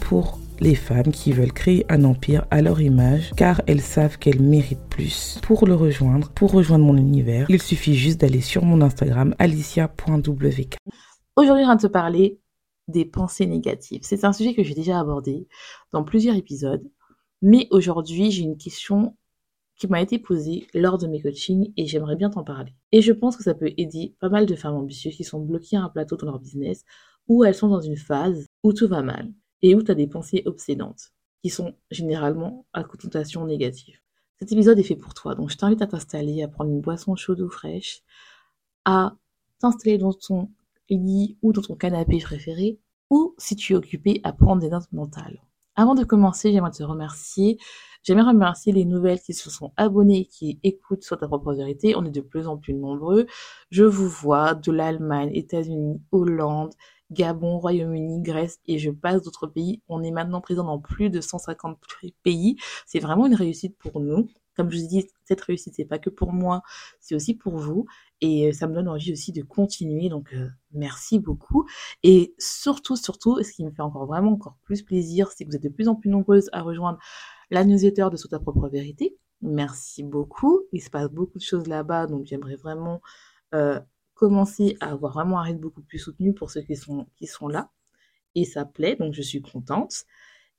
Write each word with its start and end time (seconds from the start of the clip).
Pour 0.00 0.38
les 0.60 0.74
femmes 0.74 1.10
qui 1.12 1.32
veulent 1.32 1.52
créer 1.52 1.84
un 1.88 2.04
empire 2.04 2.46
à 2.50 2.62
leur 2.62 2.80
image 2.80 3.32
car 3.36 3.60
elles 3.66 3.80
savent 3.80 4.16
qu'elles 4.18 4.40
méritent 4.40 4.88
plus. 4.88 5.38
Pour 5.42 5.66
le 5.66 5.74
rejoindre, 5.74 6.30
pour 6.30 6.52
rejoindre 6.52 6.84
mon 6.84 6.96
univers, 6.96 7.46
il 7.48 7.60
suffit 7.60 7.94
juste 7.94 8.20
d'aller 8.20 8.40
sur 8.40 8.64
mon 8.64 8.80
Instagram 8.80 9.34
alicia.wk. 9.38 10.76
Aujourd'hui, 11.36 11.64
je 11.64 11.68
viens 11.68 11.76
te 11.76 11.86
parler 11.88 12.38
des 12.86 13.04
pensées 13.04 13.46
négatives. 13.46 14.02
C'est 14.04 14.24
un 14.24 14.32
sujet 14.32 14.54
que 14.54 14.62
j'ai 14.62 14.74
déjà 14.74 15.00
abordé 15.00 15.48
dans 15.92 16.04
plusieurs 16.04 16.36
épisodes, 16.36 16.84
mais 17.42 17.66
aujourd'hui, 17.70 18.30
j'ai 18.30 18.42
une 18.42 18.56
question 18.56 19.16
qui 19.76 19.88
m'a 19.88 20.00
été 20.00 20.18
posée 20.20 20.68
lors 20.74 20.98
de 20.98 21.08
mes 21.08 21.20
coachings 21.20 21.72
et 21.76 21.86
j'aimerais 21.86 22.14
bien 22.16 22.30
t'en 22.30 22.44
parler. 22.44 22.72
Et 22.92 23.02
je 23.02 23.12
pense 23.12 23.36
que 23.36 23.42
ça 23.42 23.54
peut 23.54 23.72
aider 23.76 24.14
pas 24.20 24.28
mal 24.28 24.46
de 24.46 24.54
femmes 24.54 24.76
ambitieuses 24.76 25.16
qui 25.16 25.24
sont 25.24 25.40
bloquées 25.40 25.76
à 25.76 25.82
un 25.82 25.88
plateau 25.88 26.16
dans 26.16 26.26
leur 26.26 26.38
business 26.38 26.84
où 27.28 27.44
elles 27.44 27.54
sont 27.54 27.68
dans 27.68 27.80
une 27.80 27.96
phase 27.96 28.46
où 28.62 28.72
tout 28.72 28.88
va 28.88 29.02
mal 29.02 29.32
et 29.62 29.74
où 29.74 29.82
tu 29.82 29.90
as 29.90 29.94
des 29.94 30.06
pensées 30.06 30.42
obsédantes 30.46 31.12
qui 31.42 31.50
sont 31.50 31.74
généralement 31.90 32.66
à 32.72 32.84
connotation 32.84 33.46
négative. 33.46 33.98
Cet 34.38 34.52
épisode 34.52 34.78
est 34.78 34.82
fait 34.84 34.96
pour 34.96 35.14
toi, 35.14 35.34
donc 35.34 35.50
je 35.50 35.56
t'invite 35.56 35.82
à 35.82 35.86
t'installer, 35.86 36.42
à 36.42 36.48
prendre 36.48 36.70
une 36.70 36.80
boisson 36.80 37.16
chaude 37.16 37.40
ou 37.40 37.48
fraîche, 37.48 38.02
à 38.84 39.16
t'installer 39.58 39.98
dans 39.98 40.12
ton 40.12 40.50
lit 40.90 41.38
ou 41.42 41.52
dans 41.52 41.62
ton 41.62 41.76
canapé 41.76 42.18
préféré, 42.18 42.78
ou 43.10 43.34
si 43.38 43.56
tu 43.56 43.72
es 43.72 43.76
occupé, 43.76 44.20
à 44.24 44.32
prendre 44.32 44.60
des 44.60 44.70
notes 44.70 44.92
mentales. 44.92 45.40
Avant 45.76 45.94
de 45.94 46.04
commencer, 46.04 46.52
j'aimerais 46.52 46.70
te 46.70 46.82
remercier. 46.82 47.58
J'aimerais 48.02 48.30
remercier 48.30 48.72
les 48.72 48.84
nouvelles 48.84 49.20
qui 49.20 49.34
se 49.34 49.50
sont 49.50 49.72
abonnées, 49.76 50.26
qui 50.26 50.60
écoutent 50.62 51.02
sur 51.02 51.18
ta 51.18 51.26
propre 51.26 51.52
vérité. 51.52 51.96
On 51.96 52.04
est 52.04 52.10
de 52.10 52.20
plus 52.20 52.46
en 52.46 52.56
plus 52.56 52.74
nombreux. 52.74 53.26
Je 53.70 53.84
vous 53.84 54.08
vois 54.08 54.54
de 54.54 54.70
l'Allemagne, 54.70 55.30
États-Unis, 55.34 56.00
Hollande, 56.12 56.74
Gabon, 57.14 57.58
Royaume-Uni, 57.58 58.22
Grèce 58.22 58.58
et 58.66 58.78
je 58.78 58.90
passe 58.90 59.22
d'autres 59.22 59.46
pays. 59.46 59.82
On 59.88 60.02
est 60.02 60.10
maintenant 60.10 60.40
présent 60.40 60.64
dans 60.64 60.78
plus 60.78 61.10
de 61.10 61.20
150 61.20 61.78
pays. 62.22 62.56
C'est 62.86 62.98
vraiment 62.98 63.26
une 63.26 63.34
réussite 63.34 63.78
pour 63.78 64.00
nous. 64.00 64.28
Comme 64.56 64.70
je 64.70 64.78
vous 64.78 64.86
dis, 64.86 65.06
cette 65.24 65.40
réussite, 65.40 65.74
c'est 65.76 65.84
pas 65.84 65.98
que 65.98 66.10
pour 66.10 66.32
moi, 66.32 66.62
c'est 67.00 67.14
aussi 67.14 67.34
pour 67.34 67.56
vous. 67.56 67.86
Et 68.20 68.48
euh, 68.48 68.52
ça 68.52 68.68
me 68.68 68.74
donne 68.74 68.88
envie 68.88 69.12
aussi 69.12 69.32
de 69.32 69.42
continuer. 69.42 70.08
Donc, 70.08 70.32
euh, 70.32 70.48
merci 70.72 71.18
beaucoup. 71.18 71.66
Et 72.02 72.34
surtout, 72.38 72.96
surtout, 72.96 73.42
ce 73.42 73.52
qui 73.52 73.64
me 73.64 73.70
fait 73.70 73.82
encore 73.82 74.06
vraiment 74.06 74.32
encore 74.32 74.56
plus 74.62 74.82
plaisir, 74.82 75.30
c'est 75.32 75.44
que 75.44 75.50
vous 75.50 75.56
êtes 75.56 75.62
de 75.62 75.68
plus 75.68 75.88
en 75.88 75.96
plus 75.96 76.10
nombreuses 76.10 76.50
à 76.52 76.62
rejoindre 76.62 76.98
la 77.50 77.64
newsletter 77.64 78.08
de 78.12 78.16
Sous 78.16 78.28
ta 78.28 78.38
propre 78.38 78.68
vérité. 78.68 79.16
Merci 79.42 80.02
beaucoup. 80.04 80.62
Il 80.72 80.80
se 80.82 80.90
passe 80.90 81.08
beaucoup 81.10 81.38
de 81.38 81.42
choses 81.44 81.66
là-bas. 81.66 82.06
Donc, 82.06 82.26
j'aimerais 82.26 82.56
vraiment 82.56 83.00
euh, 83.54 83.80
commencer 84.14 84.76
à 84.80 84.90
avoir 84.92 85.12
vraiment 85.12 85.38
un 85.38 85.42
rythme 85.42 85.60
beaucoup 85.60 85.82
plus 85.82 85.98
soutenu 85.98 86.34
pour 86.34 86.50
ceux 86.50 86.62
qui 86.62 86.76
sont, 86.76 87.06
qui 87.16 87.26
sont 87.26 87.48
là. 87.48 87.70
Et 88.34 88.44
ça 88.44 88.64
plaît, 88.64 88.96
donc 88.96 89.14
je 89.14 89.22
suis 89.22 89.42
contente. 89.42 90.04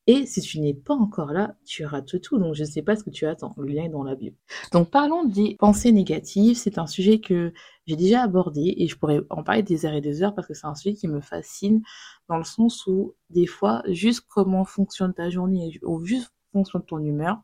Et 0.08 0.28
si 0.28 0.40
tu 0.42 0.60
n'es 0.60 0.76
pas 0.76 0.94
encore 0.94 1.34
là, 1.34 1.56
tu 1.66 1.84
rates 1.84 2.22
tout. 2.22 2.38
Donc 2.38 2.54
je 2.54 2.62
ne 2.62 2.68
sais 2.68 2.84
pas 2.84 2.96
ce 2.96 3.04
que 3.04 3.10
tu 3.10 3.26
attends. 3.26 3.56
Le 3.58 3.66
lien 3.66 3.86
est 3.86 3.90
dans 3.90 4.04
la 4.04 4.16
bio. 4.16 4.34
Donc 4.72 4.92
parlons 4.92 5.26
des 5.26 5.56
pensées 5.58 5.92
négatives. 5.92 6.58
C'est 6.58 6.78
un 6.78 6.86
sujet 6.86 7.20
que 7.20 7.54
j'ai 7.88 7.96
déjà 7.96 8.22
abordé 8.22 8.76
et 8.78 8.88
je 8.88 8.96
pourrais 8.98 9.22
en 9.32 9.44
parler 9.44 9.64
des 9.64 9.86
heures 9.86 9.94
et 9.94 10.02
des 10.02 10.22
heures 10.22 10.36
parce 10.36 10.48
que 10.48 10.54
c'est 10.54 10.68
un 10.68 10.76
sujet 10.76 10.96
qui 10.96 11.08
me 11.08 11.22
fascine 11.22 11.82
dans 12.30 12.38
le 12.38 12.44
sens 12.44 12.86
où 12.86 13.16
des 13.32 13.48
fois, 13.48 13.82
juste 13.88 14.22
comment 14.28 14.64
fonctionne 14.64 15.14
ta 15.14 15.30
journée 15.32 15.80
ou 15.82 16.06
juste 16.06 16.32
fonctionne 16.54 16.86
ton 16.86 17.00
humeur, 17.00 17.42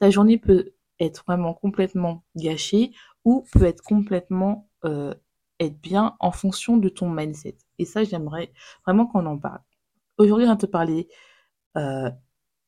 ta 0.00 0.10
journée 0.10 0.36
peut 0.36 0.72
être 0.98 1.24
vraiment 1.26 1.54
complètement 1.54 2.24
gâchée 2.36 2.92
ou 3.24 3.46
peut 3.52 3.64
être 3.64 3.82
complètement 3.82 4.68
euh, 4.84 5.14
être 5.60 5.80
bien 5.80 6.16
en 6.18 6.32
fonction 6.32 6.76
de 6.76 6.88
ton 6.88 7.08
mindset. 7.08 7.56
Et 7.78 7.84
ça, 7.84 8.02
j'aimerais 8.02 8.52
vraiment 8.84 9.06
qu'on 9.06 9.26
en 9.26 9.38
parle. 9.38 9.60
Aujourd'hui, 10.18 10.46
on 10.46 10.50
va 10.50 10.56
te 10.56 10.66
parler 10.66 11.08
euh, 11.76 12.10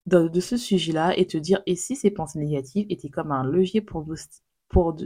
de, 0.06 0.41
ce 0.41 0.56
sujet-là 0.56 1.16
et 1.19 1.26
te 1.26 1.38
dire, 1.38 1.62
et 1.66 1.75
si 1.75 1.97
ces 1.97 2.10
pensées 2.10 2.38
négatives 2.38 2.86
étaient 2.91 3.08
comme 3.08 3.32
un 3.32 3.44
levier 3.44 3.80
pour, 3.80 4.04
pour, 4.69 4.97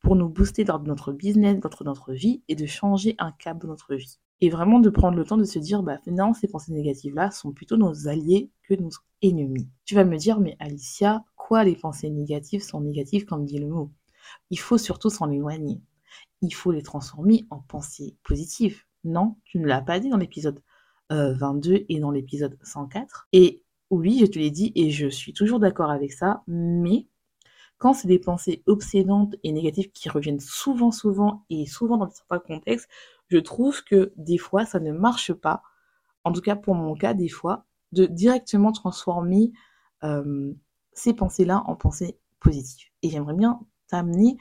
pour 0.00 0.16
nous 0.16 0.28
booster 0.28 0.64
dans 0.64 0.78
notre 0.80 1.12
business, 1.12 1.60
dans 1.60 1.70
notre 1.84 2.12
vie, 2.12 2.42
et 2.48 2.54
de 2.54 2.66
changer 2.66 3.14
un 3.18 3.32
cap 3.32 3.60
de 3.60 3.66
notre 3.66 3.94
vie. 3.94 4.18
Et 4.40 4.50
vraiment 4.50 4.80
de 4.80 4.90
prendre 4.90 5.16
le 5.16 5.24
temps 5.24 5.36
de 5.36 5.44
se 5.44 5.58
dire, 5.58 5.82
bah 5.82 5.98
finalement, 6.02 6.34
ces 6.34 6.48
pensées 6.48 6.72
négatives-là 6.72 7.30
sont 7.30 7.52
plutôt 7.52 7.76
nos 7.76 8.08
alliés 8.08 8.50
que 8.64 8.74
nos 8.74 8.90
ennemis. 9.22 9.68
Tu 9.84 9.94
vas 9.94 10.04
me 10.04 10.16
dire, 10.16 10.40
mais 10.40 10.56
Alicia, 10.58 11.24
quoi 11.36 11.64
les 11.64 11.76
pensées 11.76 12.10
négatives 12.10 12.62
sont 12.62 12.80
négatives 12.80 13.24
comme 13.24 13.44
dit 13.44 13.58
le 13.58 13.68
mot? 13.68 13.92
Il 14.50 14.58
faut 14.58 14.78
surtout 14.78 15.10
s'en 15.10 15.30
éloigner 15.30 15.80
il 16.44 16.54
faut 16.54 16.72
les 16.72 16.82
transformer 16.82 17.46
en 17.50 17.60
pensées 17.60 18.16
positives. 18.22 18.82
Non, 19.02 19.36
tu 19.44 19.58
ne 19.58 19.66
l'as 19.66 19.80
pas 19.80 19.98
dit 19.98 20.10
dans 20.10 20.16
l'épisode 20.16 20.62
22 21.10 21.72
euh, 21.72 21.84
et 21.88 22.00
dans 22.00 22.10
l'épisode 22.10 22.58
104. 22.62 23.28
Et 23.32 23.62
oui, 23.90 24.18
je 24.20 24.26
te 24.26 24.38
l'ai 24.38 24.50
dit 24.50 24.72
et 24.74 24.90
je 24.90 25.08
suis 25.08 25.32
toujours 25.32 25.60
d'accord 25.60 25.90
avec 25.90 26.12
ça, 26.12 26.42
mais 26.46 27.06
quand 27.78 27.94
c'est 27.94 28.08
des 28.08 28.18
pensées 28.18 28.62
obsédantes 28.66 29.36
et 29.42 29.52
négatives 29.52 29.90
qui 29.92 30.08
reviennent 30.08 30.40
souvent, 30.40 30.90
souvent 30.90 31.44
et 31.50 31.66
souvent 31.66 31.96
dans 31.96 32.10
certains 32.10 32.38
contextes, 32.38 32.88
je 33.28 33.38
trouve 33.38 33.82
que 33.84 34.12
des 34.16 34.38
fois 34.38 34.64
ça 34.64 34.80
ne 34.80 34.92
marche 34.92 35.32
pas, 35.32 35.62
en 36.24 36.32
tout 36.32 36.40
cas 36.40 36.56
pour 36.56 36.74
mon 36.74 36.94
cas 36.94 37.14
des 37.14 37.28
fois, 37.28 37.64
de 37.92 38.06
directement 38.06 38.72
transformer 38.72 39.52
euh, 40.02 40.52
ces 40.92 41.14
pensées-là 41.14 41.62
en 41.66 41.76
pensées 41.76 42.18
positives. 42.40 42.88
Et 43.02 43.10
j'aimerais 43.10 43.34
bien 43.34 43.60
t'amener 43.88 44.36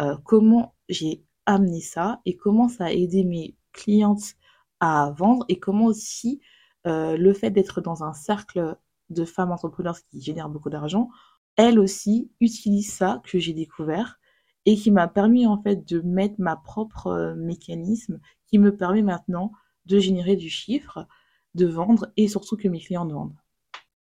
euh, 0.00 0.16
comment 0.24 0.74
j'ai 0.88 1.24
amener 1.48 1.80
ça 1.80 2.20
et 2.26 2.36
comment 2.36 2.68
ça 2.68 2.84
a 2.84 2.92
aidé 2.92 3.24
mes 3.24 3.56
clientes 3.72 4.34
à 4.80 5.12
vendre 5.16 5.46
et 5.48 5.58
comment 5.58 5.86
aussi 5.86 6.40
euh, 6.86 7.16
le 7.16 7.32
fait 7.32 7.50
d'être 7.50 7.80
dans 7.80 8.04
un 8.04 8.12
cercle 8.12 8.76
de 9.08 9.24
femmes 9.24 9.50
entrepreneurs 9.50 9.98
qui 10.10 10.20
génèrent 10.20 10.50
beaucoup 10.50 10.68
d'argent, 10.68 11.08
elles 11.56 11.78
aussi 11.78 12.30
utilisent 12.40 12.92
ça 12.92 13.22
que 13.24 13.38
j'ai 13.38 13.54
découvert 13.54 14.20
et 14.66 14.76
qui 14.76 14.90
m'a 14.90 15.08
permis 15.08 15.46
en 15.46 15.60
fait 15.62 15.88
de 15.88 16.00
mettre 16.02 16.34
ma 16.38 16.54
propre 16.54 17.06
euh, 17.06 17.34
mécanisme 17.34 18.20
qui 18.46 18.58
me 18.58 18.76
permet 18.76 19.02
maintenant 19.02 19.52
de 19.86 19.98
générer 19.98 20.36
du 20.36 20.50
chiffre, 20.50 21.06
de 21.54 21.64
vendre 21.64 22.12
et 22.18 22.28
surtout 22.28 22.58
que 22.58 22.68
mes 22.68 22.78
clients 22.78 23.06
vendent. 23.06 23.34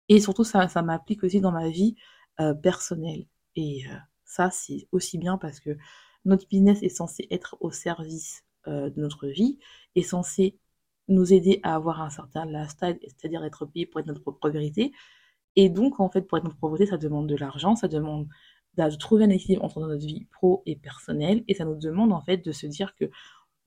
Et 0.07 0.21
surtout 0.21 0.45
ça, 0.45 0.69
ça 0.69 0.81
m'applique 0.81 1.25
aussi 1.25 1.41
dans 1.41 1.51
ma 1.51 1.67
vie 1.67 1.95
euh, 2.39 2.53
personnelle. 2.53 3.27
Et 3.57 3.83
ça 4.23 4.49
c'est 4.49 4.87
aussi 4.93 5.17
bien 5.17 5.37
parce 5.37 5.59
que 5.59 5.77
notre 6.25 6.47
business 6.47 6.81
est 6.84 6.89
censé 6.89 7.28
être 7.31 7.57
au 7.59 7.72
service 7.72 8.44
euh, 8.67 8.89
de 8.89 9.01
notre 9.01 9.28
vie, 9.28 9.59
est 9.95 10.03
censé 10.03 10.57
nous 11.07 11.34
aider 11.34 11.59
à 11.63 11.75
avoir 11.75 12.01
un 12.01 12.09
certain 12.09 12.45
lifestyle, 12.45 12.97
c'est-à-dire 13.01 13.44
être 13.44 13.66
payé 13.66 13.85
pour 13.85 14.00
être 14.00 14.07
notre 14.07 14.22
propre 14.22 14.50
vérité. 14.50 14.93
Et 15.55 15.70
donc, 15.70 15.99
en 15.99 16.09
fait, 16.09 16.22
pour 16.22 16.37
être 16.37 16.46
notre 16.46 16.58
propre 16.58 16.78
vérité, 16.78 16.91
ça 16.91 16.97
demande 16.97 17.28
de 17.28 17.35
l'argent, 17.35 17.75
ça 17.75 17.87
demande 17.87 18.28
de 18.78 18.96
trouver 18.96 19.25
un 19.25 19.29
équilibre 19.29 19.64
entre 19.64 19.79
notre 19.79 20.05
vie 20.05 20.25
pro 20.31 20.64
et 20.66 20.75
personnelle, 20.75 21.43
et 21.47 21.53
ça 21.53 21.66
nous 21.66 21.75
demande 21.75 22.11
en 22.11 22.22
fait 22.22 22.37
de 22.37 22.52
se 22.52 22.66
dire 22.66 22.96
que 22.96 23.05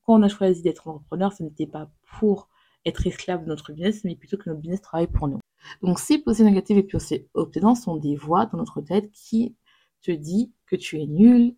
quand 0.03 0.19
on 0.19 0.23
a 0.23 0.29
choisi 0.29 0.63
d'être 0.63 0.89
entrepreneur, 0.89 1.33
ce 1.33 1.43
n'était 1.43 1.67
pas 1.67 1.91
pour 2.19 2.49
être 2.85 3.07
esclave 3.07 3.43
de 3.43 3.49
notre 3.49 3.73
business, 3.73 4.05
mais 4.05 4.17
plutôt 4.17 4.37
que 4.37 4.49
notre 4.49 4.61
business 4.61 4.81
travaille 4.81 5.09
pour 5.09 5.29
nous. 5.29 5.41
Donc, 5.83 5.99
ces 5.99 6.19
pensées 6.19 6.45
négatives 6.45 6.79
et 6.79 6.83
pensées 6.83 7.29
obsédantes 7.35 7.77
sont 7.77 7.97
des 7.97 8.17
voix 8.17 8.47
dans 8.47 8.59
notre 8.59 8.81
tête 8.81 9.11
qui 9.11 9.57
te 10.03 10.13
dit 10.13 10.53
que 10.67 10.77
tu 10.77 11.01
es 11.01 11.07
nul, 11.07 11.57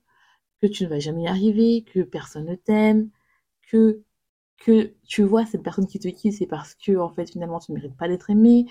que 0.61 0.67
tu 0.67 0.85
ne 0.85 0.89
vas 0.89 0.99
jamais 0.99 1.25
y 1.25 1.29
arriver, 1.29 1.85
que 1.85 2.01
personne 2.01 2.47
ne 2.47 2.55
t'aime, 2.55 3.11
que 3.69 4.03
que 4.59 4.95
tu 5.07 5.23
vois 5.23 5.47
cette 5.47 5.63
personne 5.63 5.87
qui 5.87 6.01
te 6.01 6.09
quitte, 6.09 6.35
c'est 6.35 6.47
parce 6.47 6.75
que 6.75 6.97
en 6.97 7.11
fait 7.11 7.31
finalement 7.31 7.61
tu 7.61 7.73
ne 7.73 7.77
mérites 7.77 7.97
pas 7.97 8.09
d'être 8.09 8.29
aimé, 8.31 8.67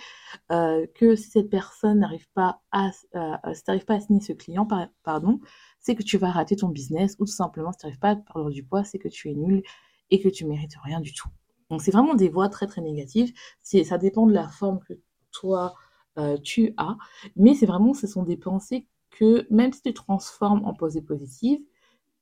euh, 0.52 0.86
que 0.96 1.16
si 1.16 1.30
cette 1.30 1.50
personne 1.50 2.00
n'arrive 2.00 2.28
pas 2.34 2.62
à 2.72 2.92
euh, 3.16 3.54
si 3.54 3.86
pas 3.86 3.96
à 3.96 4.00
signer 4.00 4.22
ce 4.22 4.34
client, 4.34 4.68
pardon, 5.04 5.40
c'est 5.80 5.96
que 5.96 6.04
tu 6.04 6.18
vas 6.18 6.32
rater 6.32 6.56
ton 6.58 6.70
business 6.70 7.16
ou 7.20 7.26
tout 7.26 7.32
simplement 7.32 7.72
si 7.72 7.80
tu 7.80 7.86
n'arrives 7.86 8.00
pas 8.00 8.10
à 8.12 8.16
perdre 8.18 8.52
du 8.52 8.64
poids, 8.64 8.84
c'est 8.84 9.00
que 9.00 9.08
tu 9.08 9.30
es 9.30 9.34
nul 9.34 9.64
et 10.10 10.20
que 10.20 10.30
tu 10.30 10.46
mérites 10.46 10.76
rien 10.84 11.00
du 11.00 11.14
tout. 11.14 11.30
Donc 11.70 11.82
c'est 11.82 11.92
vraiment 11.92 12.16
des 12.16 12.30
voix 12.30 12.50
très 12.50 12.68
très 12.68 12.82
négatives. 12.82 13.34
Ça 13.62 13.98
dépend 13.98 14.28
de 14.28 14.34
la 14.34 14.48
forme 14.48 14.80
que 14.88 14.94
toi 15.32 15.74
euh, 16.18 16.38
tu 16.38 16.74
as, 16.78 16.98
mais 17.36 17.54
c'est 17.56 17.66
vraiment 17.66 17.94
ce 17.94 18.08
sont 18.08 18.24
des 18.24 18.38
pensées 18.38 18.88
que 19.12 19.48
même 19.50 19.72
si 19.72 19.82
tu 19.82 19.94
transformes 19.94 20.66
en 20.66 20.74
pensées 20.74 21.02
positives, 21.02 21.60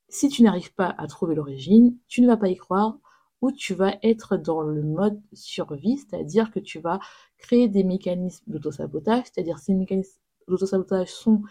si 0.08 0.28
tu 0.28 0.42
n'arrives 0.42 0.74
pas 0.74 0.94
à 0.98 1.06
trouver 1.06 1.34
l'origine, 1.34 1.96
tu 2.06 2.22
ne 2.22 2.26
vas 2.26 2.36
pas 2.36 2.48
y 2.48 2.56
croire 2.56 2.98
ou 3.42 3.52
tu 3.52 3.74
vas 3.74 3.96
être 4.02 4.36
dans 4.36 4.62
le 4.62 4.82
mode 4.82 5.20
survie, 5.32 5.98
c'est-à-dire 5.98 6.50
que 6.50 6.60
tu 6.60 6.80
vas 6.80 6.98
créer 7.38 7.68
des 7.68 7.84
mécanismes 7.84 8.44
d'autosabotage, 8.50 9.24
c'est-à-dire 9.24 9.58
ces 9.58 9.74
mécanismes 9.74 10.20
d'autosabotage 10.48 11.08
sont 11.08 11.42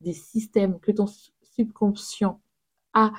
des 0.00 0.12
systèmes 0.12 0.78
que 0.80 0.92
ton 0.92 1.06
subconscient 1.42 2.40
a 2.94 3.12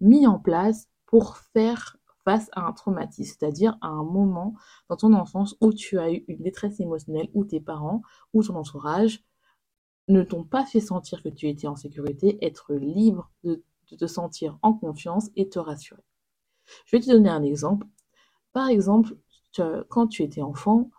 mis 0.00 0.26
en 0.26 0.38
place 0.38 0.88
pour 1.06 1.38
faire 1.38 1.96
face 2.24 2.50
à 2.52 2.66
un 2.66 2.72
traumatisme, 2.72 3.36
c'est-à-dire 3.38 3.78
à 3.80 3.88
un 3.88 4.04
moment 4.04 4.54
dans 4.88 4.96
ton 4.96 5.12
enfance 5.14 5.56
où 5.60 5.72
tu 5.72 5.98
as 5.98 6.12
eu 6.12 6.24
une 6.28 6.42
détresse 6.42 6.80
émotionnelle, 6.80 7.30
où 7.34 7.44
tes 7.44 7.60
parents 7.60 8.02
ou 8.34 8.42
ton 8.42 8.56
entourage 8.56 9.24
ne 10.08 10.22
t'ont 10.22 10.44
pas 10.44 10.66
fait 10.66 10.80
sentir 10.80 11.22
que 11.22 11.28
tu 11.28 11.48
étais 11.48 11.66
en 11.66 11.76
sécurité, 11.76 12.38
être 12.44 12.74
libre 12.74 13.30
de, 13.44 13.62
te 13.96 14.06
sentir 14.06 14.58
en 14.62 14.72
confiance 14.72 15.30
et 15.36 15.48
te 15.48 15.58
rassurer. 15.58 16.02
Je 16.86 16.96
vais 16.96 17.02
te 17.02 17.10
donner 17.10 17.30
un 17.30 17.42
exemple. 17.42 17.86
Par 18.52 18.68
exemple, 18.68 19.16
quand 19.88 20.06
tu 20.06 20.22
étais 20.22 20.42
enfant, 20.42 20.90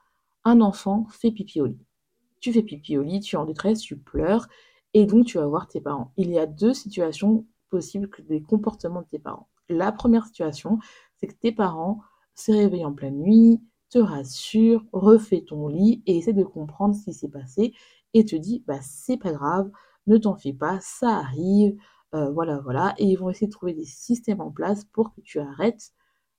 un 0.44 0.62
enfant 0.62 1.06
fait 1.10 1.32
pipi 1.32 1.62
au 1.62 1.66
lit. 1.66 1.86
Tu 2.40 2.52
fais 2.52 2.64
pipi 2.64 2.98
au 2.98 3.04
lit, 3.04 3.20
tu 3.20 3.36
es 3.36 3.40
en 3.40 3.46
détresse, 3.46 3.82
tu 3.82 3.98
pleures, 3.98 4.48
et 4.94 5.06
donc 5.06 5.26
tu 5.26 5.38
vas 5.38 5.48
voir 5.48 5.68
tes 5.68 5.82
parents. 5.82 6.12
Il 6.18 6.30
y 6.32 6.40
a 6.40 6.46
deux 6.46 6.74
situations 6.74 7.46
possibles 7.70 8.10
des 8.28 8.42
comportements 8.42 9.02
de 9.02 9.08
tes 9.08 9.20
parents. 9.20 9.48
La 9.70 9.92
première 9.92 10.26
situation, 10.26 10.80
c'est 11.18 11.28
que 11.28 11.36
tes 11.36 11.52
parents 11.52 12.02
se 12.36 12.52
réveillent 12.52 12.86
en 12.86 12.94
pleine 12.94 13.20
nuit, 13.20 13.62
te 13.90 14.00
rassurent, 14.00 14.84
refait 14.92 15.42
ton 15.42 15.68
lit 15.68 16.02
et 16.06 16.18
essaie 16.18 16.34
de 16.34 16.44
comprendre 16.44 16.96
ce 16.96 17.06
qui 17.06 17.14
s'est 17.14 17.30
passé 17.30 17.74
et 18.14 18.26
te 18.26 18.36
dit 18.36 18.64
bah 18.66 18.80
c'est 18.82 19.18
pas 19.18 19.32
grave, 19.32 19.70
ne 20.08 20.18
t'en 20.18 20.36
fais 20.36 20.54
pas, 20.54 20.80
ça 20.82 21.18
arrive, 21.18 21.78
euh, 22.14 22.30
voilà 22.32 22.60
voilà. 22.60 22.94
Et 22.98 23.06
ils 23.06 23.16
vont 23.16 23.30
essayer 23.30 23.48
de 23.48 23.52
trouver 23.52 23.74
des 23.74 23.86
systèmes 23.86 24.42
en 24.42 24.52
place 24.52 24.86
pour 24.86 25.14
que 25.14 25.22
tu 25.22 25.40
arrêtes 25.40 25.92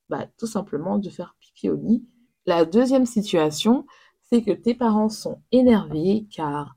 bah, 0.09 0.27
tout 0.39 0.47
simplement 0.47 0.99
de 0.99 1.09
faire 1.11 1.37
pipi 1.41 1.69
au 1.71 1.77
lit. 1.77 2.05
La 2.47 2.65
deuxième 2.65 3.07
situation, 3.07 3.87
c'est 4.21 4.43
que 4.43 4.51
tes 4.51 4.75
parents 4.75 5.09
sont 5.09 5.43
énervés 5.53 6.27
car 6.31 6.75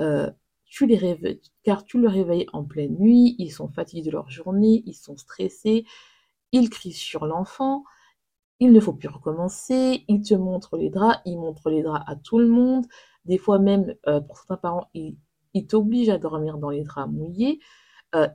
euh, 0.00 0.30
tu 0.64 0.86
les 0.86 0.96
réveilles, 0.96 1.42
car 1.64 1.84
tu 1.84 2.00
le 2.00 2.08
réveilles 2.08 2.46
en 2.52 2.64
pleine 2.64 2.96
nuit, 2.98 3.36
ils 3.38 3.50
sont 3.52 3.68
fatigués 3.68 4.02
de 4.02 4.10
leur 4.10 4.30
journée, 4.30 4.82
ils 4.86 4.94
sont 4.94 5.16
stressés, 5.18 5.84
ils 6.50 6.70
crient 6.70 6.92
sur 6.92 7.26
l'enfant, 7.26 7.84
il 8.58 8.72
ne 8.72 8.80
faut 8.80 8.94
plus 8.94 9.08
recommencer, 9.08 10.04
ils 10.08 10.22
te 10.22 10.34
montrent 10.34 10.76
les 10.76 10.88
draps, 10.88 11.20
ils 11.26 11.36
montrent 11.36 11.68
les 11.68 11.82
draps 11.82 12.04
à 12.06 12.16
tout 12.16 12.38
le 12.38 12.46
monde, 12.46 12.86
des 13.24 13.36
fois 13.36 13.58
même, 13.58 13.94
euh, 14.06 14.20
pour 14.20 14.38
certains 14.38 14.56
parents, 14.56 14.88
ils, 14.94 15.16
t'obligent 15.68 16.08
à 16.08 16.18
dormir 16.18 16.58
dans 16.58 16.70
les 16.70 16.84
draps 16.84 17.12
mouillés, 17.12 17.60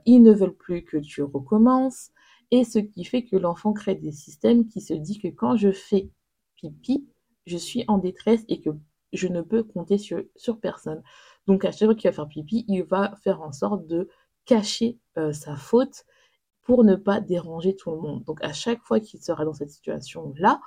ils 0.06 0.22
ne 0.22 0.32
veulent 0.32 0.56
plus 0.56 0.84
que 0.84 0.96
tu 0.96 1.22
recommences, 1.22 2.10
et 2.50 2.64
ce 2.64 2.78
qui 2.78 3.04
fait 3.04 3.24
que 3.24 3.36
l'enfant 3.36 3.72
crée 3.72 3.94
des 3.94 4.12
systèmes 4.12 4.66
qui 4.66 4.80
se 4.80 4.94
dit 4.94 5.18
que 5.18 5.28
quand 5.28 5.56
je 5.56 5.70
fais 5.70 6.10
pipi, 6.56 7.06
je 7.46 7.56
suis 7.56 7.84
en 7.88 7.98
détresse 7.98 8.44
et 8.48 8.60
que 8.60 8.70
je 9.12 9.28
ne 9.28 9.42
peux 9.42 9.62
compter 9.62 9.98
sur, 9.98 10.22
sur 10.36 10.60
personne. 10.60 11.02
Donc 11.46 11.64
à 11.64 11.72
chaque 11.72 11.88
fois 11.88 11.94
qu'il 11.94 12.10
va 12.10 12.14
faire 12.14 12.28
pipi, 12.28 12.64
il 12.68 12.82
va 12.84 13.14
faire 13.22 13.42
en 13.42 13.52
sorte 13.52 13.86
de 13.86 14.08
cacher 14.44 14.98
euh, 15.18 15.32
sa 15.32 15.56
faute 15.56 16.04
pour 16.62 16.84
ne 16.84 16.96
pas 16.96 17.20
déranger 17.20 17.76
tout 17.76 17.90
le 17.90 17.98
monde. 17.98 18.24
Donc 18.24 18.42
à 18.42 18.52
chaque 18.52 18.82
fois 18.82 19.00
qu'il 19.00 19.22
sera 19.22 19.44
dans 19.44 19.54
cette 19.54 19.70
situation-là, 19.70 20.60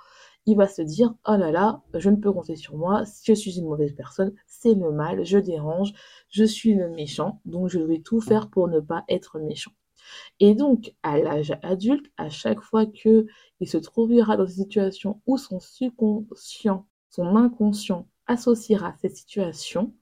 il 0.46 0.58
va 0.58 0.68
se 0.68 0.82
dire 0.82 1.14
oh 1.28 1.36
là 1.36 1.52
là, 1.52 1.82
je 1.94 2.10
ne 2.10 2.16
peux 2.16 2.32
compter 2.32 2.56
sur 2.56 2.76
moi, 2.76 3.04
je 3.24 3.34
suis 3.34 3.58
une 3.60 3.66
mauvaise 3.66 3.94
personne, 3.96 4.34
c'est 4.48 4.74
le 4.74 4.92
mal, 4.92 5.26
je 5.26 5.38
dérange, 5.38 5.94
je 6.30 6.44
suis 6.44 6.74
le 6.74 6.90
méchant, 6.90 7.42
donc 7.46 7.70
je 7.70 7.80
vais 7.80 8.00
tout 8.00 8.22
faire 8.22 8.50
pour 8.50 8.68
ne 8.68 8.80
pas 8.80 9.04
être 9.08 9.40
méchant. 9.40 9.72
Et 10.40 10.56
donc, 10.56 10.94
à 11.04 11.20
l'âge 11.20 11.54
adulte, 11.62 12.12
à 12.18 12.30
chaque 12.30 12.62
fois 12.62 12.86
que 12.86 13.28
il 13.60 13.68
se 13.68 13.78
trouvera 13.78 14.38
dans 14.38 14.46
une 14.46 14.64
situation 14.64 15.22
où 15.26 15.38
son 15.38 15.60
subconscient, 15.60 16.88
son 17.10 17.36
inconscient 17.36 18.08
associera 18.28 18.96
cette 19.02 19.16
situation, 19.16 19.94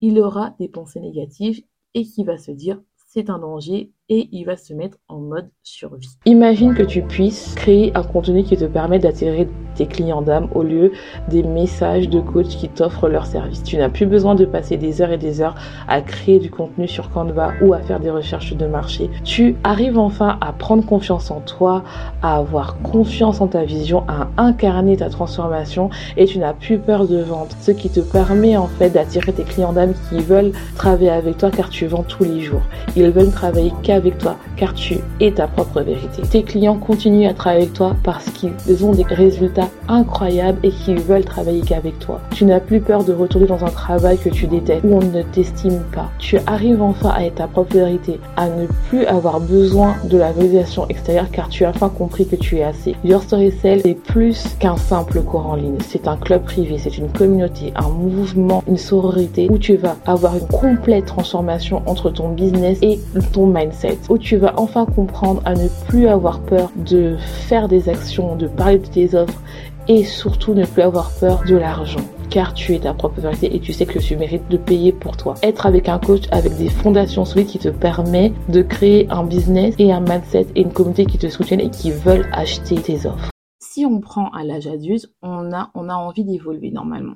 il 0.00 0.18
aura 0.18 0.54
des 0.58 0.68
pensées 0.68 1.00
négatives 1.00 1.62
et 1.94 2.04
qui 2.04 2.24
va 2.24 2.38
se 2.38 2.50
dire 2.50 2.80
c'est 2.96 3.30
un 3.30 3.38
danger 3.38 3.92
et 4.10 4.28
il 4.32 4.44
va 4.44 4.56
se 4.56 4.74
mettre 4.74 4.98
en 5.08 5.18
mode 5.18 5.48
survie. 5.62 6.18
Imagine 6.26 6.74
que 6.74 6.82
tu 6.82 7.00
puisses 7.00 7.54
créer 7.54 7.92
un 7.94 8.02
contenu 8.02 8.42
qui 8.42 8.56
te 8.56 8.64
permet 8.64 8.98
d'attirer 8.98 9.48
tes 9.76 9.86
clients 9.86 10.20
d'âme 10.20 10.48
au 10.54 10.64
lieu 10.64 10.92
des 11.28 11.44
messages 11.44 12.08
de 12.08 12.20
coach 12.20 12.48
qui 12.48 12.68
t'offrent 12.68 13.08
leur 13.08 13.24
service. 13.24 13.62
Tu 13.62 13.76
n'as 13.76 13.88
plus 13.88 14.06
besoin 14.06 14.34
de 14.34 14.44
passer 14.44 14.76
des 14.76 15.00
heures 15.00 15.12
et 15.12 15.16
des 15.16 15.40
heures 15.40 15.54
à 15.86 16.02
créer 16.02 16.40
du 16.40 16.50
contenu 16.50 16.88
sur 16.88 17.08
Canva 17.10 17.52
ou 17.62 17.72
à 17.72 17.78
faire 17.78 18.00
des 18.00 18.10
recherches 18.10 18.54
de 18.54 18.66
marché. 18.66 19.08
Tu 19.24 19.54
arrives 19.62 19.96
enfin 19.96 20.38
à 20.40 20.52
prendre 20.52 20.84
confiance 20.84 21.30
en 21.30 21.40
toi, 21.40 21.84
à 22.20 22.36
avoir 22.36 22.78
confiance 22.82 23.40
en 23.40 23.46
ta 23.46 23.62
vision, 23.62 24.02
à 24.08 24.28
incarner 24.38 24.96
ta 24.96 25.08
transformation 25.08 25.88
et 26.16 26.26
tu 26.26 26.40
n'as 26.40 26.52
plus 26.52 26.78
peur 26.78 27.06
de 27.06 27.18
vendre. 27.22 27.50
Ce 27.60 27.70
qui 27.70 27.88
te 27.90 28.00
permet 28.00 28.56
en 28.56 28.66
fait 28.66 28.90
d'attirer 28.90 29.32
tes 29.32 29.44
clients 29.44 29.72
d'âme 29.72 29.94
qui 30.08 30.18
veulent 30.18 30.52
travailler 30.74 31.10
avec 31.10 31.38
toi 31.38 31.52
car 31.52 31.70
tu 31.70 31.86
vends 31.86 32.02
tous 32.02 32.24
les 32.24 32.40
jours. 32.40 32.62
Ils 32.96 33.10
veulent 33.10 33.30
travailler 33.30 33.72
qu'avec 33.84 33.99
toi, 34.18 34.36
car 34.56 34.74
tu 34.74 34.98
es 35.20 35.32
ta 35.32 35.46
propre 35.46 35.82
vérité. 35.82 36.22
Tes 36.22 36.42
clients 36.42 36.76
continuent 36.76 37.28
à 37.28 37.34
travailler 37.34 37.64
avec 37.64 37.74
toi 37.74 37.94
parce 38.02 38.26
qu'ils 38.30 38.84
ont 38.84 38.92
des 38.92 39.02
résultats 39.02 39.68
incroyables 39.88 40.58
et 40.62 40.70
qu'ils 40.70 41.00
veulent 41.00 41.24
travailler 41.24 41.60
qu'avec 41.60 41.98
toi. 41.98 42.20
Tu 42.32 42.44
n'as 42.44 42.60
plus 42.60 42.80
peur 42.80 43.04
de 43.04 43.12
retourner 43.12 43.46
dans 43.46 43.64
un 43.64 43.70
travail 43.70 44.18
que 44.18 44.28
tu 44.28 44.46
détestes, 44.46 44.84
où 44.84 44.94
on 44.94 45.00
ne 45.00 45.22
t'estime 45.22 45.80
pas. 45.92 46.10
Tu 46.18 46.38
arrives 46.46 46.82
enfin 46.82 47.10
à 47.10 47.24
être 47.24 47.36
ta 47.36 47.46
propre 47.46 47.74
vérité, 47.74 48.18
à 48.36 48.48
ne 48.48 48.66
plus 48.88 49.04
avoir 49.06 49.40
besoin 49.40 49.94
de 50.04 50.18
la 50.18 50.32
validation 50.32 50.86
extérieure 50.88 51.30
car 51.30 51.48
tu 51.48 51.64
as 51.64 51.70
enfin 51.70 51.88
compris 51.88 52.26
que 52.26 52.36
tu 52.36 52.56
es 52.56 52.62
assez. 52.62 52.94
Your 53.04 53.22
Story 53.22 53.52
Cell 53.62 53.80
est 53.84 53.94
plus 53.94 54.56
qu'un 54.58 54.76
simple 54.76 55.22
cours 55.22 55.46
en 55.46 55.56
ligne. 55.56 55.78
C'est 55.86 56.08
un 56.08 56.16
club 56.16 56.42
privé, 56.44 56.78
c'est 56.78 56.98
une 56.98 57.08
communauté, 57.08 57.72
un 57.76 57.88
mouvement, 57.88 58.62
une 58.66 58.76
sororité 58.76 59.48
où 59.50 59.58
tu 59.58 59.76
vas 59.76 59.96
avoir 60.06 60.36
une 60.36 60.46
complète 60.46 61.06
transformation 61.06 61.82
entre 61.86 62.10
ton 62.10 62.30
business 62.30 62.78
et 62.82 62.98
ton 63.32 63.46
mindset, 63.46 63.89
où 64.08 64.18
tu 64.18 64.36
vas 64.36 64.54
enfin 64.56 64.86
comprendre 64.86 65.42
à 65.44 65.54
ne 65.54 65.68
plus 65.88 66.08
avoir 66.08 66.40
peur 66.40 66.70
de 66.76 67.16
faire 67.18 67.68
des 67.68 67.88
actions, 67.88 68.36
de 68.36 68.46
parler 68.46 68.78
de 68.78 68.86
tes 68.86 69.14
offres 69.14 69.40
et 69.88 70.04
surtout 70.04 70.54
ne 70.54 70.64
plus 70.64 70.82
avoir 70.82 71.10
peur 71.18 71.42
de 71.46 71.56
l'argent 71.56 72.00
car 72.30 72.54
tu 72.54 72.74
es 72.74 72.78
ta 72.78 72.94
propre 72.94 73.20
vérité 73.20 73.54
et 73.54 73.60
tu 73.60 73.72
sais 73.72 73.84
que 73.84 73.98
tu 73.98 74.16
mérites 74.16 74.48
de 74.48 74.56
payer 74.56 74.92
pour 74.92 75.16
toi. 75.16 75.34
Être 75.42 75.66
avec 75.66 75.88
un 75.88 75.98
coach 75.98 76.22
avec 76.30 76.56
des 76.56 76.68
fondations 76.68 77.24
solides 77.24 77.48
qui 77.48 77.58
te 77.58 77.68
permet 77.68 78.32
de 78.48 78.62
créer 78.62 79.10
un 79.10 79.24
business 79.24 79.74
et 79.78 79.92
un 79.92 80.00
mindset 80.00 80.46
et 80.54 80.62
une 80.62 80.72
communauté 80.72 81.04
qui 81.06 81.18
te 81.18 81.28
soutiennent 81.28 81.60
et 81.60 81.70
qui 81.70 81.90
veulent 81.90 82.28
acheter 82.32 82.76
tes 82.76 83.06
offres. 83.06 83.30
Si 83.58 83.84
on 83.84 84.00
prend 84.00 84.30
à 84.30 84.44
l'âge 84.44 84.66
adulte, 84.66 85.10
on 85.22 85.52
a, 85.52 85.70
on 85.74 85.88
a 85.88 85.94
envie 85.94 86.24
d'évoluer 86.24 86.70
normalement 86.70 87.14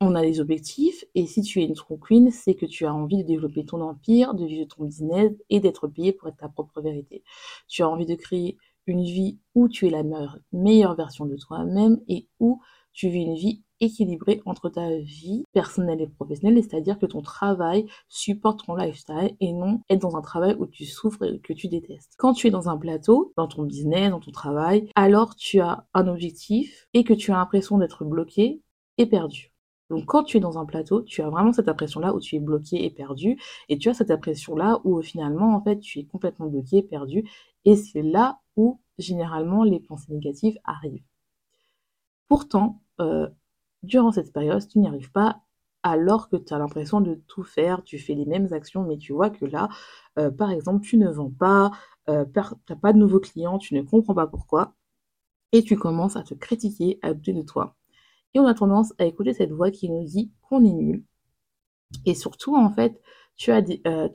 on 0.00 0.14
a 0.14 0.22
des 0.22 0.40
objectifs, 0.40 1.04
et 1.14 1.26
si 1.26 1.42
tu 1.42 1.60
es 1.60 1.66
une 1.66 1.74
true 1.74 1.98
queen, 1.98 2.30
c'est 2.30 2.54
que 2.54 2.66
tu 2.66 2.86
as 2.86 2.94
envie 2.94 3.18
de 3.18 3.22
développer 3.22 3.64
ton 3.66 3.82
empire, 3.82 4.34
de 4.34 4.46
vivre 4.46 4.66
ton 4.66 4.84
business 4.84 5.30
et 5.50 5.60
d'être 5.60 5.88
payé 5.88 6.12
pour 6.12 6.28
être 6.28 6.38
ta 6.38 6.48
propre 6.48 6.80
vérité. 6.80 7.22
Tu 7.68 7.82
as 7.82 7.88
envie 7.88 8.06
de 8.06 8.14
créer 8.14 8.56
une 8.86 9.04
vie 9.04 9.38
où 9.54 9.68
tu 9.68 9.86
es 9.86 9.90
la 9.90 10.02
meilleure, 10.52 10.96
version 10.96 11.26
de 11.26 11.36
toi-même 11.36 12.00
et 12.08 12.28
où 12.40 12.60
tu 12.92 13.08
vis 13.08 13.22
une 13.22 13.34
vie 13.34 13.62
équilibrée 13.80 14.42
entre 14.46 14.68
ta 14.68 14.96
vie 14.98 15.44
personnelle 15.52 16.00
et 16.00 16.06
professionnelle, 16.06 16.62
c'est-à-dire 16.62 16.98
que 16.98 17.06
ton 17.06 17.22
travail 17.22 17.86
supporte 18.08 18.64
ton 18.64 18.74
lifestyle 18.74 19.36
et 19.40 19.52
non 19.52 19.80
être 19.88 20.00
dans 20.00 20.16
un 20.16 20.22
travail 20.22 20.56
où 20.58 20.66
tu 20.66 20.84
souffres 20.86 21.24
et 21.24 21.40
que 21.40 21.52
tu 21.52 21.68
détestes. 21.68 22.14
Quand 22.18 22.32
tu 22.32 22.46
es 22.46 22.50
dans 22.50 22.68
un 22.68 22.76
plateau, 22.76 23.32
dans 23.36 23.48
ton 23.48 23.64
business, 23.64 24.10
dans 24.10 24.20
ton 24.20 24.32
travail, 24.32 24.90
alors 24.96 25.34
tu 25.36 25.60
as 25.60 25.86
un 25.94 26.08
objectif 26.08 26.88
et 26.94 27.04
que 27.04 27.14
tu 27.14 27.32
as 27.32 27.36
l'impression 27.36 27.78
d'être 27.78 28.04
bloqué 28.04 28.60
et 28.98 29.06
perdu. 29.06 29.52
Donc 29.90 30.06
quand 30.06 30.22
tu 30.24 30.36
es 30.38 30.40
dans 30.40 30.58
un 30.58 30.64
plateau, 30.64 31.02
tu 31.02 31.20
as 31.22 31.28
vraiment 31.28 31.52
cette 31.52 31.68
impression-là 31.68 32.14
où 32.14 32.20
tu 32.20 32.36
es 32.36 32.40
bloqué 32.40 32.84
et 32.84 32.90
perdu, 32.90 33.38
et 33.68 33.78
tu 33.78 33.88
as 33.88 33.94
cette 33.94 34.10
impression-là 34.10 34.80
où 34.84 35.02
finalement, 35.02 35.54
en 35.54 35.62
fait, 35.62 35.80
tu 35.80 35.98
es 35.98 36.04
complètement 36.04 36.46
bloqué 36.46 36.78
et 36.78 36.82
perdu, 36.82 37.24
et 37.64 37.76
c'est 37.76 38.02
là 38.02 38.40
où 38.56 38.80
généralement 38.98 39.64
les 39.64 39.80
pensées 39.80 40.12
négatives 40.12 40.58
arrivent. 40.64 41.02
Pourtant, 42.28 42.80
euh, 43.00 43.28
durant 43.82 44.12
cette 44.12 44.32
période, 44.32 44.66
tu 44.66 44.78
n'y 44.78 44.86
arrives 44.86 45.10
pas 45.10 45.40
alors 45.82 46.28
que 46.28 46.36
tu 46.36 46.52
as 46.54 46.58
l'impression 46.58 47.00
de 47.00 47.14
tout 47.26 47.42
faire, 47.42 47.82
tu 47.84 47.98
fais 47.98 48.14
les 48.14 48.26
mêmes 48.26 48.52
actions, 48.52 48.84
mais 48.84 48.98
tu 48.98 49.12
vois 49.12 49.30
que 49.30 49.46
là, 49.46 49.68
euh, 50.18 50.30
par 50.30 50.50
exemple, 50.50 50.84
tu 50.84 50.98
ne 50.98 51.08
vends 51.10 51.30
pas, 51.30 51.72
euh, 52.08 52.24
tu 52.26 52.40
n'as 52.70 52.76
pas 52.76 52.92
de 52.92 52.98
nouveaux 52.98 53.20
clients, 53.20 53.58
tu 53.58 53.74
ne 53.74 53.82
comprends 53.82 54.14
pas 54.14 54.26
pourquoi, 54.26 54.74
et 55.52 55.62
tu 55.62 55.76
commences 55.76 56.16
à 56.16 56.22
te 56.22 56.34
critiquer, 56.34 56.98
à 57.02 57.14
douter 57.14 57.32
de 57.34 57.42
toi. 57.42 57.76
Et 58.34 58.40
on 58.40 58.46
a 58.46 58.54
tendance 58.54 58.92
à 58.98 59.04
écouter 59.04 59.32
cette 59.32 59.52
voix 59.52 59.70
qui 59.70 59.90
nous 59.90 60.04
dit 60.04 60.30
qu'on 60.42 60.64
est 60.64 60.72
nul. 60.72 61.04
Et 62.06 62.14
surtout, 62.14 62.56
en 62.56 62.70
fait, 62.70 63.00
tu 63.40 63.50
as 63.52 63.62
des, 63.62 63.80
euh, 63.86 64.08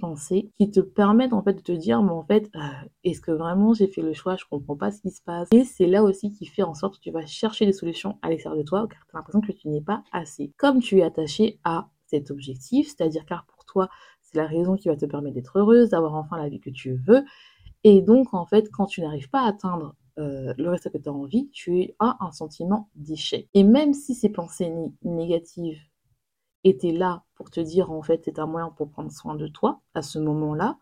pensées 0.00 0.52
qui 0.56 0.70
te 0.70 0.78
permettent 0.78 1.32
en 1.32 1.42
fait 1.42 1.54
de 1.54 1.60
te 1.60 1.72
dire, 1.72 2.02
mais 2.02 2.12
en 2.12 2.22
fait, 2.22 2.48
euh, 2.54 2.60
est-ce 3.02 3.20
que 3.20 3.32
vraiment 3.32 3.74
j'ai 3.74 3.88
fait 3.88 4.00
le 4.00 4.12
choix? 4.12 4.36
Je 4.36 4.44
comprends 4.48 4.76
pas 4.76 4.92
ce 4.92 5.00
qui 5.00 5.10
se 5.10 5.20
passe. 5.20 5.48
Et 5.52 5.64
c'est 5.64 5.88
là 5.88 6.04
aussi 6.04 6.30
qui 6.30 6.46
fait 6.46 6.62
en 6.62 6.74
sorte 6.74 6.94
que 6.96 7.00
tu 7.00 7.10
vas 7.10 7.26
chercher 7.26 7.66
des 7.66 7.72
solutions 7.72 8.16
à 8.22 8.28
l'extérieur 8.28 8.56
de 8.56 8.64
toi, 8.64 8.86
car 8.88 9.00
tu 9.06 9.16
as 9.16 9.18
l'impression 9.18 9.40
que 9.40 9.50
tu 9.50 9.68
n'es 9.68 9.80
pas 9.80 10.04
assez. 10.12 10.52
Comme 10.56 10.78
tu 10.78 10.98
es 10.98 11.02
attaché 11.02 11.58
à 11.64 11.88
cet 12.06 12.30
objectif, 12.30 12.86
c'est-à-dire 12.86 13.26
car 13.26 13.44
pour 13.46 13.64
toi, 13.64 13.88
c'est 14.22 14.36
la 14.36 14.46
raison 14.46 14.76
qui 14.76 14.86
va 14.86 14.96
te 14.96 15.04
permettre 15.04 15.34
d'être 15.34 15.58
heureuse, 15.58 15.90
d'avoir 15.90 16.14
enfin 16.14 16.38
la 16.38 16.48
vie 16.48 16.60
que 16.60 16.70
tu 16.70 16.94
veux. 16.94 17.24
Et 17.82 18.02
donc, 18.02 18.34
en 18.34 18.46
fait, 18.46 18.70
quand 18.70 18.86
tu 18.86 19.00
n'arrives 19.00 19.30
pas 19.30 19.40
à 19.42 19.48
atteindre 19.48 19.96
euh, 20.18 20.54
le 20.58 20.70
reste 20.70 20.90
que 20.90 20.98
tu 20.98 21.08
as 21.08 21.12
envie, 21.12 21.50
tu 21.50 21.90
as 21.98 22.16
un 22.20 22.30
sentiment 22.30 22.88
d'échec. 22.94 23.48
Et 23.54 23.64
même 23.64 23.92
si 23.92 24.14
ces 24.14 24.28
pensées 24.28 24.72
négatives 25.02 25.80
étaient 26.62 26.92
là 26.92 27.24
pour 27.34 27.50
te 27.50 27.60
dire 27.60 27.90
en 27.90 28.02
fait 28.02 28.22
c'est 28.24 28.38
un 28.38 28.46
moyen 28.46 28.70
pour 28.70 28.90
prendre 28.90 29.10
soin 29.10 29.34
de 29.34 29.48
toi 29.48 29.80
à 29.92 30.02
ce 30.02 30.18
moment-là, 30.18 30.78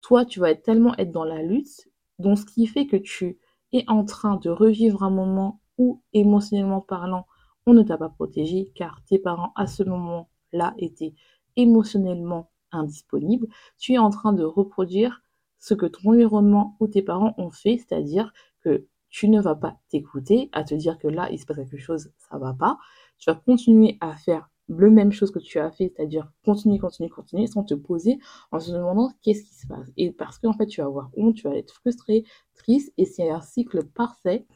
toi 0.00 0.24
tu 0.24 0.40
vas 0.40 0.50
être 0.50 0.62
tellement 0.62 0.96
être 0.96 1.10
dans 1.12 1.24
la 1.24 1.42
lutte, 1.42 1.88
donc 2.18 2.38
ce 2.38 2.46
qui 2.46 2.66
fait 2.66 2.86
que 2.86 2.96
tu 2.96 3.38
es 3.72 3.84
en 3.88 4.04
train 4.04 4.36
de 4.36 4.50
revivre 4.50 5.02
un 5.02 5.10
moment 5.10 5.60
où 5.76 6.02
émotionnellement 6.12 6.80
parlant 6.80 7.26
on 7.66 7.74
ne 7.74 7.82
t'a 7.82 7.98
pas 7.98 8.08
protégé 8.08 8.72
car 8.74 9.02
tes 9.04 9.18
parents 9.18 9.52
à 9.56 9.66
ce 9.66 9.82
moment-là 9.82 10.74
étaient 10.78 11.14
émotionnellement 11.56 12.50
indisponibles, 12.72 13.48
tu 13.78 13.94
es 13.94 13.98
en 13.98 14.10
train 14.10 14.32
de 14.32 14.44
reproduire 14.44 15.22
ce 15.58 15.74
que 15.74 15.86
ton 15.86 16.10
environnement 16.10 16.76
ou 16.80 16.88
tes 16.88 17.02
parents 17.02 17.34
ont 17.36 17.50
fait, 17.50 17.78
c'est-à-dire 17.78 18.32
que 18.60 18.86
tu 19.08 19.28
ne 19.28 19.40
vas 19.40 19.56
pas 19.56 19.76
t'écouter, 19.88 20.48
à 20.52 20.64
te 20.64 20.74
dire 20.74 20.98
que 20.98 21.08
là, 21.08 21.28
il 21.30 21.38
se 21.38 21.46
passe 21.46 21.56
quelque 21.56 21.78
chose, 21.78 22.12
ça 22.18 22.38
va 22.38 22.54
pas. 22.54 22.78
Tu 23.18 23.30
vas 23.30 23.36
continuer 23.36 23.98
à 24.00 24.14
faire 24.14 24.48
le 24.68 24.88
même 24.90 25.10
chose 25.10 25.32
que 25.32 25.40
tu 25.40 25.58
as 25.58 25.70
fait, 25.72 25.92
c'est-à-dire 25.94 26.30
continuer, 26.44 26.78
continuer, 26.78 27.08
continuer, 27.08 27.46
sans 27.48 27.64
te 27.64 27.74
poser, 27.74 28.18
en 28.52 28.60
se 28.60 28.70
demandant 28.70 29.10
qu'est-ce 29.20 29.42
qui 29.42 29.54
se 29.54 29.66
passe. 29.66 29.88
Et 29.96 30.12
parce 30.12 30.38
qu'en 30.38 30.52
fait, 30.52 30.66
tu 30.66 30.80
vas 30.80 30.86
avoir 30.86 31.10
honte, 31.16 31.34
tu 31.34 31.42
vas 31.42 31.56
être 31.56 31.74
frustré, 31.74 32.24
triste, 32.54 32.92
et 32.96 33.04
c'est 33.04 33.28
un 33.28 33.40
cycle 33.40 33.84
parfait 33.84 34.46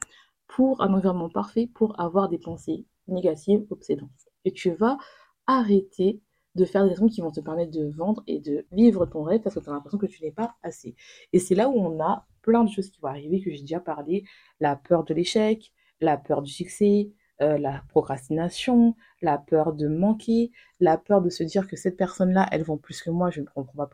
pour 0.47 0.81
un 0.83 0.95
environnement 0.95 1.29
parfait 1.29 1.67
pour 1.67 1.99
avoir 2.01 2.29
des 2.29 2.39
pensées 2.39 2.87
négatives, 3.09 3.67
obsédantes. 3.71 4.09
Et 4.45 4.53
tu 4.53 4.71
vas 4.71 4.99
arrêter 5.49 6.21
de 6.55 6.65
faire 6.65 6.85
des 6.85 6.91
actions 6.91 7.09
qui 7.09 7.21
vont 7.21 7.33
te 7.33 7.41
permettre 7.41 7.73
de 7.73 7.91
vendre 7.91 8.23
et 8.29 8.39
de 8.39 8.67
vivre 8.71 9.07
ton 9.07 9.25
rêve 9.25 9.41
parce 9.41 9.57
que 9.57 9.61
tu 9.61 9.69
as 9.69 9.73
l'impression 9.73 9.99
que 9.99 10.07
tu 10.07 10.23
n'es 10.23 10.31
pas 10.31 10.55
assez. 10.63 10.95
Et 11.33 11.41
c'est 11.41 11.57
là 11.57 11.69
où 11.69 11.75
on 11.75 12.01
a 12.01 12.27
plein 12.45 12.65
de 12.65 12.71
choses 12.71 12.91
qui 12.91 13.01
vont 13.01 13.09
arriver, 13.09 13.41
que 13.41 13.51
j'ai 13.51 13.61
déjà 13.61 13.81
parlé, 13.81 14.25
la 14.61 14.77
peur 14.77 15.05
de 15.05 15.15
l'échec, 15.15 15.73
la 16.01 16.17
peur 16.17 16.43
du 16.43 16.53
succès, 16.53 17.11
euh, 17.43 17.59
la 17.59 17.83
procrastination, 17.89 18.95
la 19.23 19.39
peur 19.39 19.73
de 19.73 19.89
manquer, 19.89 20.53
la 20.79 20.99
peur 20.99 21.23
de 21.23 21.31
se 21.31 21.43
dire 21.43 21.67
que 21.67 21.77
cette 21.77 21.97
personne-là, 21.97 22.47
elle 22.53 22.63
vend 22.63 22.77
plus 22.77 23.03
que 23.03 23.11
moi, 23.11 23.31
je 23.31 23.41
ne 23.41 23.47
comprends 23.47 23.87
pas 23.87 23.91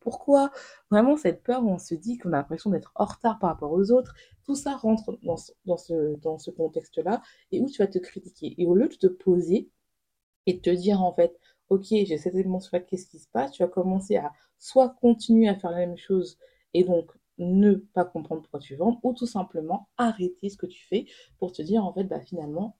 pourquoi. 0.00 0.50
Vraiment, 0.90 1.16
cette 1.16 1.42
peur 1.42 1.64
où 1.64 1.70
on 1.70 1.78
se 1.78 1.94
dit 1.94 2.18
qu'on 2.18 2.32
a 2.32 2.38
l'impression 2.38 2.70
d'être 2.70 2.92
en 2.96 3.04
retard 3.04 3.38
par 3.38 3.50
rapport 3.50 3.72
aux 3.72 3.90
autres, 3.92 4.14
tout 4.44 4.54
ça 4.54 4.76
rentre 4.76 5.18
dans 5.22 5.36
ce, 5.36 5.52
dans 5.64 5.76
ce, 5.76 6.16
dans 6.16 6.38
ce 6.38 6.50
contexte-là 6.50 7.22
et 7.52 7.60
où 7.60 7.68
tu 7.68 7.78
vas 7.78 7.86
te 7.86 7.98
critiquer. 7.98 8.54
Et 8.58 8.66
au 8.66 8.74
lieu 8.74 8.88
de 8.88 8.94
te 8.94 9.06
poser 9.06 9.68
et 10.46 10.54
de 10.54 10.60
te 10.60 10.70
dire 10.70 11.02
en 11.02 11.12
fait, 11.14 11.38
ok, 11.68 11.86
j'ai 11.88 12.18
cette 12.18 12.34
émotion 12.34 12.80
qu'est-ce 12.86 13.06
qui 13.06 13.18
se 13.18 13.28
passe, 13.28 13.52
tu 13.52 13.62
vas 13.62 13.68
commencer 13.68 14.16
à 14.16 14.32
soit 14.58 14.90
continuer 15.00 15.48
à 15.48 15.54
faire 15.54 15.70
la 15.70 15.78
même 15.78 15.96
chose 15.96 16.38
et 16.74 16.84
donc 16.84 17.10
ne 17.40 17.74
pas 17.74 18.04
comprendre 18.04 18.42
pourquoi 18.42 18.60
tu 18.60 18.76
vends 18.76 19.00
ou 19.02 19.14
tout 19.14 19.26
simplement 19.26 19.88
arrêter 19.98 20.48
ce 20.50 20.56
que 20.56 20.66
tu 20.66 20.84
fais 20.86 21.06
pour 21.38 21.52
te 21.52 21.62
dire 21.62 21.84
en 21.84 21.92
fait 21.92 22.04
bah 22.04 22.20
finalement 22.20 22.76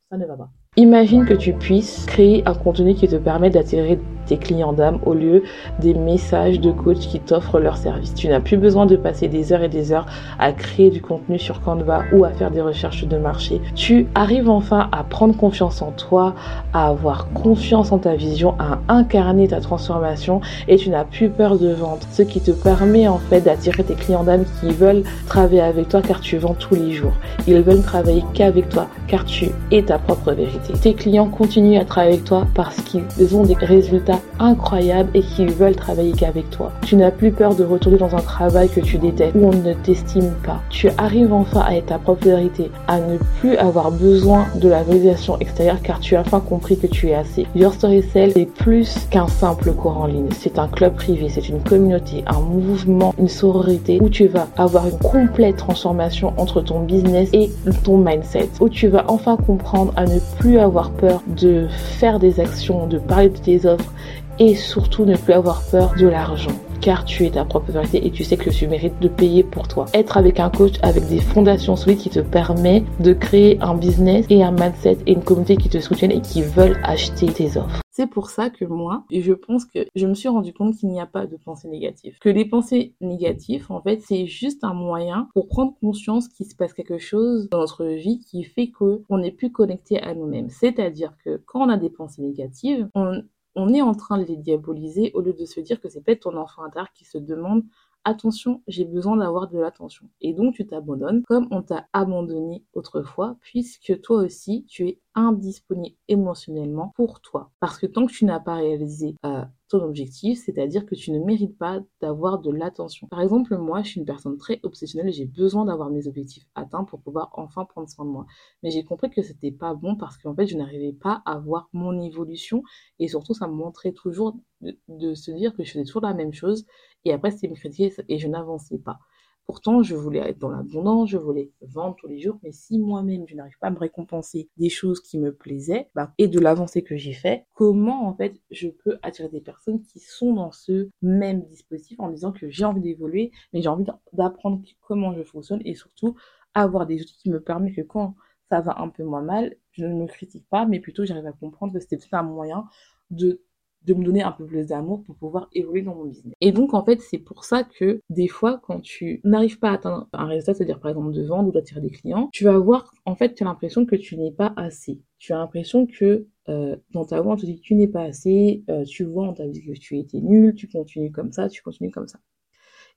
Imagine 0.76 1.24
que 1.24 1.34
tu 1.34 1.52
puisses 1.52 2.04
créer 2.06 2.42
un 2.46 2.54
contenu 2.54 2.94
qui 2.94 3.06
te 3.06 3.16
permet 3.16 3.50
d'attirer 3.50 4.00
tes 4.26 4.38
clients 4.38 4.72
d'âme 4.72 4.98
au 5.04 5.14
lieu 5.14 5.42
des 5.80 5.94
messages 5.94 6.60
de 6.60 6.70
coach 6.70 6.98
qui 6.98 7.18
t'offrent 7.18 7.58
leur 7.58 7.76
service. 7.76 8.14
Tu 8.14 8.28
n'as 8.28 8.38
plus 8.38 8.56
besoin 8.56 8.86
de 8.86 8.94
passer 8.94 9.26
des 9.26 9.52
heures 9.52 9.62
et 9.64 9.68
des 9.68 9.92
heures 9.92 10.06
à 10.38 10.52
créer 10.52 10.90
du 10.90 11.02
contenu 11.02 11.38
sur 11.38 11.60
Canva 11.60 12.04
ou 12.12 12.24
à 12.24 12.30
faire 12.30 12.52
des 12.52 12.60
recherches 12.60 13.04
de 13.06 13.18
marché. 13.18 13.60
Tu 13.74 14.06
arrives 14.14 14.48
enfin 14.48 14.88
à 14.92 15.02
prendre 15.02 15.36
confiance 15.36 15.82
en 15.82 15.90
toi, 15.90 16.34
à 16.72 16.88
avoir 16.88 17.28
confiance 17.32 17.90
en 17.90 17.98
ta 17.98 18.14
vision, 18.14 18.54
à 18.60 18.78
incarner 18.88 19.48
ta 19.48 19.60
transformation 19.60 20.40
et 20.68 20.76
tu 20.76 20.90
n'as 20.90 21.04
plus 21.04 21.28
peur 21.28 21.58
de 21.58 21.72
vendre. 21.72 22.06
Ce 22.12 22.22
qui 22.22 22.40
te 22.40 22.52
permet 22.52 23.08
en 23.08 23.18
fait 23.18 23.40
d'attirer 23.40 23.82
tes 23.82 23.94
clients 23.94 24.24
d'âme 24.24 24.44
qui 24.60 24.70
veulent 24.72 25.02
travailler 25.26 25.62
avec 25.62 25.88
toi 25.88 26.02
car 26.02 26.20
tu 26.20 26.38
vends 26.38 26.54
tous 26.54 26.76
les 26.76 26.92
jours. 26.92 27.14
Ils 27.48 27.62
veulent 27.62 27.82
travailler 27.82 28.24
qu'avec 28.34 28.68
toi 28.68 28.86
car 29.08 29.24
tu 29.24 29.50
es 29.72 29.82
ta 29.82 29.98
propre 30.00 30.32
vérité. 30.32 30.72
Tes 30.80 30.94
clients 30.94 31.28
continuent 31.28 31.78
à 31.78 31.84
travailler 31.84 32.14
avec 32.14 32.24
toi 32.24 32.46
parce 32.54 32.76
qu'ils 32.76 33.36
ont 33.36 33.44
des 33.44 33.54
résultats 33.54 34.20
incroyables 34.38 35.10
et 35.14 35.20
qu'ils 35.20 35.50
veulent 35.50 35.76
travailler 35.76 36.12
qu'avec 36.12 36.50
toi. 36.50 36.72
Tu 36.82 36.96
n'as 36.96 37.10
plus 37.10 37.32
peur 37.32 37.54
de 37.54 37.64
retourner 37.64 37.98
dans 37.98 38.14
un 38.14 38.20
travail 38.20 38.68
que 38.68 38.80
tu 38.80 38.98
détestes 38.98 39.34
où 39.34 39.46
on 39.46 39.52
ne 39.52 39.72
t'estime 39.74 40.32
pas. 40.44 40.60
Tu 40.70 40.88
arrives 40.98 41.32
enfin 41.32 41.60
à 41.66 41.74
être 41.74 41.86
ta 41.86 41.98
propre 41.98 42.24
vérité, 42.24 42.70
à 42.86 42.98
ne 42.98 43.16
plus 43.40 43.56
avoir 43.56 43.90
besoin 43.90 44.46
de 44.54 44.68
la 44.68 44.82
validation 44.82 45.38
extérieure 45.40 45.80
car 45.82 46.00
tu 46.00 46.16
as 46.16 46.20
enfin 46.20 46.40
compris 46.40 46.78
que 46.78 46.86
tu 46.86 47.08
es 47.08 47.14
assez. 47.14 47.46
Your 47.54 47.72
Story 47.74 48.02
Cell 48.12 48.32
est 48.36 48.46
plus 48.46 49.06
qu'un 49.10 49.28
simple 49.28 49.72
cours 49.72 49.98
en 49.98 50.06
ligne. 50.06 50.28
C'est 50.38 50.58
un 50.58 50.68
club 50.68 50.94
privé, 50.94 51.28
c'est 51.28 51.48
une 51.48 51.62
communauté, 51.62 52.24
un 52.26 52.40
mouvement, 52.40 53.14
une 53.18 53.28
sororité 53.28 53.98
où 54.00 54.08
tu 54.08 54.26
vas 54.26 54.48
avoir 54.56 54.86
une 54.86 54.98
complète 54.98 55.56
transformation 55.56 56.32
entre 56.36 56.60
ton 56.60 56.80
business 56.80 57.28
et 57.32 57.50
ton 57.84 57.98
mindset. 57.98 58.48
Où 58.60 58.68
tu 58.68 58.88
vas 58.88 59.04
enfin 59.08 59.36
comprendre 59.36 59.89
à 59.96 60.04
ne 60.04 60.18
plus 60.38 60.58
avoir 60.58 60.90
peur 60.90 61.22
de 61.26 61.66
faire 61.68 62.18
des 62.18 62.40
actions, 62.40 62.86
de 62.86 62.98
parler 62.98 63.28
de 63.28 63.38
tes 63.38 63.66
offres 63.66 63.92
et 64.38 64.54
surtout 64.54 65.04
ne 65.04 65.16
plus 65.16 65.32
avoir 65.32 65.62
peur 65.70 65.92
de 65.98 66.06
l'argent 66.06 66.52
car 66.80 67.04
tu 67.04 67.26
es 67.26 67.30
ta 67.30 67.44
propre 67.44 67.72
vérité 67.72 68.06
et 68.06 68.10
tu 68.10 68.24
sais 68.24 68.36
que 68.36 68.50
tu 68.50 68.66
mérites 68.66 68.98
de 69.00 69.08
payer 69.08 69.42
pour 69.42 69.68
toi. 69.68 69.86
Être 69.94 70.16
avec 70.16 70.40
un 70.40 70.50
coach 70.50 70.74
avec 70.82 71.06
des 71.08 71.20
fondations 71.20 71.76
solides 71.76 71.98
qui 71.98 72.10
te 72.10 72.20
permet 72.20 72.84
de 73.00 73.12
créer 73.12 73.58
un 73.60 73.74
business 73.74 74.24
et 74.30 74.42
un 74.42 74.52
mindset 74.52 74.98
et 75.06 75.12
une 75.12 75.22
communauté 75.22 75.56
qui 75.56 75.68
te 75.68 75.78
soutiennent 75.78 76.12
et 76.12 76.20
qui 76.20 76.42
veulent 76.42 76.80
acheter 76.82 77.26
tes 77.26 77.56
offres. 77.56 77.79
C'est 77.92 78.06
pour 78.06 78.30
ça 78.30 78.50
que 78.50 78.64
moi, 78.64 79.04
je 79.10 79.32
pense 79.32 79.64
que 79.64 79.80
je 79.96 80.06
me 80.06 80.14
suis 80.14 80.28
rendu 80.28 80.52
compte 80.52 80.76
qu'il 80.76 80.90
n'y 80.90 81.00
a 81.00 81.06
pas 81.06 81.26
de 81.26 81.36
pensée 81.36 81.68
négative. 81.68 82.18
Que 82.20 82.28
les 82.28 82.44
pensées 82.44 82.94
négatives, 83.00 83.66
en 83.68 83.82
fait, 83.82 84.00
c'est 84.00 84.26
juste 84.26 84.62
un 84.62 84.74
moyen 84.74 85.28
pour 85.34 85.48
prendre 85.48 85.74
conscience 85.80 86.28
qu'il 86.28 86.46
se 86.46 86.54
passe 86.54 86.72
quelque 86.72 86.98
chose 86.98 87.48
dans 87.50 87.58
notre 87.58 87.84
vie 87.86 88.20
qui 88.20 88.44
fait 88.44 88.70
qu'on 88.70 89.18
n'est 89.18 89.32
plus 89.32 89.50
connecté 89.50 90.00
à 90.00 90.14
nous-mêmes. 90.14 90.50
C'est-à-dire 90.50 91.16
que 91.24 91.42
quand 91.46 91.66
on 91.66 91.68
a 91.68 91.76
des 91.76 91.90
pensées 91.90 92.22
négatives, 92.22 92.88
on, 92.94 93.22
on 93.56 93.74
est 93.74 93.82
en 93.82 93.94
train 93.94 94.18
de 94.18 94.24
les 94.24 94.36
diaboliser 94.36 95.10
au 95.14 95.20
lieu 95.20 95.32
de 95.32 95.44
se 95.44 95.60
dire 95.60 95.80
que 95.80 95.88
c'est 95.88 96.00
peut-être 96.00 96.22
ton 96.22 96.36
enfant 96.36 96.62
intérieur 96.62 96.92
qui 96.92 97.04
se 97.04 97.18
demande 97.18 97.64
attention, 98.04 98.62
j'ai 98.66 98.84
besoin 98.84 99.16
d'avoir 99.16 99.48
de 99.48 99.58
l'attention. 99.58 100.08
Et 100.20 100.34
donc 100.34 100.54
tu 100.54 100.66
t'abandonnes 100.66 101.22
comme 101.24 101.48
on 101.50 101.62
t'a 101.62 101.88
abandonné 101.92 102.64
autrefois, 102.74 103.36
puisque 103.40 104.00
toi 104.00 104.22
aussi 104.22 104.64
tu 104.68 104.88
es 104.88 105.00
indisponible 105.14 105.96
émotionnellement 106.08 106.92
pour 106.96 107.20
toi. 107.20 107.50
Parce 107.60 107.78
que 107.78 107.86
tant 107.86 108.06
que 108.06 108.12
tu 108.12 108.24
n'as 108.24 108.40
pas 108.40 108.54
réalisé 108.54 109.16
euh, 109.24 109.44
ton 109.68 109.82
objectif, 109.82 110.40
c'est-à-dire 110.44 110.86
que 110.86 110.94
tu 110.94 111.10
ne 111.12 111.18
mérites 111.18 111.56
pas 111.58 111.80
d'avoir 112.00 112.38
de 112.40 112.50
l'attention. 112.50 113.06
Par 113.08 113.20
exemple, 113.20 113.56
moi, 113.56 113.82
je 113.82 113.90
suis 113.90 114.00
une 114.00 114.06
personne 114.06 114.36
très 114.36 114.60
obsessionnelle 114.62 115.08
et 115.08 115.12
j'ai 115.12 115.26
besoin 115.26 115.64
d'avoir 115.64 115.90
mes 115.90 116.06
objectifs 116.06 116.44
atteints 116.54 116.84
pour 116.84 117.00
pouvoir 117.00 117.30
enfin 117.34 117.64
prendre 117.64 117.88
soin 117.88 118.04
de 118.04 118.10
moi. 118.10 118.26
Mais 118.62 118.70
j'ai 118.70 118.84
compris 118.84 119.10
que 119.10 119.22
c'était 119.22 119.52
pas 119.52 119.74
bon 119.74 119.96
parce 119.96 120.16
qu'en 120.18 120.34
fait, 120.34 120.46
je 120.46 120.56
n'arrivais 120.56 120.92
pas 120.92 121.22
à 121.26 121.38
voir 121.38 121.68
mon 121.72 122.00
évolution 122.00 122.62
et 122.98 123.08
surtout, 123.08 123.34
ça 123.34 123.48
me 123.48 123.54
montrait 123.54 123.92
toujours 123.92 124.36
de, 124.60 124.78
de 124.88 125.14
se 125.14 125.30
dire 125.30 125.54
que 125.54 125.64
je 125.64 125.72
faisais 125.72 125.84
toujours 125.84 126.02
la 126.02 126.14
même 126.14 126.32
chose 126.32 126.66
et 127.04 127.12
après, 127.12 127.30
c'était 127.30 127.48
me 127.48 127.54
critiquer 127.54 127.92
et 128.08 128.18
je 128.18 128.28
n'avançais 128.28 128.78
pas. 128.78 128.98
Pourtant, 129.46 129.82
je 129.82 129.96
voulais 129.96 130.20
être 130.20 130.38
dans 130.38 130.50
l'abondance, 130.50 131.10
je 131.10 131.16
voulais 131.16 131.50
vendre 131.60 131.96
tous 131.96 132.06
les 132.06 132.20
jours, 132.20 132.38
mais 132.44 132.52
si 132.52 132.78
moi-même 132.78 133.26
je 133.26 133.34
n'arrive 133.34 133.58
pas 133.58 133.66
à 133.66 133.70
me 133.70 133.78
récompenser 133.78 134.48
des 134.56 134.68
choses 134.68 135.00
qui 135.00 135.18
me 135.18 135.34
plaisaient 135.34 135.88
bah, 135.96 136.14
et 136.18 136.28
de 136.28 136.38
l'avancée 136.38 136.84
que 136.84 136.96
j'ai 136.96 137.14
fait, 137.14 137.46
comment 137.54 138.06
en 138.06 138.14
fait 138.14 138.40
je 138.52 138.68
peux 138.68 138.98
attirer 139.02 139.28
des 139.28 139.40
personnes 139.40 139.80
qui 139.82 139.98
sont 139.98 140.34
dans 140.34 140.52
ce 140.52 140.88
même 141.02 141.42
dispositif 141.46 141.98
en 141.98 142.10
disant 142.10 142.30
que 142.30 142.48
j'ai 142.48 142.64
envie 142.64 142.80
d'évoluer, 142.80 143.32
mais 143.52 143.60
j'ai 143.60 143.68
envie 143.68 143.86
d'apprendre 144.12 144.62
comment 144.82 145.12
je 145.14 145.24
fonctionne 145.24 145.62
et 145.64 145.74
surtout 145.74 146.14
avoir 146.54 146.86
des 146.86 147.02
outils 147.02 147.16
qui 147.18 147.30
me 147.30 147.40
permettent 147.40 147.74
que 147.74 147.82
quand 147.82 148.14
ça 148.50 148.60
va 148.60 148.80
un 148.80 148.88
peu 148.88 149.02
moins 149.02 149.22
mal, 149.22 149.56
je 149.72 149.84
ne 149.84 149.94
me 149.94 150.06
critique 150.06 150.46
pas, 150.48 150.64
mais 150.64 150.78
plutôt 150.78 151.04
j'arrive 151.04 151.26
à 151.26 151.32
comprendre 151.32 151.72
que 151.72 151.80
c'était 151.80 151.98
un 152.12 152.22
moyen 152.22 152.66
de 153.10 153.42
de 153.82 153.94
me 153.94 154.04
donner 154.04 154.22
un 154.22 154.32
peu 154.32 154.44
plus 154.44 154.66
d'amour 154.66 155.02
pour 155.02 155.16
pouvoir 155.16 155.48
évoluer 155.52 155.82
dans 155.82 155.94
mon 155.94 156.04
business. 156.04 156.34
Et 156.40 156.52
donc, 156.52 156.74
en 156.74 156.84
fait, 156.84 157.00
c'est 157.00 157.18
pour 157.18 157.44
ça 157.44 157.64
que 157.64 158.00
des 158.10 158.28
fois, 158.28 158.60
quand 158.62 158.80
tu 158.80 159.20
n'arrives 159.24 159.58
pas 159.58 159.70
à 159.70 159.74
atteindre 159.74 160.08
un 160.12 160.26
résultat, 160.26 160.54
c'est-à-dire 160.54 160.80
par 160.80 160.90
exemple 160.90 161.12
de 161.12 161.22
vendre 161.22 161.48
ou 161.48 161.52
d'attirer 161.52 161.80
des 161.80 161.90
clients, 161.90 162.28
tu 162.32 162.44
vas 162.44 162.54
avoir, 162.54 162.92
en 163.06 163.14
fait, 163.14 163.34
tu 163.34 163.42
as 163.42 163.46
l'impression 163.46 163.86
que 163.86 163.96
tu 163.96 164.16
n'es 164.16 164.32
pas 164.32 164.52
assez. 164.56 165.00
Tu 165.18 165.32
as 165.32 165.38
l'impression 165.38 165.86
que 165.86 166.26
euh, 166.48 166.76
dans 166.90 167.04
ta 167.04 167.20
voix, 167.20 167.34
on 167.34 167.36
te 167.36 167.46
dit 167.46 167.56
que 167.56 167.62
tu 167.62 167.74
n'es 167.74 167.88
pas 167.88 168.02
assez, 168.02 168.64
euh, 168.70 168.84
tu 168.84 169.04
vois, 169.04 169.24
on 169.24 169.34
t'a 169.34 169.46
dit 169.46 169.62
que 169.64 169.72
tu 169.72 169.98
étais 169.98 170.20
nul, 170.20 170.54
tu 170.54 170.68
continues 170.68 171.10
comme 171.12 171.32
ça, 171.32 171.48
tu 171.48 171.62
continues 171.62 171.90
comme 171.90 172.08
ça. 172.08 172.18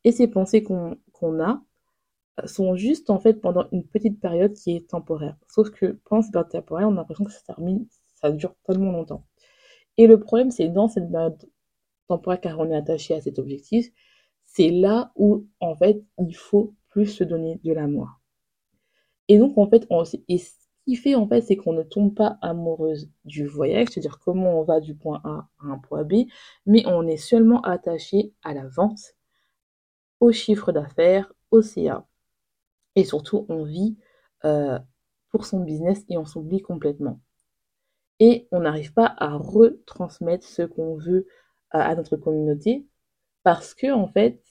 Et 0.04 0.12
ces 0.12 0.28
pensées 0.28 0.64
qu'on 0.64 0.98
a 1.40 1.64
euh, 2.42 2.48
sont 2.48 2.76
juste, 2.76 3.10
en 3.10 3.20
fait, 3.20 3.36
pendant 3.42 3.66
une 3.72 3.86
petite 3.86 4.20
période 4.20 4.54
qui 4.54 4.76
est 4.76 4.90
temporaire. 4.90 5.38
Sauf 5.48 5.70
que 5.72 6.00
pendant 6.06 6.22
cette 6.22 6.34
période 6.34 6.52
temporaire, 6.52 6.88
on 6.90 6.94
a 6.94 6.96
l'impression 6.96 7.26
que 7.26 7.32
ça 7.32 7.42
termine, 7.46 7.88
ça 8.16 8.32
dure 8.32 8.56
tellement 8.66 8.92
longtemps. 8.92 9.26
Et 9.98 10.08
le 10.08 10.20
problème, 10.20 10.52
c'est 10.52 10.70
dans 10.70 10.88
cette 10.88 11.12
période 11.12 11.38
temporaire 12.08 12.42
car 12.42 12.60
on 12.60 12.70
est 12.72 12.76
attaché 12.76 13.14
à 13.16 13.22
cet 13.22 13.40
objectif, 13.40 13.88
c'est 14.46 14.70
là 14.70 15.12
où, 15.16 15.48
en 15.60 15.76
fait, 15.76 16.04
il 16.20 16.36
faut 16.36 16.76
plus 16.90 17.08
se 17.08 17.24
donner 17.24 17.60
de 17.64 17.74
l'amour. 17.74 18.20
Et 19.28 19.38
donc, 19.38 19.58
en 19.58 19.68
fait, 19.70 19.86
on, 19.90 20.04
ce 20.06 20.18
qui 20.86 20.96
fait, 20.96 21.16
en 21.16 21.28
fait, 21.28 21.42
c'est 21.42 21.56
qu'on 21.56 21.74
ne 21.74 21.84
tombe 21.84 22.14
pas 22.14 22.38
amoureuse 22.42 23.10
du 23.26 23.48
voyage, 23.48 23.88
c'est-à-dire 23.90 24.20
comment 24.20 24.60
on 24.60 24.64
va 24.64 24.80
du 24.80 24.96
point 24.96 25.22
A 25.24 25.48
à 25.60 25.68
un 25.68 25.78
point 25.78 26.04
B, 26.04 26.26
mais 26.66 26.86
on 26.86 27.08
est 27.08 27.18
seulement 27.18 27.62
attaché 27.62 28.34
à 28.44 28.54
la 28.54 28.68
vente, 28.68 29.16
au 30.20 30.32
chiffre 30.32 30.72
d'affaires, 30.72 31.32
au 31.52 31.62
CA. 31.62 32.06
Et 32.96 33.06
surtout, 33.06 33.46
on 33.50 33.64
vit 33.64 33.98
euh, 34.46 34.78
pour 35.30 35.46
son 35.46 35.62
business 35.62 36.04
et 36.10 36.18
on 36.18 36.26
s'oublie 36.26 36.62
complètement. 36.62 37.20
Et 38.26 38.48
on 38.54 38.62
n'arrive 38.62 38.94
pas 38.94 39.14
à 39.18 39.36
retransmettre 39.36 40.48
ce 40.48 40.62
qu'on 40.62 40.96
veut 40.96 41.28
à, 41.72 41.94
notre 41.94 42.16
communauté 42.16 42.88
parce 43.44 43.74
que, 43.74 43.92
en 43.92 44.08
fait, 44.08 44.42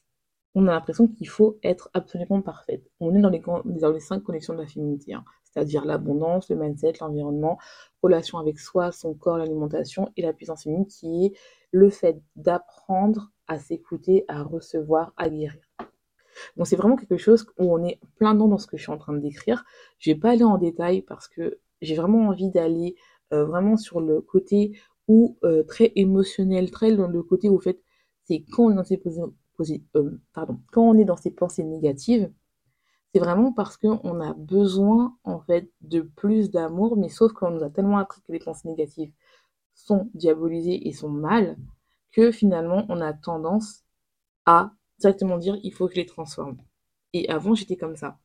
on 0.55 0.69
a 0.69 0.73
l'impression 0.73 1.09
qu'il 1.09 1.27
faut 1.27 1.59
être 1.63 1.89
absolument 1.95 2.43
parfaite. 2.43 2.87
On 3.01 3.15
est 3.15 3.21
dans 3.23 3.31
les, 3.31 3.43
dans 3.65 3.91
les 3.91 4.01
cinq 4.01 4.25
connexions 4.25 4.53
de 4.53 4.59
la 4.61 4.67
féminité, 4.67 5.15
hein. 5.15 5.25
c'est-à-dire 5.45 5.87
l'abondance, 5.87 6.51
le 6.51 6.57
mindset, 6.57 6.93
l'environnement, 7.01 7.57
relation 8.03 8.37
avec 8.37 8.61
soi, 8.61 8.93
son 8.93 9.15
corps, 9.15 9.39
l'alimentation 9.39 10.13
et 10.19 10.23
la 10.23 10.35
puissance 10.35 10.65
féminine 10.65 10.87
qui 10.87 11.25
est 11.25 11.33
le 11.71 11.89
fait 11.89 12.21
d'apprendre 12.37 13.31
à 13.47 13.59
s'écouter, 13.59 14.27
à 14.29 14.43
recevoir, 14.43 15.15
à 15.17 15.31
guérir. 15.31 15.63
Donc 16.59 16.67
c'est 16.67 16.77
vraiment 16.77 16.97
quelque 16.97 17.17
chose 17.17 17.47
où 17.57 17.75
on 17.75 17.83
est 17.87 17.99
plein 18.17 18.35
dedans 18.35 18.49
dans 18.49 18.59
ce 18.59 18.67
que 18.67 18.77
je 18.77 18.83
suis 18.83 18.93
en 18.93 18.99
train 18.99 19.15
de 19.15 19.21
décrire. 19.21 19.65
Je 19.99 20.11
vais 20.11 20.19
pas 20.19 20.33
aller 20.33 20.45
en 20.45 20.59
détail 20.59 21.01
parce 21.01 21.27
que 21.27 21.59
j'ai 21.81 21.95
vraiment 21.95 22.29
envie 22.29 22.51
d'aller 22.51 22.97
euh, 22.97 23.22
vraiment 23.33 23.77
sur 23.77 24.01
le 24.01 24.21
côté 24.21 24.79
où 25.09 25.39
euh, 25.45 25.63
très 25.65 25.93
émotionnel, 25.97 26.71
très 26.71 26.95
dans 26.95 27.09
le 27.09 27.23
côté 27.23 27.49
où 27.49 27.57
en 27.57 27.61
fait 27.61 27.83
c'est 28.25 28.45
quand 28.53 28.65
on 28.65 28.71
est 28.71 28.75
dans 28.75 28.85
ces 28.85 29.01
euh, 29.97 30.11
quand 30.73 30.83
on 30.83 30.99
est 30.99 31.05
dans 31.05 31.17
pensées 31.37 31.65
négatives, 31.65 32.33
c'est 33.13 33.21
vraiment 33.21 33.53
parce 33.53 33.77
qu'on 33.77 34.21
a 34.21 34.33
besoin 34.35 35.17
en 35.25 35.41
fait 35.41 35.71
de 35.83 36.01
plus 36.01 36.51
d'amour, 36.51 36.97
mais 36.97 37.09
sauf 37.09 37.33
qu'on 37.33 37.51
nous 37.51 37.63
a 37.63 37.71
tellement 37.71 37.99
appris 37.99 38.23
que 38.23 38.33
les 38.33 38.39
pensées 38.39 38.69
négatives 38.69 39.13
sont 39.75 40.11
diabolisées 40.15 40.89
et 40.89 40.93
sont 40.93 41.11
mal, 41.11 41.57
que 42.11 42.31
finalement 42.33 42.87
on 42.89 43.01
a 43.01 43.13
tendance 43.13 43.85
à 44.47 44.73
directement 44.99 45.39
dire 45.39 45.59
il 45.63 45.73
faut 45.73 45.87
que 45.89 45.95
je 45.95 46.01
les 46.01 46.07
transforme. 46.07 46.59
Et 47.13 47.29
avant, 47.29 47.55
j'étais 47.55 47.77
comme 47.77 47.97
ça. 47.97 48.19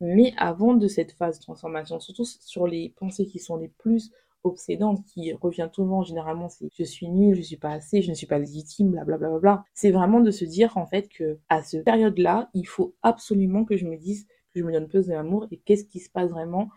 Mais 0.00 0.34
avant 0.36 0.74
de 0.74 0.88
cette 0.88 1.12
phase 1.12 1.38
de 1.38 1.44
transformation, 1.44 2.00
surtout 2.00 2.24
sur 2.24 2.66
les 2.66 2.90
pensées 2.98 3.26
qui 3.26 3.38
sont 3.38 3.56
les 3.56 3.68
plus 3.68 4.10
obsédantes, 4.44 5.04
qui 5.06 5.32
revient 5.32 5.68
tout 5.72 5.82
le 5.82 5.88
monde 5.88 6.06
généralement, 6.06 6.48
c'est 6.48 6.68
je 6.76 6.84
suis 6.84 7.08
nul, 7.08 7.34
je 7.36 7.42
suis 7.42 7.56
pas 7.56 7.72
assez, 7.72 8.02
je 8.02 8.10
ne 8.10 8.14
suis 8.14 8.26
pas 8.26 8.38
légitime, 8.38 8.90
blablabla. 8.90 9.18
Bla, 9.18 9.28
bla, 9.30 9.38
bla. 9.38 9.64
C'est 9.74 9.90
vraiment 9.90 10.20
de 10.20 10.30
se 10.30 10.44
dire 10.44 10.76
en 10.76 10.86
fait 10.86 11.08
que 11.08 11.38
à 11.48 11.62
cette 11.62 11.84
période-là, 11.84 12.50
il 12.54 12.66
faut 12.66 12.94
absolument 13.02 13.64
que 13.64 13.76
je 13.76 13.86
me 13.86 13.96
dise 13.96 14.26
que 14.52 14.60
je 14.60 14.64
me 14.64 14.72
donne 14.72 14.88
plus 14.88 15.06
d'amour 15.06 15.46
et 15.50 15.58
qu'est-ce 15.58 15.84
qui 15.84 16.00
se 16.00 16.10
passe 16.10 16.30
vraiment, 16.30 16.68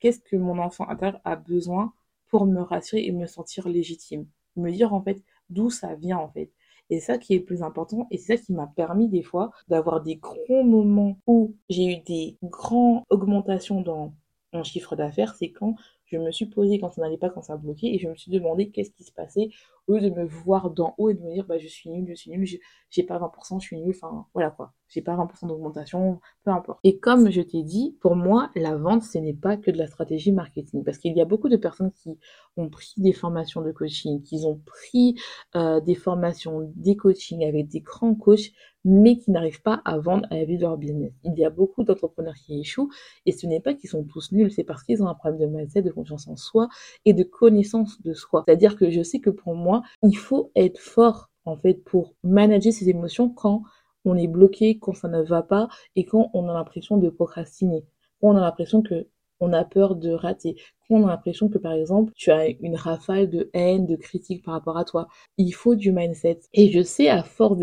qu'est-ce 0.00 0.20
que 0.20 0.36
mon 0.36 0.58
enfant 0.58 0.88
intérieur 0.88 1.20
a 1.24 1.36
besoin 1.36 1.92
pour 2.28 2.46
me 2.46 2.60
rassurer 2.60 3.04
et 3.06 3.12
me 3.12 3.26
sentir 3.26 3.68
légitime? 3.68 4.26
Me 4.56 4.70
dire 4.70 4.94
en 4.94 5.02
fait 5.02 5.22
d'où 5.50 5.70
ça 5.70 5.94
vient 5.94 6.18
en 6.18 6.28
fait. 6.28 6.52
Et 6.90 7.00
ça 7.00 7.16
qui 7.16 7.34
est 7.34 7.38
le 7.38 7.44
plus 7.44 7.62
important, 7.62 8.06
et 8.10 8.18
c'est 8.18 8.36
ça 8.36 8.42
qui 8.42 8.52
m'a 8.52 8.66
permis 8.66 9.08
des 9.08 9.22
fois 9.22 9.50
d'avoir 9.68 10.02
des 10.02 10.16
grands 10.16 10.64
moments 10.64 11.18
où 11.26 11.54
j'ai 11.70 11.86
eu 11.86 11.96
des 12.02 12.36
grandes 12.42 13.02
augmentations 13.08 13.80
dans 13.80 14.14
mon 14.52 14.62
chiffre 14.62 14.94
d'affaires, 14.94 15.34
c'est 15.34 15.50
quand 15.50 15.76
je 16.14 16.18
me 16.18 16.30
suis 16.30 16.46
posée 16.46 16.78
quand 16.78 16.90
ça 16.92 17.02
n'allait 17.02 17.18
pas, 17.18 17.30
quand 17.30 17.42
ça 17.42 17.56
bloquait, 17.56 17.88
et 17.88 17.98
je 17.98 18.08
me 18.08 18.14
suis 18.16 18.30
demandé 18.30 18.70
qu'est-ce 18.70 18.90
qui 18.92 19.04
se 19.04 19.12
passait, 19.12 19.50
au 19.86 19.94
lieu 19.94 20.00
de 20.00 20.10
me 20.10 20.24
voir 20.24 20.70
d'en 20.70 20.94
haut 20.98 21.10
et 21.10 21.14
de 21.14 21.20
me 21.22 21.32
dire, 21.32 21.46
bah, 21.46 21.58
je 21.58 21.66
suis 21.68 21.90
nulle, 21.90 22.06
je 22.08 22.14
suis 22.14 22.30
nulle, 22.30 22.46
j'ai 22.90 23.02
pas 23.02 23.18
20%, 23.18 23.58
je 23.60 23.66
suis 23.66 23.80
nulle, 23.80 23.94
enfin, 23.96 24.26
voilà 24.34 24.50
quoi. 24.50 24.72
J'ai 24.94 25.02
pas 25.02 25.16
20% 25.16 25.48
d'augmentation, 25.48 26.20
peu 26.44 26.52
importe. 26.52 26.78
Et 26.84 26.98
comme 26.98 27.28
je 27.30 27.40
t'ai 27.40 27.64
dit, 27.64 27.96
pour 28.00 28.14
moi, 28.14 28.50
la 28.54 28.76
vente, 28.76 29.02
ce 29.02 29.18
n'est 29.18 29.34
pas 29.34 29.56
que 29.56 29.72
de 29.72 29.76
la 29.76 29.88
stratégie 29.88 30.30
marketing, 30.30 30.84
parce 30.84 30.98
qu'il 30.98 31.16
y 31.16 31.20
a 31.20 31.24
beaucoup 31.24 31.48
de 31.48 31.56
personnes 31.56 31.90
qui 31.90 32.16
ont 32.56 32.68
pris 32.68 32.92
des 32.96 33.12
formations 33.12 33.60
de 33.60 33.72
coaching, 33.72 34.22
qui 34.22 34.44
ont 34.46 34.60
pris 34.64 35.16
euh, 35.56 35.80
des 35.80 35.96
formations, 35.96 36.72
des 36.76 36.94
coachings 36.94 37.44
avec 37.44 37.66
des 37.66 37.80
grands 37.80 38.14
coachs, 38.14 38.52
mais 38.84 39.16
qui 39.16 39.32
n'arrivent 39.32 39.62
pas 39.62 39.82
à 39.84 39.98
vendre 39.98 40.28
à 40.30 40.36
la 40.36 40.44
vie 40.44 40.58
de 40.58 40.62
leur 40.62 40.76
business. 40.76 41.12
Il 41.24 41.36
y 41.36 41.44
a 41.44 41.50
beaucoup 41.50 41.82
d'entrepreneurs 41.82 42.34
qui 42.34 42.60
échouent 42.60 42.90
et 43.26 43.32
ce 43.32 43.48
n'est 43.48 43.60
pas 43.60 43.74
qu'ils 43.74 43.90
sont 43.90 44.04
tous 44.04 44.30
nuls, 44.30 44.52
c'est 44.52 44.62
parce 44.62 44.84
qu'ils 44.84 45.02
ont 45.02 45.08
un 45.08 45.14
problème 45.14 45.40
de 45.40 45.46
mindset, 45.56 45.82
de 45.82 45.90
confiance 45.90 46.28
en 46.28 46.36
soi 46.36 46.68
et 47.04 47.14
de 47.14 47.24
connaissance 47.24 48.00
de 48.02 48.12
soi. 48.12 48.44
C'est-à-dire 48.46 48.76
que 48.76 48.90
je 48.90 49.02
sais 49.02 49.18
que 49.18 49.30
pour 49.30 49.56
moi, 49.56 49.82
il 50.02 50.16
faut 50.16 50.52
être 50.54 50.78
fort 50.78 51.30
en 51.46 51.56
fait 51.56 51.74
pour 51.74 52.14
manager 52.22 52.72
ses 52.72 52.88
émotions 52.88 53.28
quand 53.28 53.62
on 54.04 54.16
est 54.16 54.28
bloqué, 54.28 54.78
quand 54.78 54.94
ça 54.94 55.08
ne 55.08 55.22
va 55.22 55.42
pas 55.42 55.68
et 55.96 56.04
quand 56.04 56.30
on 56.34 56.48
a 56.48 56.54
l'impression 56.54 56.96
de 56.96 57.08
procrastiner, 57.08 57.84
quand 58.20 58.28
on 58.28 58.36
a 58.36 58.40
l'impression 58.40 58.82
que 58.82 59.08
on 59.40 59.52
a 59.52 59.64
peur 59.64 59.96
de 59.96 60.10
rater, 60.10 60.56
quand 60.88 60.96
on 60.96 61.06
a 61.06 61.10
l'impression 61.10 61.48
que 61.48 61.58
par 61.58 61.72
exemple 61.72 62.12
tu 62.14 62.30
as 62.30 62.48
une 62.48 62.76
rafale 62.76 63.28
de 63.28 63.50
haine, 63.52 63.86
de 63.86 63.96
critiques 63.96 64.44
par 64.44 64.54
rapport 64.54 64.78
à 64.78 64.84
toi. 64.84 65.08
Il 65.38 65.52
faut 65.52 65.74
du 65.74 65.92
mindset. 65.92 66.40
Et 66.52 66.70
je 66.70 66.82
sais 66.82 67.08
à 67.08 67.22
force 67.24 67.60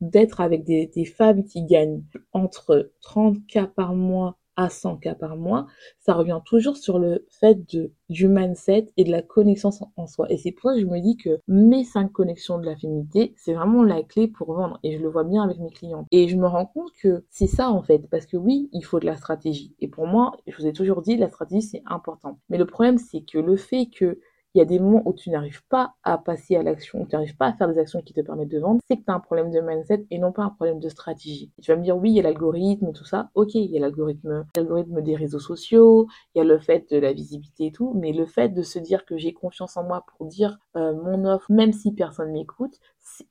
d'être 0.00 0.40
avec 0.40 0.64
des, 0.64 0.86
des, 0.86 1.04
femmes 1.04 1.44
qui 1.44 1.64
gagnent 1.64 2.02
entre 2.32 2.92
30 3.02 3.46
cas 3.46 3.66
par 3.66 3.94
mois 3.94 4.38
à 4.58 4.68
100 4.68 4.96
cas 4.96 5.14
par 5.14 5.36
mois, 5.36 5.66
ça 6.00 6.14
revient 6.14 6.40
toujours 6.44 6.76
sur 6.76 6.98
le 6.98 7.24
fait 7.30 7.64
de, 7.72 7.92
du 8.10 8.26
mindset 8.26 8.88
et 8.96 9.04
de 9.04 9.10
la 9.12 9.22
connaissance 9.22 9.84
en, 9.96 10.06
soi. 10.08 10.26
Et 10.30 10.36
c'est 10.36 10.50
pour 10.50 10.70
ça 10.70 10.74
que 10.74 10.82
je 10.82 10.86
me 10.86 10.98
dis 11.00 11.16
que 11.16 11.38
mes 11.46 11.84
cinq 11.84 12.10
connexions 12.10 12.58
de 12.58 12.66
la 12.66 12.76
féminité, 12.76 13.34
c'est 13.36 13.54
vraiment 13.54 13.84
la 13.84 14.02
clé 14.02 14.26
pour 14.26 14.52
vendre. 14.52 14.80
Et 14.82 14.98
je 14.98 15.02
le 15.02 15.08
vois 15.08 15.22
bien 15.22 15.44
avec 15.44 15.60
mes 15.60 15.70
clients. 15.70 16.06
Et 16.10 16.26
je 16.26 16.36
me 16.36 16.48
rends 16.48 16.66
compte 16.66 16.90
que 17.00 17.24
c'est 17.30 17.46
ça 17.46 17.70
en 17.70 17.82
fait. 17.82 18.08
Parce 18.10 18.26
que 18.26 18.36
oui, 18.36 18.68
il 18.72 18.84
faut 18.84 18.98
de 18.98 19.06
la 19.06 19.16
stratégie. 19.16 19.76
Et 19.78 19.86
pour 19.86 20.08
moi, 20.08 20.32
je 20.48 20.56
vous 20.56 20.66
ai 20.66 20.72
toujours 20.72 21.02
dit, 21.02 21.16
la 21.16 21.28
stratégie, 21.28 21.62
c'est 21.62 21.82
important. 21.86 22.40
Mais 22.48 22.58
le 22.58 22.66
problème, 22.66 22.98
c'est 22.98 23.20
que 23.20 23.38
le 23.38 23.56
fait 23.56 23.86
que 23.86 24.18
il 24.58 24.62
y 24.62 24.62
a 24.62 24.64
des 24.64 24.80
moments 24.80 25.02
où 25.04 25.12
tu 25.12 25.30
n'arrives 25.30 25.64
pas 25.68 25.94
à 26.02 26.18
passer 26.18 26.56
à 26.56 26.64
l'action, 26.64 27.02
où 27.02 27.06
tu 27.06 27.14
n'arrives 27.14 27.36
pas 27.36 27.46
à 27.46 27.52
faire 27.52 27.68
des 27.72 27.78
actions 27.78 28.02
qui 28.02 28.12
te 28.12 28.20
permettent 28.20 28.48
de 28.48 28.58
vendre, 28.58 28.80
c'est 28.88 28.96
que 28.96 29.04
tu 29.04 29.10
as 29.10 29.14
un 29.14 29.20
problème 29.20 29.52
de 29.52 29.60
mindset 29.60 30.04
et 30.10 30.18
non 30.18 30.32
pas 30.32 30.42
un 30.42 30.48
problème 30.50 30.80
de 30.80 30.88
stratégie. 30.88 31.52
tu 31.62 31.70
vas 31.70 31.76
me 31.76 31.82
dire, 31.84 31.96
oui, 31.96 32.10
il 32.10 32.16
y 32.16 32.18
a 32.18 32.24
l'algorithme, 32.24 32.92
tout 32.92 33.04
ça. 33.04 33.30
Ok, 33.34 33.54
il 33.54 33.70
y 33.70 33.76
a 33.76 33.80
l'algorithme, 33.80 34.46
l'algorithme 34.56 35.00
des 35.00 35.14
réseaux 35.14 35.38
sociaux, 35.38 36.08
il 36.34 36.38
y 36.38 36.40
a 36.40 36.44
le 36.44 36.58
fait 36.58 36.92
de 36.92 36.98
la 36.98 37.12
visibilité 37.12 37.66
et 37.66 37.72
tout, 37.72 37.94
mais 37.94 38.12
le 38.12 38.26
fait 38.26 38.48
de 38.48 38.62
se 38.62 38.80
dire 38.80 39.04
que 39.04 39.16
j'ai 39.16 39.32
confiance 39.32 39.76
en 39.76 39.84
moi 39.84 40.04
pour 40.08 40.26
dire 40.26 40.58
euh, 40.76 40.92
mon 40.92 41.24
offre, 41.24 41.46
même 41.52 41.72
si 41.72 41.92
personne 41.92 42.32
m'écoute, 42.32 42.80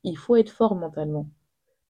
il 0.05 0.17
faut 0.17 0.37
être 0.37 0.51
fort 0.51 0.75
mentalement. 0.75 1.27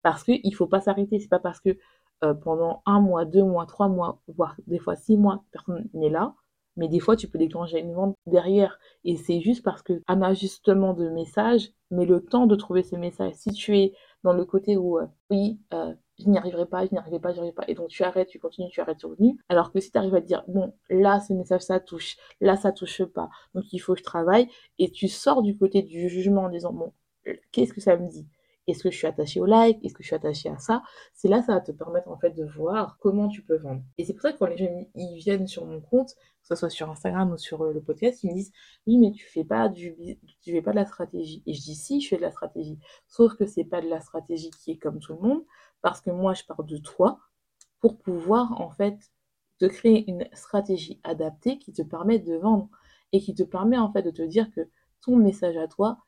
Parce 0.01 0.23
qu'il 0.23 0.41
ne 0.43 0.55
faut 0.55 0.65
pas 0.65 0.81
s'arrêter. 0.81 1.19
C'est 1.19 1.29
pas 1.29 1.37
parce 1.37 1.59
que 1.59 1.77
euh, 2.23 2.33
pendant 2.33 2.81
un 2.87 2.99
mois, 3.01 3.25
deux 3.25 3.43
mois, 3.43 3.67
trois 3.67 3.87
mois, 3.87 4.19
voire 4.27 4.55
des 4.65 4.79
fois 4.79 4.95
six 4.95 5.15
mois, 5.15 5.43
personne 5.51 5.87
n'est 5.93 6.09
là, 6.09 6.33
mais 6.77 6.87
des 6.87 6.99
fois 6.99 7.15
tu 7.15 7.27
peux 7.27 7.37
déclencher 7.37 7.79
une 7.79 7.93
vente 7.93 8.15
derrière. 8.25 8.79
Et 9.03 9.17
c'est 9.17 9.41
juste 9.41 9.63
parce 9.63 9.81
que 9.81 10.01
un 10.07 10.21
ajustement 10.21 10.93
de 10.93 11.09
message 11.09 11.71
mais 11.91 12.05
le 12.05 12.23
temps 12.23 12.47
de 12.47 12.55
trouver 12.55 12.83
ce 12.83 12.95
message. 12.95 13.33
Si 13.35 13.51
tu 13.51 13.77
es 13.77 13.93
dans 14.23 14.33
le 14.33 14.45
côté 14.45 14.77
où 14.77 14.99
euh, 14.99 15.05
oui 15.29 15.59
euh, 15.73 15.93
je 16.19 16.29
n'y 16.29 16.37
arriverai 16.37 16.65
pas 16.65 16.85
je 16.85 16.91
n'y 16.91 16.97
arriverai 16.97 17.19
pas 17.19 17.29
je 17.29 17.35
n'y 17.35 17.39
arriverai 17.41 17.55
pas 17.55 17.71
et 17.71 17.75
donc 17.75 17.89
tu 17.89 18.03
arrêtes 18.03 18.29
tu 18.29 18.39
continues 18.39 18.69
tu 18.71 18.81
arrêtes 18.81 18.97
tu 18.97 19.07
alors 19.49 19.71
que 19.71 19.79
si 19.79 19.91
tu 19.91 19.97
arrives 19.97 20.15
à 20.15 20.21
te 20.21 20.25
dire 20.27 20.43
bon 20.47 20.73
là 20.89 21.19
ce 21.19 21.33
message 21.33 21.61
ça 21.61 21.79
touche 21.79 22.17
là 22.41 22.57
ça 22.57 22.71
touche 22.71 23.03
pas 23.03 23.29
donc 23.53 23.71
il 23.73 23.79
faut 23.79 23.93
que 23.93 23.99
je 23.99 24.03
travaille 24.03 24.47
et 24.79 24.91
tu 24.91 25.07
sors 25.07 25.41
du 25.43 25.57
côté 25.57 25.81
du 25.83 26.09
jugement 26.09 26.43
en 26.43 26.49
disant 26.49 26.73
bon 26.73 26.93
qu'est-ce 27.51 27.73
que 27.73 27.81
ça 27.81 27.97
me 27.97 28.07
dit? 28.09 28.27
Est-ce 28.67 28.83
que 28.83 28.91
je 28.91 28.97
suis 28.97 29.07
attachée 29.07 29.39
au 29.39 29.45
like 29.45 29.83
Est-ce 29.83 29.93
que 29.93 30.03
je 30.03 30.07
suis 30.07 30.15
attachée 30.15 30.49
à 30.49 30.57
ça? 30.59 30.83
C'est 31.13 31.27
là, 31.27 31.41
ça 31.41 31.53
va 31.53 31.61
te 31.61 31.71
permettre 31.71 32.09
en 32.09 32.17
fait 32.17 32.31
de 32.31 32.43
voir 32.43 32.97
comment 32.99 33.29
tu 33.29 33.41
peux 33.41 33.57
vendre. 33.57 33.81
Et 33.97 34.05
c'est 34.05 34.13
pour 34.13 34.21
ça 34.21 34.33
que 34.33 34.37
quand 34.37 34.47
les 34.47 34.57
gens 34.57 34.85
ils 34.95 35.17
viennent 35.17 35.47
sur 35.47 35.65
mon 35.65 35.79
compte, 35.81 36.13
que 36.15 36.47
ce 36.47 36.55
soit 36.55 36.69
sur 36.69 36.89
Instagram 36.89 37.31
ou 37.31 37.37
sur 37.37 37.61
euh, 37.63 37.73
le 37.73 37.81
podcast, 37.81 38.23
ils 38.23 38.29
me 38.29 38.35
disent 38.35 38.51
oui 38.85 38.97
mais 38.97 39.11
tu 39.11 39.25
fais 39.25 39.45
pas 39.45 39.69
du 39.69 39.95
tu 40.41 40.51
fais 40.51 40.61
pas 40.61 40.71
de 40.71 40.75
la 40.75 40.85
stratégie. 40.85 41.43
Et 41.45 41.53
je 41.53 41.61
dis 41.61 41.75
si 41.75 42.01
je 42.01 42.09
fais 42.09 42.17
de 42.17 42.21
la 42.21 42.31
stratégie. 42.31 42.77
Sauf 43.07 43.35
que 43.35 43.45
c'est 43.45 43.63
pas 43.63 43.81
de 43.81 43.87
la 43.87 44.01
stratégie 44.01 44.51
qui 44.51 44.71
est 44.71 44.77
comme 44.77 44.99
tout 44.99 45.13
le 45.13 45.19
monde, 45.19 45.43
parce 45.81 46.01
que 46.01 46.11
moi 46.11 46.33
je 46.33 46.43
pars 46.43 46.63
de 46.63 46.77
toi 46.77 47.19
pour 47.79 47.97
pouvoir 47.97 48.59
en 48.59 48.71
fait 48.71 48.97
te 49.59 49.65
créer 49.65 50.09
une 50.09 50.27
stratégie 50.33 50.99
adaptée 51.03 51.57
qui 51.57 51.73
te 51.73 51.81
permet 51.81 52.19
de 52.19 52.35
vendre 52.35 52.69
et 53.11 53.19
qui 53.19 53.33
te 53.33 53.43
permet 53.43 53.77
en 53.77 53.91
fait 53.91 54.03
de 54.03 54.11
te 54.11 54.21
dire 54.21 54.51
que 54.51 54.61
ton 55.01 55.15
message 55.15 55.57
à 55.57 55.67
toi, 55.67 55.99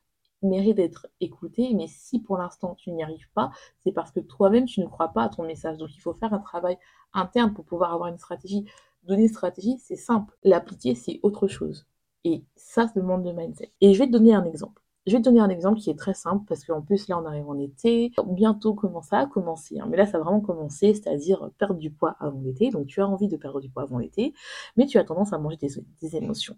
mérite 0.41 0.77
d'être 0.77 1.07
écouté, 1.19 1.73
mais 1.73 1.87
si 1.87 2.19
pour 2.19 2.37
l'instant 2.37 2.75
tu 2.75 2.91
n'y 2.91 3.03
arrives 3.03 3.29
pas, 3.33 3.51
c'est 3.83 3.91
parce 3.91 4.11
que 4.11 4.19
toi-même 4.19 4.65
tu 4.65 4.79
ne 4.81 4.85
crois 4.87 5.09
pas 5.09 5.23
à 5.23 5.29
ton 5.29 5.43
message. 5.43 5.77
Donc 5.77 5.95
il 5.95 5.99
faut 5.99 6.13
faire 6.13 6.33
un 6.33 6.39
travail 6.39 6.77
interne 7.13 7.53
pour 7.53 7.65
pouvoir 7.65 7.93
avoir 7.93 8.09
une 8.09 8.17
stratégie. 8.17 8.65
Donner 9.03 9.23
une 9.23 9.29
stratégie, 9.29 9.77
c'est 9.79 9.95
simple. 9.95 10.35
L'appliquer, 10.43 10.95
c'est 10.95 11.19
autre 11.23 11.47
chose. 11.47 11.87
Et 12.25 12.43
ça, 12.55 12.87
ça 12.87 12.93
demande 12.95 13.23
de 13.23 13.31
mindset. 13.31 13.71
Et 13.81 13.93
je 13.93 13.99
vais 13.99 14.07
te 14.07 14.11
donner 14.11 14.33
un 14.33 14.43
exemple. 14.43 14.81
Je 15.05 15.13
vais 15.13 15.19
te 15.19 15.25
donner 15.25 15.39
un 15.39 15.49
exemple 15.49 15.79
qui 15.79 15.89
est 15.89 15.97
très 15.97 16.13
simple 16.13 16.45
parce 16.47 16.63
qu'en 16.65 16.81
plus 16.81 17.07
là 17.07 17.17
on 17.17 17.25
arrive 17.25 17.49
en 17.49 17.57
été, 17.57 18.11
bientôt 18.27 18.75
comment 18.75 19.01
ça 19.01 19.19
a 19.19 19.25
commencé, 19.25 19.79
hein? 19.79 19.87
mais 19.89 19.97
là 19.97 20.05
ça 20.05 20.17
a 20.17 20.21
vraiment 20.21 20.41
commencé, 20.41 20.93
c'est-à-dire 20.93 21.49
perdre 21.57 21.79
du 21.79 21.89
poids 21.89 22.15
avant 22.19 22.41
l'été, 22.41 22.69
donc 22.69 22.85
tu 22.85 23.01
as 23.01 23.07
envie 23.07 23.27
de 23.27 23.37
perdre 23.37 23.59
du 23.59 23.69
poids 23.69 23.83
avant 23.83 23.97
l'été, 23.97 24.33
mais 24.75 24.85
tu 24.85 24.99
as 24.99 25.03
tendance 25.05 25.33
à 25.33 25.39
manger 25.39 25.57
des, 25.57 25.69
des 26.01 26.15
émotions. 26.15 26.57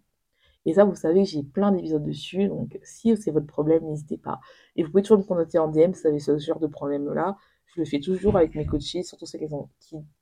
Et 0.66 0.74
ça, 0.74 0.84
vous 0.84 0.96
savez, 0.96 1.26
j'ai 1.26 1.44
plein 1.44 1.72
d'épisodes 1.72 2.04
dessus. 2.04 2.48
Donc, 2.48 2.80
si 2.84 3.16
c'est 3.18 3.32
votre 3.32 3.48
problème, 3.48 3.84
n'hésitez 3.86 4.18
pas. 4.18 4.40
Et 4.76 4.84
vous 4.84 4.92
pouvez 4.92 5.04
toujours 5.04 5.18
me 5.18 5.24
contacter 5.24 5.58
en 5.58 5.68
DM 5.68 5.94
si 5.94 6.02
vous 6.02 6.08
avez 6.08 6.20
ce 6.20 6.38
genre 6.38 6.60
de 6.60 6.68
problème-là. 6.68 7.38
Je 7.74 7.80
le 7.80 7.86
fais 7.86 8.00
toujours 8.00 8.36
avec 8.36 8.54
mes 8.56 8.66
coachés, 8.66 9.02
surtout 9.02 9.26
ceux 9.26 9.40
qui 9.40 9.48
ont, 9.54 9.70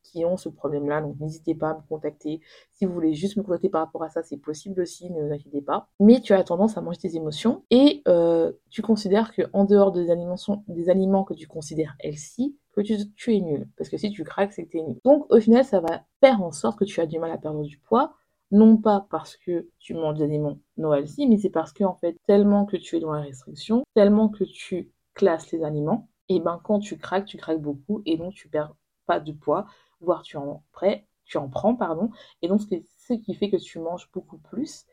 qui, 0.04 0.24
ont 0.24 0.38
ce 0.38 0.50
problème-là. 0.50 1.02
Donc, 1.02 1.20
n'hésitez 1.20 1.56
pas 1.56 1.72
à 1.72 1.74
me 1.76 1.82
contacter. 1.90 2.42
Si 2.72 2.86
vous 2.86 2.94
voulez 2.94 3.14
juste 3.14 3.38
me 3.38 3.44
contacter 3.44 3.70
par 3.70 3.84
rapport 3.84 4.04
à 4.04 4.10
ça, 4.10 4.22
c'est 4.22 4.38
possible 4.38 4.82
aussi, 4.82 5.10
ne 5.10 5.24
vous 5.24 5.34
inquiétez 5.34 5.62
pas. 5.62 5.90
Mais 6.00 6.22
tu 6.22 6.34
as 6.34 6.44
tendance 6.44 6.78
à 6.78 6.82
manger 6.82 7.00
tes 7.00 7.16
émotions 7.16 7.64
et 7.72 8.04
euh, 8.08 8.52
tu 8.70 8.84
considères 8.84 9.34
qu'en 9.34 9.66
dehors 9.66 9.92
des 9.92 10.12
aliments, 10.12 10.36
des 10.68 10.90
aliments 10.90 11.24
que 11.24 11.34
tu 11.34 11.48
considères 11.48 11.96
healthy, 12.02 12.56
que 12.76 12.82
tu, 12.82 12.98
tu 13.16 13.36
es 13.36 13.42
nul. 13.42 13.68
Parce 13.78 13.90
que 13.90 13.98
si 13.98 14.12
tu 14.12 14.24
craques, 14.24 14.54
c'est 14.54 14.66
que 14.66 14.70
tu 14.70 14.78
es 14.78 14.84
nul. 14.84 15.00
Donc, 15.04 15.26
au 15.34 15.40
final, 15.40 15.66
ça 15.66 15.80
va 15.80 16.04
faire 16.20 16.44
en 16.44 16.52
sorte 16.52 16.78
que 16.78 16.86
tu 16.86 17.02
as 17.02 17.08
du 17.08 17.18
mal 17.18 17.32
à 17.32 17.38
perdre 17.40 17.64
du 17.64 17.80
poids 17.80 18.14
non 18.52 18.78
pas 18.78 19.08
parce 19.10 19.38
que 19.38 19.70
tu 19.80 19.94
manges 19.94 20.18
des 20.18 20.24
aliments 20.24 20.60
no 20.78 20.94
healthy, 20.94 21.28
mais 21.28 21.38
c'est 21.38 21.50
parce 21.50 21.74
que 21.74 21.84
en 21.84 21.96
fait 21.96 22.18
tellement 22.28 22.66
que 22.66 22.78
tu 22.78 22.98
es 22.98 23.00
dans 23.00 23.12
la 23.12 23.22
restriction, 23.22 23.84
tellement 23.94 24.30
que 24.30 24.44
tu 24.44 24.92
classes 25.14 25.52
les 25.52 25.64
aliments, 25.64 26.10
et 26.30 26.40
ben 26.40 26.60
quand 26.64 26.80
tu 26.80 26.98
craques, 26.98 27.26
tu 27.26 27.38
craques 27.38 27.62
beaucoup 27.62 28.02
et 28.06 28.18
donc 28.18 28.34
tu 28.34 28.50
perds 28.50 28.76
pas 29.06 29.20
de 29.20 29.32
poids, 29.34 29.66
voire 30.02 30.22
tu 30.22 30.38
en, 30.38 30.64
prêt, 30.72 31.08
tu 31.26 31.38
en 31.38 31.50
prends, 31.50 31.76
pardon. 31.76 32.10
Et 32.42 32.48
donc 32.48 32.62
ce 32.62 33.14
qui 33.14 33.34
fait 33.34 33.50
que 33.50 33.58
tu 33.58 33.80
manges 33.80 34.10
beaucoup 34.14 34.38
plus, 34.38 34.86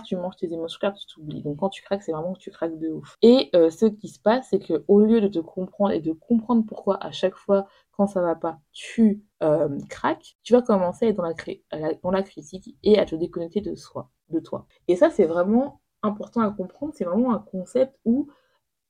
tu 0.00 0.16
manges 0.16 0.36
tes 0.36 0.52
émotions, 0.52 0.78
car 0.80 0.94
tu 0.94 1.04
t'oublies. 1.06 1.42
Donc 1.42 1.58
quand 1.58 1.68
tu 1.68 1.82
craques, 1.82 2.02
c'est 2.02 2.12
vraiment 2.12 2.32
que 2.32 2.38
tu 2.38 2.50
craques 2.50 2.78
de 2.78 2.88
ouf. 2.88 3.16
Et 3.20 3.50
euh, 3.54 3.68
ce 3.68 3.86
qui 3.86 4.08
se 4.08 4.18
passe, 4.18 4.46
c'est 4.48 4.60
que 4.60 4.84
au 4.88 5.00
lieu 5.00 5.20
de 5.20 5.28
te 5.28 5.40
comprendre 5.40 5.92
et 5.92 6.00
de 6.00 6.12
comprendre 6.12 6.64
pourquoi 6.66 6.96
à 7.04 7.10
chaque 7.10 7.34
fois 7.34 7.66
quand 7.90 8.06
ça 8.06 8.22
va 8.22 8.34
pas, 8.36 8.58
tu 8.72 9.22
euh, 9.42 9.76
craques, 9.90 10.36
tu 10.42 10.54
vas 10.54 10.62
commencer 10.62 11.06
à 11.06 11.08
être 11.08 11.16
dans 11.16 11.24
la, 11.24 11.94
dans 12.02 12.10
la 12.10 12.22
critique 12.22 12.76
et 12.82 12.98
à 12.98 13.04
te 13.04 13.14
déconnecter 13.14 13.60
de 13.60 13.74
soi, 13.74 14.10
de 14.30 14.40
toi. 14.40 14.66
Et 14.88 14.96
ça, 14.96 15.10
c'est 15.10 15.26
vraiment 15.26 15.82
important 16.02 16.40
à 16.40 16.50
comprendre. 16.50 16.92
C'est 16.96 17.04
vraiment 17.04 17.34
un 17.34 17.38
concept 17.38 17.98
où 18.04 18.28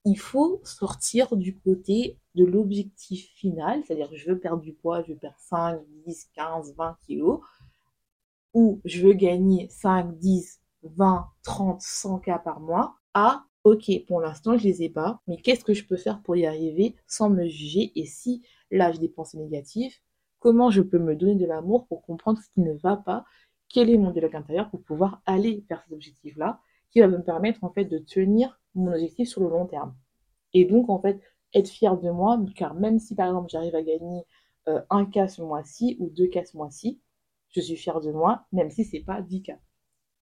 il 0.04 0.18
faut 0.18 0.60
sortir 0.64 1.36
du 1.36 1.58
côté 1.58 2.18
de 2.34 2.44
l'objectif 2.44 3.28
final, 3.34 3.82
c'est-à-dire 3.84 4.08
je 4.14 4.30
veux 4.30 4.38
perdre 4.38 4.62
du 4.62 4.72
poids, 4.72 5.02
je 5.02 5.12
veux 5.12 5.18
perdre 5.18 5.36
5, 5.38 5.80
10, 6.06 6.30
15, 6.34 6.74
20 6.76 6.96
kilos, 7.06 7.40
ou 8.54 8.80
je 8.84 9.06
veux 9.06 9.12
gagner 9.12 9.68
5, 9.70 10.16
10, 10.18 10.61
20, 10.82 11.26
30, 11.42 11.80
100 11.82 12.18
cas 12.20 12.38
par 12.38 12.60
mois, 12.60 12.96
à 13.14 13.44
ok, 13.64 13.90
pour 14.06 14.20
l'instant 14.20 14.56
je 14.56 14.64
les 14.64 14.82
ai 14.82 14.88
pas, 14.88 15.20
mais 15.26 15.36
qu'est-ce 15.36 15.64
que 15.64 15.74
je 15.74 15.86
peux 15.86 15.96
faire 15.96 16.22
pour 16.22 16.36
y 16.36 16.46
arriver 16.46 16.96
sans 17.06 17.30
me 17.30 17.46
juger? 17.46 17.92
Et 17.96 18.06
si 18.06 18.42
là 18.70 18.92
j'ai 18.92 18.98
des 18.98 19.08
pensées 19.08 19.38
négatives, 19.38 19.94
comment 20.40 20.70
je 20.70 20.82
peux 20.82 20.98
me 20.98 21.14
donner 21.16 21.36
de 21.36 21.46
l'amour 21.46 21.86
pour 21.86 22.02
comprendre 22.02 22.38
ce 22.40 22.48
qui 22.50 22.60
ne 22.60 22.72
va 22.74 22.96
pas, 22.96 23.24
quel 23.68 23.90
est 23.90 23.98
mon 23.98 24.10
dialogue 24.10 24.36
intérieur 24.36 24.70
pour 24.70 24.82
pouvoir 24.82 25.22
aller 25.26 25.64
vers 25.68 25.82
cet 25.82 25.92
objectif-là, 25.92 26.60
qui 26.90 27.00
va 27.00 27.08
me 27.08 27.22
permettre 27.22 27.64
en 27.64 27.70
fait 27.70 27.84
de 27.84 27.98
tenir 27.98 28.60
mon 28.74 28.92
objectif 28.92 29.28
sur 29.28 29.40
le 29.40 29.48
long 29.48 29.66
terme? 29.66 29.94
Et 30.52 30.64
donc, 30.64 30.90
en 30.90 31.00
fait, 31.00 31.20
être 31.54 31.68
fier 31.68 31.96
de 31.96 32.10
moi, 32.10 32.38
car 32.56 32.74
même 32.74 32.98
si 32.98 33.14
par 33.14 33.26
exemple 33.28 33.48
j'arrive 33.50 33.74
à 33.74 33.82
gagner 33.82 34.24
euh, 34.68 34.80
un 34.90 35.06
cas 35.06 35.28
ce 35.28 35.42
mois-ci 35.42 35.96
ou 36.00 36.10
deux 36.10 36.26
cas 36.28 36.44
ce 36.44 36.56
mois-ci, 36.56 37.00
je 37.50 37.60
suis 37.60 37.76
fière 37.76 38.00
de 38.00 38.10
moi, 38.12 38.46
même 38.52 38.70
si 38.70 38.84
c'est 38.84 39.00
pas 39.00 39.20
10 39.20 39.42
cas. 39.42 39.58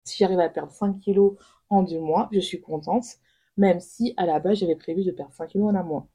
Si 0.07 0.19
j'arrive 0.19 0.41
à 0.41 0.49
perdre 0.49 0.73
5 0.73 1.01
kilos 1.01 1.35
en 1.69 1.83
deux 1.83 2.01
mois, 2.01 2.29
je 2.33 2.41
suis 2.41 2.61
contente, 2.61 3.05
même 3.57 3.81
si 3.81 4.15
à 4.17 4.27
la 4.27 4.41
base 4.41 4.59
j'avais 4.59 4.77
prévu 4.77 5.05
de 5.05 5.11
perdre 5.11 5.33
5 5.35 5.49
kilos 5.49 5.69
en 5.69 5.75
un 5.75 5.83
mois. 5.83 6.09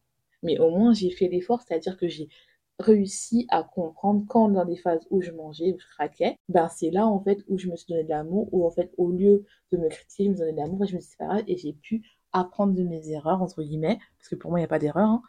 Mais 0.43 0.59
au 0.59 0.69
moins 0.71 0.93
j'ai 0.93 1.11
fait 1.11 1.27
l'effort, 1.27 1.61
c'est-à-dire 1.61 1.97
que 1.97 2.07
j'ai 2.07 2.29
réussi 2.79 3.45
à 3.49 3.63
comprendre 3.63 4.25
quand 4.27 4.49
dans 4.49 4.65
des 4.65 4.77
phases 4.77 5.05
où 5.11 5.21
je 5.21 5.31
mangeais, 5.31 5.73
où 5.73 5.79
je 5.79 5.85
craquais, 5.87 6.37
ben 6.49 6.67
c'est 6.69 6.89
là 6.89 7.05
en 7.05 7.19
fait 7.19 7.43
où 7.47 7.57
je 7.57 7.67
me 7.67 7.75
suis 7.75 7.87
donné 7.87 8.03
de 8.03 8.09
l'amour, 8.09 8.49
où 8.51 8.65
en 8.65 8.71
fait 8.71 8.91
au 8.97 9.11
lieu 9.11 9.45
de 9.71 9.77
me 9.77 9.87
critiquer, 9.89 10.25
je 10.25 10.29
me 10.29 10.35
donnais 10.35 10.53
de 10.53 10.57
l'amour 10.57 10.83
et 10.83 10.87
je 10.87 10.95
me 10.95 11.01
suis 11.01 11.15
et 11.47 11.57
j'ai 11.57 11.73
pu 11.73 12.03
apprendre 12.33 12.73
de 12.73 12.83
mes 12.83 13.09
erreurs, 13.09 13.41
entre 13.41 13.61
guillemets, 13.63 13.99
parce 14.17 14.29
que 14.29 14.35
pour 14.35 14.51
moi, 14.51 14.59
il 14.59 14.63
n'y 14.63 14.65
a 14.65 14.69
pas 14.69 14.79
d'erreur, 14.79 15.07
hein. 15.07 15.21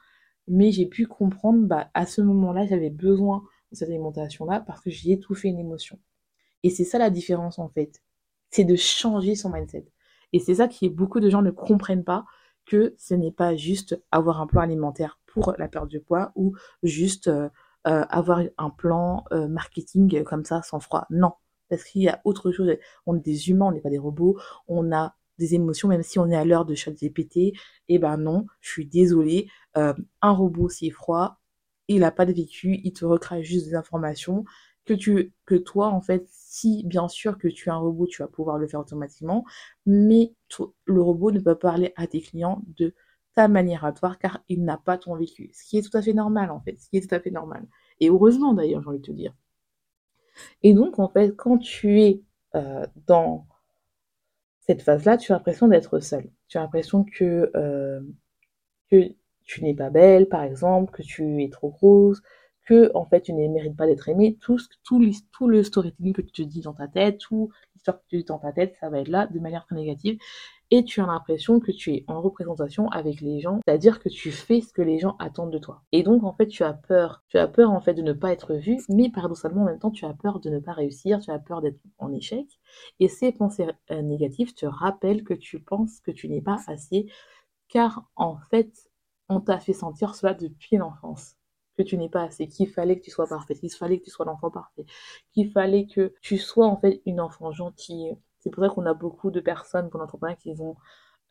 mais 0.49 0.71
j'ai 0.73 0.87
pu 0.87 1.07
comprendre, 1.07 1.67
bah, 1.67 1.91
à 1.95 2.07
ce 2.07 2.21
moment-là, 2.21 2.67
j'avais 2.67 2.91
besoin 2.91 3.43
de 3.71 3.77
cette 3.77 3.89
alimentation-là 3.89 4.61
parce 4.61 4.81
que 4.81 4.91
j'ai 4.91 5.13
étouffé 5.13 5.49
une 5.49 5.59
émotion. 5.59 5.99
Et 6.63 6.71
c'est 6.71 6.85
ça 6.85 6.99
la 6.99 7.11
différence, 7.11 7.59
en 7.59 7.69
fait. 7.69 8.03
C'est 8.53 8.65
de 8.65 8.77
changer 8.77 9.35
son 9.35 9.51
mindset. 9.51 9.87
Et 10.33 10.39
c'est 10.39 10.57
ça 10.57 10.69
que 10.69 10.89
beaucoup 10.89 11.21
de 11.21 11.29
gens 11.29 11.43
ne 11.43 11.51
comprennent 11.51 12.05
pas, 12.05 12.25
que 12.67 12.95
ce 12.99 13.15
n'est 13.15 13.33
pas 13.33 13.57
juste 13.57 14.01
avoir 14.11 14.41
un 14.41 14.47
plan 14.47 14.61
alimentaire 14.61 15.19
pour 15.27 15.55
la 15.59 15.69
perte 15.69 15.91
de 15.91 15.99
poids 15.99 16.33
ou 16.37 16.55
juste 16.83 17.29
euh, 17.29 17.49
euh, 17.87 18.05
avoir 18.09 18.43
un 18.59 18.71
plan 18.71 19.25
euh, 19.33 19.49
marketing 19.49 20.23
comme 20.25 20.45
ça 20.45 20.63
sans 20.63 20.81
froid. 20.81 21.07
Non, 21.11 21.33
parce 21.69 21.85
qu'il 21.85 22.03
y 22.03 22.09
a 22.09 22.21
autre 22.25 22.53
chose. 22.53 22.77
On 23.07 23.17
est 23.17 23.25
des 23.25 23.51
humains, 23.51 23.67
on 23.67 23.73
n'est 23.73 23.81
pas 23.81 23.91
des 23.91 23.99
robots. 23.99 24.39
On 24.69 24.93
a 24.93 25.17
des 25.39 25.55
émotions, 25.55 25.89
même 25.89 26.03
si 26.03 26.19
on 26.19 26.31
est 26.31 26.37
à 26.37 26.45
l'heure 26.45 26.65
de 26.65 26.75
chat 26.75 26.93
GPT. 26.93 27.53
Eh 27.89 27.99
ben 27.99 28.17
non, 28.17 28.47
je 28.61 28.71
suis 28.71 28.87
désolée. 28.87 29.49
Un 29.75 29.95
robot, 30.23 30.69
c'est 30.69 30.91
froid. 30.91 31.41
Il 31.89 32.01
n'a 32.01 32.13
pas 32.13 32.27
de 32.27 32.33
vécu. 32.33 32.81
Il 32.85 32.93
te 32.93 33.05
recrache 33.05 33.45
juste 33.45 33.67
des 33.67 33.75
informations 33.75 34.45
que 34.85 34.95
tu, 34.95 35.33
que 35.47 35.55
toi, 35.55 35.89
en 35.89 36.01
fait, 36.01 36.27
si 36.29 36.85
bien 36.85 37.09
sûr 37.09 37.39
que 37.39 37.49
tu 37.49 37.69
es 37.69 37.73
un 37.73 37.79
robot, 37.79 38.07
tu 38.07 38.23
vas 38.23 38.29
pouvoir 38.29 38.59
le 38.59 38.67
faire 38.69 38.81
automatiquement, 38.81 39.45
mais 39.87 40.35
le 40.87 41.03
robot 41.03 41.31
ne 41.31 41.41
peut 41.41 41.57
parler 41.57 41.93
à 41.97 42.07
tes 42.07 42.21
clients 42.21 42.63
de 42.79 42.95
ta 43.35 43.49
manière 43.49 43.85
à 43.85 43.93
toi 43.93 44.17
car 44.21 44.43
il 44.49 44.65
n'a 44.65 44.77
pas 44.77 44.99
ton 44.99 45.17
vécu. 45.17 45.51
Ce 45.55 45.65
qui 45.65 45.79
est 45.79 45.83
tout 45.83 45.97
à 45.97 46.03
fait 46.03 46.13
normal, 46.13 46.51
en 46.51 46.61
fait. 46.61 46.79
Ce 46.81 46.89
qui 46.89 46.97
est 46.99 47.09
tout 47.09 47.15
à 47.15 47.21
fait 47.21 47.31
normal. 47.31 47.67
Et 48.01 48.09
heureusement, 48.09 48.55
d'ailleurs, 48.55 48.83
j'ai 48.83 48.89
envie 48.89 48.99
de 48.99 49.07
te 49.07 49.13
dire. 49.13 49.35
Et 50.63 50.75
donc, 50.75 50.99
en 50.99 51.09
fait, 51.09 51.37
quand 51.37 51.59
tu 51.59 52.01
es 52.01 52.23
euh, 52.55 52.87
dans 53.07 53.47
cette 54.61 54.83
phase-là, 54.83 55.17
tu 55.17 55.33
as 55.33 55.37
l'impression 55.37 55.69
d'être 55.69 56.01
seule. 56.01 56.31
Tu 56.49 56.59
as 56.59 56.63
l'impression 56.63 57.05
que, 57.05 57.51
euh, 57.57 58.01
que 58.91 59.15
tu 59.45 59.63
n'es 59.65 59.75
pas 59.75 59.91
belle, 59.91 60.29
par 60.29 60.43
exemple, 60.43 60.93
que 60.93 61.03
tu 61.03 61.43
es 61.43 61.49
trop 61.51 61.71
grosse, 61.71 62.23
que 62.65 62.91
en 62.95 63.05
fait 63.07 63.23
tu 63.23 63.33
ne 63.33 63.49
mérites 63.49 63.77
pas 63.77 63.87
d'être. 63.87 64.09
Tout, 64.41 64.59
tout, 64.85 65.05
tout 65.33 65.49
le 65.49 65.63
storytelling 65.63 66.13
que 66.13 66.23
tu 66.23 66.33
te 66.33 66.43
dis 66.43 66.61
dans 66.61 66.75
ta 66.75 66.89
tête, 66.89 67.19
tout 67.19 67.51
l'histoire 67.75 67.99
que 67.99 68.05
tu 68.09 68.19
dis 68.19 68.25
dans 68.25 68.39
ta 68.39 68.53
tête, 68.53 68.75
ça 68.81 68.91
va 68.91 69.01
être 69.01 69.09
là 69.09 69.27
de 69.27 69.39
manière 69.41 69.65
très 69.67 69.77
négative 69.77 70.19
et 70.73 70.85
tu 70.85 71.03
as 71.03 71.07
l'impression 71.07 71.61
que 71.61 71.71
tu 71.71 71.93
es 71.93 72.05
en 72.09 72.23
représentation 72.23 72.89
avec 72.89 73.21
les 73.21 73.41
gens, 73.41 73.61
c'est-à-dire 73.67 74.01
que 74.01 74.09
tu 74.09 74.33
fais 74.33 74.63
ce 74.63 74.73
que 74.73 74.81
les 74.81 74.99
gens 74.99 75.17
attendent 75.19 75.53
de 75.53 75.59
toi. 75.59 75.83
Et 75.93 76.03
donc 76.03 76.25
en 76.25 76.33
fait 76.33 76.47
tu 76.47 76.65
as 76.65 76.73
peur, 76.73 77.23
tu 77.29 77.37
as 77.37 77.47
peur 77.47 77.71
en 77.71 77.81
fait 77.83 77.93
de 77.93 78.01
ne 78.01 78.15
pas 78.15 78.33
être 78.33 78.55
vu, 78.55 78.79
mais 78.89 79.11
paradoxalement 79.11 79.63
en 79.63 79.67
même 79.67 79.79
temps 79.79 79.91
tu 79.91 80.07
as 80.07 80.15
peur 80.15 80.41
de 80.41 80.49
ne 80.49 80.59
pas 80.59 80.73
réussir, 80.73 81.21
tu 81.21 81.31
as 81.31 81.39
peur 81.39 81.61
d'être 81.61 81.79
en 81.99 82.11
échec. 82.11 82.47
Et 83.01 83.09
ces 83.09 83.33
pensées 83.33 83.67
euh, 83.91 84.01
négatives 84.01 84.55
te 84.55 84.65
rappellent 84.65 85.25
que 85.25 85.35
tu 85.35 85.61
penses 85.61 86.01
que 86.01 86.11
tu 86.11 86.31
n'es 86.31 86.41
pas 86.41 86.59
assez, 86.67 87.07
car 87.69 88.09
en 88.17 88.39
fait 88.51 88.91
on 89.29 89.41
t'a 89.41 89.61
fait 89.61 89.75
sentir 89.75 90.15
cela 90.15 90.33
depuis 90.33 90.79
l'enfance 90.79 91.37
que 91.77 91.83
tu 91.83 91.97
n'es 91.97 92.09
pas 92.09 92.23
assez, 92.23 92.49
qu'il 92.49 92.69
fallait 92.69 92.99
que 92.99 93.05
tu 93.05 93.11
sois 93.11 93.27
parfaite, 93.27 93.59
qu'il 93.61 93.73
fallait 93.73 93.99
que 93.99 94.05
tu 94.05 94.11
sois 94.11 94.27
l'enfant 94.27 94.51
parfait, 94.51 94.85
qu'il 95.33 95.51
fallait 95.51 95.87
que 95.87 96.15
tu 96.21 96.39
sois 96.39 96.67
en 96.67 96.77
fait 96.79 97.03
une 97.07 97.21
enfant 97.21 97.53
gentille, 97.53 98.17
c'est 98.41 98.51
pour 98.51 98.65
ça 98.65 98.71
qu'on 98.71 98.87
a 98.87 98.95
beaucoup 98.95 99.31
de 99.31 99.41
personnes 99.41 99.89
pour 99.89 100.01
l'entrepreneuriat 100.01 100.37
qui 100.37 100.55
ont, 100.61 100.77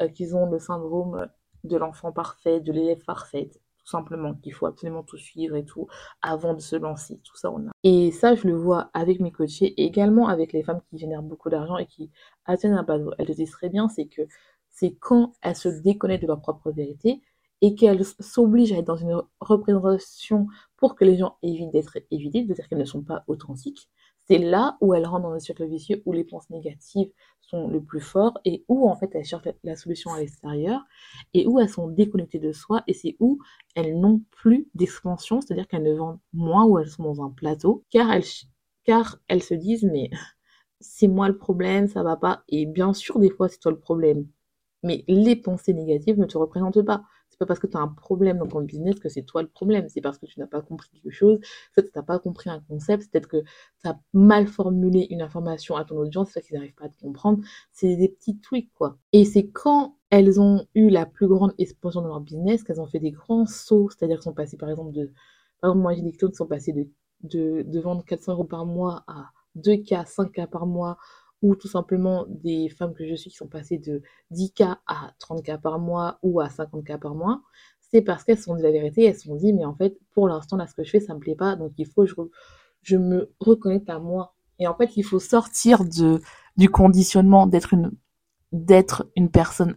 euh, 0.02 0.08
qui 0.08 0.34
ont 0.34 0.50
le 0.50 0.60
syndrome 0.60 1.28
de 1.64 1.78
l'enfant 1.78 2.12
parfait, 2.12 2.60
de 2.60 2.72
l'élève 2.72 3.04
parfaite, 3.06 3.60
tout 3.78 3.88
simplement, 3.88 4.34
qu'il 4.36 4.54
faut 4.54 4.66
absolument 4.66 5.04
tout 5.04 5.18
suivre 5.18 5.56
et 5.56 5.66
tout 5.66 5.88
avant 6.22 6.54
de 6.54 6.62
se 6.62 6.76
lancer. 6.76 7.20
Tout 7.24 7.36
ça, 7.36 7.52
on 7.52 7.68
a. 7.68 7.72
Et 7.84 8.12
ça, 8.12 8.36
je 8.36 8.48
le 8.48 8.56
vois 8.56 8.90
avec 8.94 9.20
mes 9.20 9.32
coachés, 9.32 9.74
et 9.78 9.86
également 9.86 10.28
avec 10.28 10.54
les 10.54 10.64
femmes 10.64 10.82
qui 10.90 10.98
génèrent 10.98 11.24
beaucoup 11.24 11.50
d'argent 11.50 11.78
et 11.78 11.86
qui 11.86 12.12
atteignent 12.46 12.74
un 12.74 12.84
bateau. 12.84 13.12
Elles 13.18 13.28
le 13.28 13.34
disent 13.34 13.52
très 13.52 13.70
bien, 13.70 13.90
c'est 13.90 14.06
que 14.06 14.22
c'est 14.70 14.96
quand 14.96 15.34
elles 15.42 15.56
se 15.56 15.70
déconnectent 15.70 16.24
de 16.24 16.28
leur 16.28 16.42
propre 16.42 16.72
vérité 16.72 17.22
et 17.62 17.76
qu'elles 17.76 18.04
s'obligent 18.20 18.74
à 18.74 18.78
être 18.78 18.86
dans 18.86 18.96
une 18.96 19.22
représentation 19.40 20.48
pour 20.78 20.96
que 20.96 21.06
les 21.06 21.18
gens 21.18 21.38
évitent 21.44 21.72
d'être 21.72 22.00
évités, 22.10 22.44
c'est-à-dire 22.46 22.68
qu'elles 22.68 22.80
ne 22.80 22.86
sont 22.86 23.04
pas 23.04 23.24
authentiques, 23.28 23.90
c'est 24.28 24.38
là 24.38 24.78
où 24.82 24.94
elles 24.94 25.06
rentrent 25.06 25.24
dans 25.24 25.34
un 25.34 25.40
cercle 25.40 25.66
vicieux 25.68 26.02
où 26.06 26.14
les 26.14 26.24
pensées 26.24 26.54
négatives 26.54 27.12
sont 27.42 27.68
le 27.68 27.84
plus 27.84 28.00
forts 28.00 28.40
et 28.46 28.64
où 28.68 28.88
en 28.90 28.96
fait 28.96 29.10
elles 29.14 29.26
cherchent 29.26 29.50
la 29.64 29.76
solution 29.76 30.14
à 30.14 30.20
l'extérieur 30.20 30.82
et 31.34 31.48
où 31.48 31.60
elles 31.60 31.70
sont 31.70 31.88
déconnectées 31.88 32.40
de 32.40 32.54
soi 32.54 32.84
et 32.88 32.94
c'est 32.94 33.18
où 33.20 33.40
elles 33.76 34.00
n'ont 34.00 34.22
plus 34.32 34.70
d'expansion, 34.74 35.42
c'est-à-dire 35.42 35.68
qu'elles 35.68 35.84
ne 35.84 35.94
vendent 35.94 36.20
moins 36.34 36.66
ou 36.66 36.80
elles 36.80 36.90
sont 36.90 37.04
dans 37.04 37.24
un 37.24 37.30
plateau 37.30 37.84
car 37.90 38.12
elles, 38.12 38.24
car 38.86 39.18
elles 39.28 39.44
se 39.44 39.54
disent 39.54 39.84
mais 39.84 40.10
c'est 40.80 41.08
moi 41.08 41.28
le 41.28 41.38
problème, 41.38 41.88
ça 41.88 42.04
va 42.04 42.16
pas 42.16 42.44
et 42.48 42.66
bien 42.66 42.94
sûr 42.94 43.20
des 43.20 43.30
fois 43.30 43.50
c'est 43.50 43.60
toi 43.60 43.72
le 43.72 43.80
problème. 43.80 44.28
Mais 44.84 45.04
les 45.08 45.36
pensées 45.36 45.74
négatives 45.74 46.18
ne 46.18 46.26
te 46.26 46.38
représentent 46.38 46.82
pas 46.84 47.04
pas 47.42 47.48
parce 47.48 47.60
que 47.60 47.68
tu 47.68 47.78
as 47.78 47.80
un 47.80 47.88
problème 47.88 48.38
dans 48.38 48.48
ton 48.48 48.62
business 48.62 49.00
que 49.00 49.10
c'est 49.10 49.24
toi 49.24 49.42
le 49.42 49.48
problème. 49.48 49.88
C'est 49.90 50.02
parce 50.02 50.18
que 50.18 50.26
tu 50.26 50.40
n'as 50.40 50.48
pas 50.48 50.62
compris 50.62 50.90
quelque 50.92 51.12
chose. 51.12 51.40
Peut-être 51.74 51.88
que 51.88 51.94
tu 51.94 52.00
n'as 52.00 52.04
pas 52.04 52.20
compris 52.20 52.50
un 52.50 52.60
concept. 52.62 53.12
Peut-être 53.12 53.28
que 53.28 53.42
tu 53.42 53.90
as 53.90 54.00
mal 54.14 54.48
formulé 54.48 55.08
une 55.10 55.22
information 55.22 55.76
à 55.76 55.86
ton 55.86 55.98
audience. 55.98 56.32
C'est 56.32 56.42
qu'ils 56.42 56.56
n'arrivent 56.56 56.76
pas 56.76 56.86
à 56.86 56.90
te 56.90 57.02
comprendre. 57.02 57.44
C'est 57.72 57.96
des 57.96 58.10
petits 58.10 58.38
tweaks, 58.40 58.72
quoi. 58.74 58.98
Et 59.12 59.26
c'est 59.26 59.48
quand 59.50 59.98
elles 60.12 60.40
ont 60.40 60.66
eu 60.76 60.90
la 60.90 61.06
plus 61.06 61.28
grande 61.28 61.54
expansion 61.58 62.02
de 62.02 62.08
leur 62.08 62.22
business 62.22 62.64
qu'elles 62.64 62.82
ont 62.82 62.88
fait 62.88 63.00
des 63.00 63.12
grands 63.12 63.46
sauts. 63.46 63.90
C'est-à-dire 63.90 64.18
qu'elles 64.18 64.24
sont 64.24 64.34
passées, 64.34 64.58
par 64.58 64.70
exemple, 64.70 64.92
de. 64.94 65.12
Par 65.62 65.72
exemple, 65.72 65.82
moi, 65.82 65.94
j'ai 65.94 66.02
des 66.02 66.12
clients 66.12 66.30
qui 66.30 66.36
sont 66.38 66.48
passés 66.48 66.74
de, 66.74 66.88
de, 67.24 67.64
de 67.64 67.80
vendre 67.80 68.04
400 68.06 68.34
euros 68.34 68.44
par 68.44 68.66
mois 68.66 69.04
à 69.08 69.32
2K, 69.56 70.06
5K 70.06 70.48
par 70.48 70.66
mois 70.66 70.98
ou 71.42 71.56
tout 71.56 71.68
simplement 71.68 72.26
des 72.28 72.70
femmes 72.70 72.94
que 72.94 73.08
je 73.08 73.16
suis 73.16 73.30
qui 73.30 73.36
sont 73.36 73.48
passées 73.48 73.78
de 73.78 74.02
10K 74.32 74.78
à 74.88 75.14
30K 75.20 75.60
par 75.60 75.80
mois 75.80 76.20
ou 76.22 76.40
à 76.40 76.48
50K 76.48 77.00
par 77.00 77.16
mois, 77.16 77.42
c'est 77.92 78.02
parce 78.02 78.24
qu'elles 78.24 78.38
sont 78.38 78.56
dit 78.56 78.62
la 78.62 78.72
vérité, 78.72 79.06
elles 79.06 79.16
se 79.16 79.28
sont 79.28 79.36
dit, 79.36 79.54
mais 79.54 79.66
en 79.66 79.76
fait, 79.76 79.98
pour 80.14 80.28
l'instant, 80.28 80.56
là, 80.58 80.68
ce 80.68 80.74
que 80.74 80.84
je 80.84 80.90
fais, 80.90 81.00
ça 81.00 81.14
me 81.14 81.20
plaît 81.20 81.36
pas, 81.36 81.56
donc 81.56 81.74
il 81.78 81.86
faut 81.86 82.06
que 82.06 82.12
je, 82.84 82.96
me 82.98 83.32
reconnecte 83.40 83.90
à 83.90 84.00
moi. 84.00 84.34
Et 84.60 84.68
en 84.68 84.76
fait, 84.76 84.96
il 84.96 85.04
faut 85.04 85.20
sortir 85.20 85.84
du 85.84 86.70
conditionnement 86.70 87.48
d'être 87.48 87.74
une 89.16 89.30
personne 89.30 89.76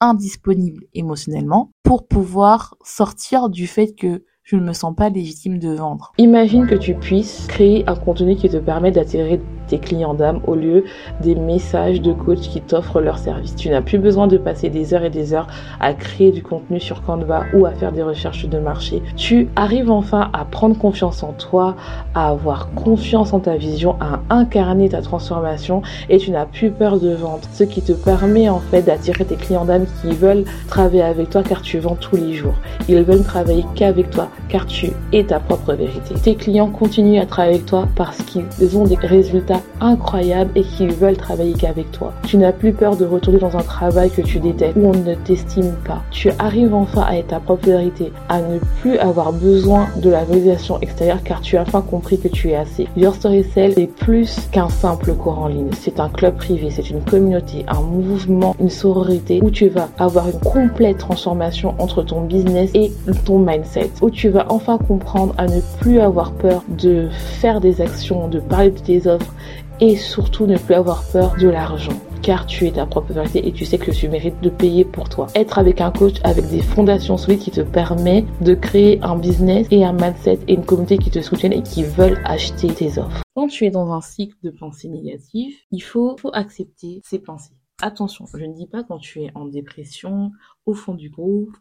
indisponible 0.00 0.84
émotionnellement 0.92 1.70
pour 1.82 2.06
pouvoir 2.06 2.76
sortir 2.84 3.48
du 3.48 3.66
fait 3.66 3.94
que 3.94 4.24
je 4.42 4.56
ne 4.56 4.62
me 4.62 4.72
sens 4.72 4.94
pas 4.94 5.08
légitime 5.08 5.58
de 5.58 5.70
vendre. 5.70 6.12
Imagine 6.18 6.66
que 6.66 6.76
tu 6.76 6.94
puisses 6.94 7.46
créer 7.48 7.88
un 7.88 7.96
contenu 7.96 8.36
qui 8.36 8.48
te 8.48 8.58
permet 8.58 8.92
d'attirer 8.92 9.40
tes 9.68 9.78
clients 9.78 10.14
d'âme 10.14 10.40
au 10.46 10.54
lieu 10.54 10.84
des 11.20 11.34
messages 11.34 12.00
de 12.00 12.12
coach 12.12 12.40
qui 12.40 12.60
t'offrent 12.60 13.00
leur 13.00 13.18
service. 13.18 13.54
Tu 13.56 13.68
n'as 13.68 13.80
plus 13.80 13.98
besoin 13.98 14.26
de 14.26 14.36
passer 14.36 14.70
des 14.70 14.94
heures 14.94 15.04
et 15.04 15.10
des 15.10 15.34
heures 15.34 15.46
à 15.80 15.94
créer 15.94 16.32
du 16.32 16.42
contenu 16.42 16.80
sur 16.80 17.02
Canva 17.02 17.44
ou 17.54 17.66
à 17.66 17.72
faire 17.72 17.92
des 17.92 18.02
recherches 18.02 18.46
de 18.46 18.58
marché. 18.58 19.02
Tu 19.16 19.48
arrives 19.56 19.90
enfin 19.90 20.30
à 20.32 20.44
prendre 20.44 20.76
confiance 20.76 21.22
en 21.22 21.32
toi, 21.32 21.76
à 22.14 22.28
avoir 22.28 22.70
confiance 22.74 23.32
en 23.32 23.40
ta 23.40 23.56
vision, 23.56 23.96
à 24.00 24.20
incarner 24.30 24.88
ta 24.88 25.02
transformation 25.02 25.82
et 26.08 26.18
tu 26.18 26.30
n'as 26.30 26.46
plus 26.46 26.70
peur 26.70 26.98
de 26.98 27.12
vendre. 27.14 27.42
Ce 27.52 27.64
qui 27.64 27.82
te 27.82 27.92
permet 27.92 28.48
en 28.48 28.60
fait 28.60 28.82
d'attirer 28.82 29.24
tes 29.24 29.36
clients 29.36 29.64
d'âme 29.64 29.86
qui 30.00 30.14
veulent 30.14 30.44
travailler 30.68 31.02
avec 31.02 31.30
toi 31.30 31.42
car 31.42 31.62
tu 31.62 31.78
vends 31.78 31.96
tous 31.96 32.16
les 32.16 32.34
jours. 32.34 32.54
Ils 32.88 33.02
veulent 33.02 33.24
travailler 33.24 33.64
qu'avec 33.74 34.10
toi 34.10 34.28
car 34.48 34.66
tu 34.66 34.90
es 35.12 35.24
ta 35.24 35.40
propre 35.40 35.74
vérité. 35.74 36.14
Tes 36.14 36.34
clients 36.34 36.68
continuent 36.68 37.20
à 37.20 37.26
travailler 37.26 37.56
avec 37.56 37.66
toi 37.66 37.88
parce 37.96 38.18
qu'ils 38.22 38.78
ont 38.78 38.84
des 38.84 38.96
résultats 38.96 39.55
incroyables 39.80 40.50
et 40.54 40.62
qu'ils 40.62 40.92
veulent 40.92 41.16
travailler 41.16 41.54
qu'avec 41.54 41.90
toi. 41.92 42.12
Tu 42.26 42.36
n'as 42.36 42.52
plus 42.52 42.72
peur 42.72 42.96
de 42.96 43.04
retourner 43.04 43.38
dans 43.38 43.56
un 43.56 43.62
travail 43.62 44.10
que 44.10 44.22
tu 44.22 44.38
détestes 44.38 44.76
où 44.76 44.86
on 44.86 44.92
ne 44.92 45.14
t'estime 45.14 45.74
pas. 45.86 46.02
Tu 46.10 46.30
arrives 46.38 46.74
enfin 46.74 47.02
à 47.02 47.16
être 47.16 47.28
ta 47.28 47.40
propre 47.40 47.66
vérité, 47.66 48.12
à 48.28 48.40
ne 48.40 48.58
plus 48.80 48.98
avoir 48.98 49.32
besoin 49.32 49.88
de 49.96 50.10
la 50.10 50.24
validation 50.24 50.80
extérieure 50.80 51.22
car 51.24 51.40
tu 51.40 51.56
as 51.56 51.62
enfin 51.62 51.82
compris 51.82 52.18
que 52.18 52.28
tu 52.28 52.50
es 52.50 52.56
assez. 52.56 52.86
Your 52.96 53.14
Story 53.14 53.44
Cell 53.54 53.78
est 53.78 53.86
plus 53.86 54.48
qu'un 54.52 54.68
simple 54.68 55.14
cours 55.14 55.38
en 55.38 55.48
ligne. 55.48 55.70
C'est 55.78 56.00
un 56.00 56.08
club 56.08 56.36
privé, 56.36 56.70
c'est 56.70 56.90
une 56.90 57.02
communauté, 57.02 57.64
un 57.68 57.80
mouvement, 57.80 58.54
une 58.60 58.70
sororité 58.70 59.40
où 59.42 59.50
tu 59.50 59.68
vas 59.68 59.88
avoir 59.98 60.28
une 60.28 60.40
complète 60.40 60.98
transformation 60.98 61.74
entre 61.78 62.02
ton 62.02 62.22
business 62.22 62.70
et 62.74 62.92
ton 63.24 63.38
mindset. 63.38 63.90
Où 64.00 64.10
tu 64.10 64.28
vas 64.28 64.46
enfin 64.48 64.78
comprendre 64.78 65.34
à 65.38 65.46
ne 65.46 65.60
plus 65.80 66.00
avoir 66.00 66.32
peur 66.32 66.62
de 66.68 67.08
faire 67.10 67.60
des 67.60 67.80
actions, 67.80 68.28
de 68.28 68.40
parler 68.40 68.70
de 68.70 68.78
tes 68.78 69.06
offres 69.06 69.32
et 69.80 69.96
surtout 69.96 70.46
ne 70.46 70.56
plus 70.56 70.74
avoir 70.74 71.04
peur 71.12 71.34
de 71.38 71.48
l'argent 71.48 71.92
car 72.26 72.44
tu 72.44 72.66
es 72.66 72.72
ta 72.72 72.86
propre 72.86 73.12
vérité 73.12 73.46
et 73.46 73.52
tu 73.52 73.64
sais 73.64 73.78
que 73.78 73.92
tu 73.92 74.08
mérites 74.08 74.40
de 74.40 74.50
payer 74.50 74.84
pour 74.84 75.08
toi. 75.08 75.28
Être 75.36 75.60
avec 75.60 75.80
un 75.80 75.92
coach 75.92 76.16
avec 76.24 76.48
des 76.48 76.60
fondations 76.60 77.16
solides 77.16 77.38
qui 77.38 77.52
te 77.52 77.60
permet 77.60 78.24
de 78.40 78.54
créer 78.54 79.00
un 79.02 79.16
business 79.16 79.68
et 79.70 79.84
un 79.84 79.92
mindset 79.92 80.40
et 80.48 80.54
une 80.54 80.64
communauté 80.64 80.98
qui 80.98 81.10
te 81.10 81.20
soutiennent 81.20 81.52
et 81.52 81.62
qui 81.62 81.84
veulent 81.84 82.20
acheter 82.24 82.66
tes 82.66 82.98
offres. 82.98 83.22
Quand 83.36 83.46
tu 83.46 83.64
es 83.64 83.70
dans 83.70 83.92
un 83.92 84.00
cycle 84.00 84.36
de 84.42 84.50
pensée 84.50 84.88
négative, 84.88 85.54
il 85.70 85.80
faut, 85.80 86.16
faut 86.18 86.32
accepter 86.32 87.00
ces 87.04 87.20
pensées. 87.20 87.54
Attention, 87.80 88.24
je 88.34 88.44
ne 88.44 88.54
dis 88.54 88.66
pas 88.66 88.82
quand 88.82 88.98
tu 88.98 89.22
es 89.22 89.30
en 89.36 89.44
dépression, 89.44 90.32
au 90.64 90.74
fond 90.74 90.94
du 90.94 91.10
groupe, 91.10 91.54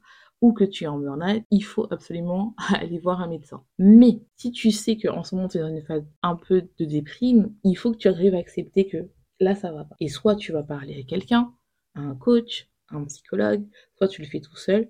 ou 0.45 0.53
que 0.53 0.63
tu 0.63 0.84
es 0.84 0.88
en 0.88 0.99
burn-out, 0.99 1.43
il 1.49 1.63
faut 1.63 1.88
absolument 1.91 2.55
aller 2.75 2.99
voir 2.99 3.19
un 3.19 3.27
médecin. 3.27 3.63
Mais 3.79 4.19
si 4.36 4.51
tu 4.51 4.69
sais 4.69 4.95
qu'en 4.95 5.23
ce 5.23 5.34
moment 5.34 5.47
tu 5.47 5.58
es 5.58 5.62
dans 5.62 5.69
une 5.69 5.81
phase 5.81 6.05
un 6.21 6.36
peu 6.36 6.62
de 6.77 6.86
déprime, 6.86 7.51
il 7.63 7.73
faut 7.75 7.91
que 7.91 7.97
tu 7.97 8.08
arrives 8.08 8.36
à 8.36 8.38
accepter 8.38 8.88
que 8.88 9.10
là 9.39 9.55
ça 9.55 9.71
va 9.71 9.86
pas. 9.86 9.95
Et 9.99 10.08
soit 10.08 10.36
tu 10.36 10.51
vas 10.51 10.62
parler 10.62 10.99
à 10.99 11.03
quelqu'un, 11.03 11.51
à 11.95 12.01
un 12.01 12.13
coach, 12.13 12.69
à 12.89 12.97
un 12.97 13.05
psychologue, 13.05 13.65
soit 13.97 14.08
tu 14.08 14.21
le 14.21 14.27
fais 14.27 14.39
tout 14.39 14.55
seul, 14.55 14.88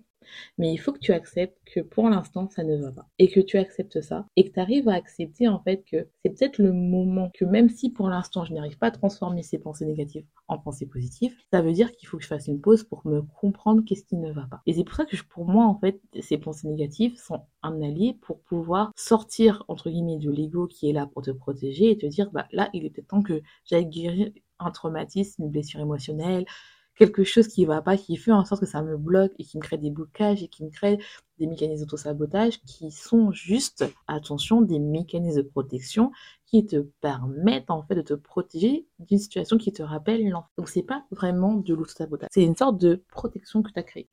mais 0.58 0.72
il 0.74 0.78
faut 0.78 0.94
que 0.94 1.00
tu 1.00 1.14
acceptes 1.14 1.58
que 1.66 1.80
pour 1.80 2.10
l'instant, 2.10 2.50
ça 2.50 2.64
ne 2.64 2.78
va 2.78 2.92
pas. 2.92 3.08
Et 3.20 3.30
que 3.30 3.40
tu 3.40 3.58
acceptes 3.58 4.02
ça. 4.02 4.26
Et 4.36 4.48
que 4.48 4.54
tu 4.54 4.60
arrives 4.60 4.88
à 4.90 4.94
accepter 4.94 5.48
en 5.48 5.60
fait 5.60 5.84
que 5.90 6.08
c'est 6.24 6.30
peut-être 6.30 6.58
le 6.58 6.74
moment 6.74 7.32
que 7.34 7.46
même 7.46 7.70
si 7.70 7.90
pour 7.90 8.10
l'instant, 8.10 8.46
je 8.46 8.54
n'arrive 8.54 8.78
pas 8.78 8.88
à 8.88 8.92
transformer 8.92 9.44
ces 9.44 9.60
pensées 9.60 9.86
négatives 9.86 10.26
en 10.48 10.60
pensées 10.60 10.86
positives, 10.86 11.36
ça 11.52 11.62
veut 11.62 11.72
dire 11.72 11.92
qu'il 11.96 12.08
faut 12.08 12.18
que 12.18 12.24
je 12.24 12.28
fasse 12.28 12.48
une 12.48 12.62
pause 12.62 12.84
pour 12.84 13.06
me 13.08 13.22
comprendre 13.22 13.84
qu'est-ce 13.86 14.04
qui 14.04 14.16
ne 14.16 14.32
va 14.32 14.48
pas. 14.50 14.62
Et 14.66 14.74
c'est 14.74 14.84
pour 14.84 14.96
ça 14.96 15.06
que 15.06 15.16
pour 15.30 15.46
moi, 15.46 15.66
en 15.66 15.80
fait, 15.80 16.02
ces 16.22 16.38
pensées 16.38 16.68
négatives 16.68 17.18
sont 17.18 17.42
un 17.64 17.82
allié 17.82 18.18
pour 18.22 18.42
pouvoir 18.42 18.92
sortir, 18.96 19.64
entre 19.68 19.90
guillemets, 19.90 20.18
de 20.18 20.30
l'ego 20.30 20.68
qui 20.68 20.90
est 20.90 20.94
là 20.94 21.08
pour 21.08 21.24
te 21.24 21.32
protéger 21.32 21.92
et 21.92 21.98
te 21.98 22.06
dire, 22.06 22.30
bah 22.32 22.48
là, 22.52 22.70
il 22.74 22.86
est 22.86 22.90
peut-être 22.90 23.08
temps 23.08 23.24
que 23.24 23.42
j'aille 23.66 23.88
guérir 23.88 24.32
un 24.60 24.72
traumatisme, 24.72 25.44
une 25.44 25.50
blessure 25.50 25.80
émotionnelle, 25.80 26.46
quelque 26.96 27.24
chose 27.24 27.48
qui 27.48 27.66
va 27.66 27.82
pas, 27.82 27.98
qui 27.98 28.18
fait 28.18 28.32
en 28.32 28.46
sorte 28.46 28.62
que 28.62 28.68
ça 28.68 28.82
me 28.82 28.98
bloque 28.98 29.34
et 29.40 29.44
qui 29.44 29.58
me 29.58 29.62
crée 29.64 29.78
des 29.78 29.92
blocages 29.92 30.44
et 30.44 30.48
qui 30.48 30.64
me 30.64 30.70
crée 30.70 30.98
des 31.40 31.48
mécanismes 31.48 31.86
d'auto-sabotage 31.86 32.62
qui 32.64 32.92
sont 32.92 33.32
juste, 33.32 33.86
attention, 34.08 34.62
des 34.62 34.80
mécanismes 34.80 35.44
de 35.44 35.48
protection 35.48 36.12
qui 36.46 36.66
te 36.66 36.78
permettent 37.02 37.72
en 37.72 37.84
fait 37.84 37.96
de 37.96 38.02
te 38.02 38.14
protéger 38.14 38.88
d'une 39.00 39.18
situation 39.18 39.58
qui 39.58 39.72
te 39.72 39.84
rappelle 39.84 40.28
l'enfant. 40.30 40.50
Donc 40.58 40.70
c'est 40.70 40.84
pas 40.84 41.06
vraiment 41.12 41.56
de 41.56 41.74
l'auto-sabotage, 41.74 42.30
c'est 42.32 42.44
une 42.44 42.56
sorte 42.56 42.80
de 42.80 43.04
protection 43.10 43.64
que 43.64 43.72
tu 43.72 43.80
as 43.80 43.84
créée. 43.84 44.10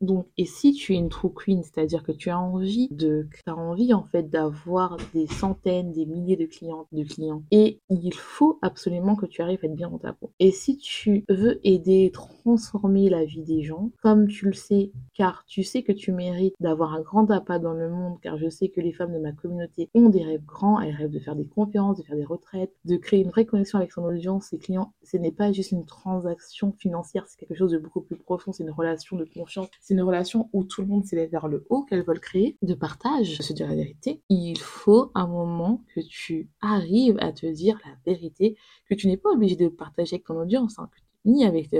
Donc, 0.00 0.26
et 0.36 0.44
si 0.44 0.72
tu 0.72 0.94
es 0.94 0.96
une 0.96 1.08
true 1.08 1.32
queen, 1.32 1.62
c'est-à-dire 1.62 2.02
que 2.02 2.12
tu 2.12 2.28
as 2.28 2.38
envie 2.38 2.88
de, 2.90 3.26
as 3.46 3.54
envie 3.54 3.94
en 3.94 4.04
fait 4.04 4.28
d'avoir 4.28 4.98
des 5.14 5.26
centaines, 5.26 5.92
des 5.92 6.04
milliers 6.04 6.36
de 6.36 6.44
clients, 6.44 6.86
de 6.92 7.04
clients, 7.04 7.42
et 7.50 7.80
il 7.88 8.12
faut 8.12 8.58
absolument 8.60 9.16
que 9.16 9.24
tu 9.24 9.40
arrives 9.40 9.60
à 9.62 9.66
être 9.66 9.74
bien 9.74 9.88
dans 9.88 9.98
ta 9.98 10.12
peau. 10.12 10.32
Et 10.40 10.52
si 10.52 10.76
tu 10.76 11.24
veux 11.28 11.58
aider, 11.66 12.10
transformer 12.12 13.08
la 13.08 13.24
vie 13.24 13.44
des 13.44 13.62
gens, 13.62 13.92
comme 14.02 14.28
tu 14.28 14.46
le 14.46 14.52
sais, 14.52 14.92
car 15.14 15.44
tu 15.46 15.62
sais 15.62 15.82
que 15.82 15.92
tu 15.92 16.12
mérites 16.12 16.33
d'avoir 16.60 16.94
un 16.94 17.00
grand 17.00 17.30
appât 17.30 17.58
dans 17.58 17.72
le 17.72 17.88
monde, 17.88 18.18
car 18.20 18.36
je 18.38 18.48
sais 18.48 18.68
que 18.68 18.80
les 18.80 18.92
femmes 18.92 19.12
de 19.12 19.18
ma 19.18 19.32
communauté 19.32 19.90
ont 19.94 20.08
des 20.08 20.22
rêves 20.22 20.44
grands, 20.44 20.80
elles 20.80 20.94
rêvent 20.94 21.10
de 21.10 21.18
faire 21.18 21.36
des 21.36 21.46
conférences, 21.46 21.98
de 21.98 22.02
faire 22.02 22.16
des 22.16 22.24
retraites, 22.24 22.72
de 22.84 22.96
créer 22.96 23.20
une 23.20 23.30
vraie 23.30 23.46
connexion 23.46 23.78
avec 23.78 23.92
son 23.92 24.04
audience, 24.04 24.46
ses 24.46 24.58
clients. 24.58 24.92
Ce 25.02 25.16
n'est 25.16 25.32
pas 25.32 25.52
juste 25.52 25.72
une 25.72 25.84
transaction 25.84 26.72
financière, 26.78 27.26
c'est 27.26 27.38
quelque 27.38 27.56
chose 27.56 27.72
de 27.72 27.78
beaucoup 27.78 28.00
plus 28.00 28.16
profond, 28.16 28.52
c'est 28.52 28.64
une 28.64 28.70
relation 28.70 29.16
de 29.16 29.24
confiance, 29.24 29.68
une 29.90 30.02
relation 30.02 30.48
où 30.52 30.64
tout 30.64 30.82
le 30.82 30.88
monde 30.88 31.04
s'élève 31.04 31.30
vers 31.30 31.48
le 31.48 31.64
haut, 31.70 31.84
qu'elles 31.84 32.04
veulent 32.04 32.20
créer, 32.20 32.56
de 32.62 32.74
partage, 32.74 33.38
se 33.38 33.52
dire 33.52 33.68
la 33.68 33.76
vérité, 33.76 34.22
il 34.28 34.58
faut 34.58 35.10
un 35.14 35.26
moment 35.26 35.82
que 35.94 36.00
tu 36.00 36.48
arrives 36.60 37.16
à 37.20 37.32
te 37.32 37.46
dire 37.46 37.78
la 37.84 37.92
vérité, 38.12 38.56
que 38.88 38.94
tu 38.94 39.06
n'es 39.06 39.16
pas 39.16 39.30
obligé 39.30 39.56
de 39.56 39.68
partager 39.68 40.16
avec 40.16 40.26
ton 40.26 40.40
audience, 40.40 40.78
hein, 40.78 40.88
ni 41.24 41.44
avec 41.44 41.70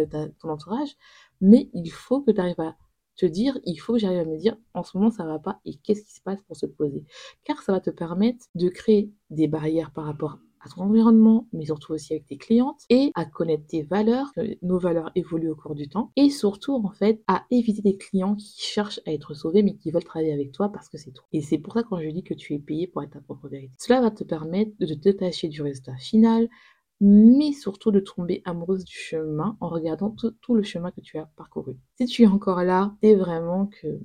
ton 0.40 0.48
entourage, 0.48 0.96
mais 1.40 1.68
il 1.74 1.90
faut 1.90 2.20
que 2.20 2.30
tu 2.30 2.40
arrives 2.40 2.60
à 2.60 2.76
te 3.16 3.26
dire, 3.26 3.58
il 3.64 3.76
faut 3.76 3.94
que 3.94 3.98
j'arrive 3.98 4.20
à 4.20 4.24
me 4.24 4.36
dire, 4.36 4.56
en 4.74 4.82
ce 4.82 4.96
moment 4.96 5.10
ça 5.10 5.24
va 5.24 5.38
pas 5.38 5.60
et 5.64 5.74
qu'est-ce 5.76 6.04
qui 6.04 6.12
se 6.14 6.20
passe 6.20 6.42
pour 6.42 6.56
se 6.56 6.66
poser? 6.66 7.04
Car 7.44 7.62
ça 7.62 7.72
va 7.72 7.80
te 7.80 7.90
permettre 7.90 8.46
de 8.54 8.68
créer 8.68 9.10
des 9.30 9.48
barrières 9.48 9.92
par 9.92 10.04
rapport 10.04 10.38
à 10.64 10.68
ton 10.68 10.82
environnement, 10.82 11.46
mais 11.52 11.66
surtout 11.66 11.92
aussi 11.92 12.14
avec 12.14 12.26
tes 12.26 12.38
clientes, 12.38 12.80
et 12.88 13.10
à 13.14 13.26
connaître 13.26 13.66
tes 13.66 13.82
valeurs, 13.82 14.32
que 14.34 14.56
nos 14.62 14.78
valeurs 14.78 15.10
évoluent 15.14 15.50
au 15.50 15.54
cours 15.54 15.74
du 15.74 15.88
temps, 15.88 16.10
et 16.16 16.30
surtout 16.30 16.74
en 16.74 16.90
fait 16.90 17.22
à 17.28 17.44
éviter 17.50 17.82
des 17.82 17.96
clients 17.96 18.34
qui 18.34 18.54
cherchent 18.58 19.00
à 19.06 19.12
être 19.12 19.34
sauvés 19.34 19.62
mais 19.62 19.76
qui 19.76 19.90
veulent 19.90 20.04
travailler 20.04 20.32
avec 20.32 20.52
toi 20.52 20.70
parce 20.70 20.88
que 20.88 20.96
c'est 20.96 21.12
toi. 21.12 21.26
Et 21.32 21.42
c'est 21.42 21.58
pour 21.58 21.74
ça 21.74 21.82
quand 21.82 22.00
je 22.00 22.08
dis 22.08 22.22
que 22.22 22.34
tu 22.34 22.54
es 22.54 22.58
payé 22.58 22.86
pour 22.86 23.02
être 23.02 23.10
ta 23.10 23.20
propre 23.20 23.48
vérité. 23.48 23.74
Cela 23.78 24.00
va 24.00 24.10
te 24.10 24.24
permettre 24.24 24.72
de 24.80 24.86
te 24.86 24.94
détacher 24.94 25.48
du 25.48 25.60
résultat 25.60 25.96
final, 25.96 26.48
mais 27.00 27.52
surtout 27.52 27.90
de 27.90 28.00
tomber 28.00 28.40
amoureuse 28.44 28.84
du 28.84 28.94
chemin 28.94 29.56
en 29.60 29.68
regardant 29.68 30.10
tout, 30.40 30.54
le 30.54 30.62
chemin 30.62 30.90
que 30.90 31.00
tu 31.00 31.18
as 31.18 31.26
parcouru. 31.36 31.76
Si 31.98 32.06
tu 32.06 32.22
es 32.22 32.26
encore 32.26 32.62
là, 32.62 32.94
c'est 33.02 33.14
vraiment 33.14 33.66
que 33.66 34.00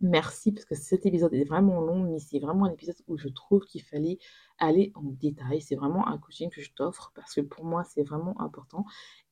merci 0.00 0.52
parce 0.52 0.64
que 0.64 0.74
cet 0.74 1.04
épisode 1.06 1.34
est 1.34 1.44
vraiment 1.44 1.80
long, 1.80 2.02
mais 2.02 2.18
c'est 2.18 2.38
vraiment 2.38 2.64
un 2.64 2.72
épisode 2.72 2.96
où 3.08 3.18
je 3.18 3.28
trouve 3.28 3.64
qu'il 3.66 3.82
fallait 3.82 4.18
aller 4.58 4.90
en 4.94 5.02
détail. 5.02 5.60
C'est 5.60 5.76
vraiment 5.76 6.08
un 6.08 6.18
coaching 6.18 6.50
que 6.50 6.62
je 6.62 6.72
t'offre 6.72 7.12
parce 7.14 7.34
que 7.34 7.42
pour 7.42 7.64
moi, 7.64 7.84
c'est 7.84 8.02
vraiment 8.02 8.40
important. 8.40 8.84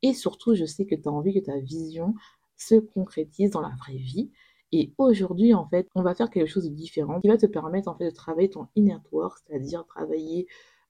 Et 0.02 0.12
surtout, 0.12 0.54
je 0.54 0.66
sais 0.66 0.84
que 0.86 0.94
tu 0.94 1.08
as 1.08 1.12
envie 1.12 1.34
que 1.34 1.44
ta 1.44 1.58
vision 1.58 2.14
se 2.56 2.74
concrétise 2.74 3.50
dans 3.50 3.62
la 3.62 3.74
vraie 3.78 3.96
vie. 3.96 4.30
Et 4.70 4.92
aujourd'hui, 4.98 5.54
en 5.54 5.66
fait, 5.66 5.88
on 5.94 6.02
va 6.02 6.14
faire 6.14 6.28
quelque 6.28 6.48
chose 6.48 6.64
de 6.68 6.74
différent 6.74 7.20
qui 7.20 7.28
va 7.28 7.38
te 7.38 7.46
permettre 7.46 7.88
en 7.88 7.96
fait 7.96 8.04
de 8.04 8.14
travailler 8.14 8.50
ton 8.50 8.68
inner 8.76 8.98
work, 9.12 9.38
c'est-à-dire 9.46 9.86
travailler 9.86 10.46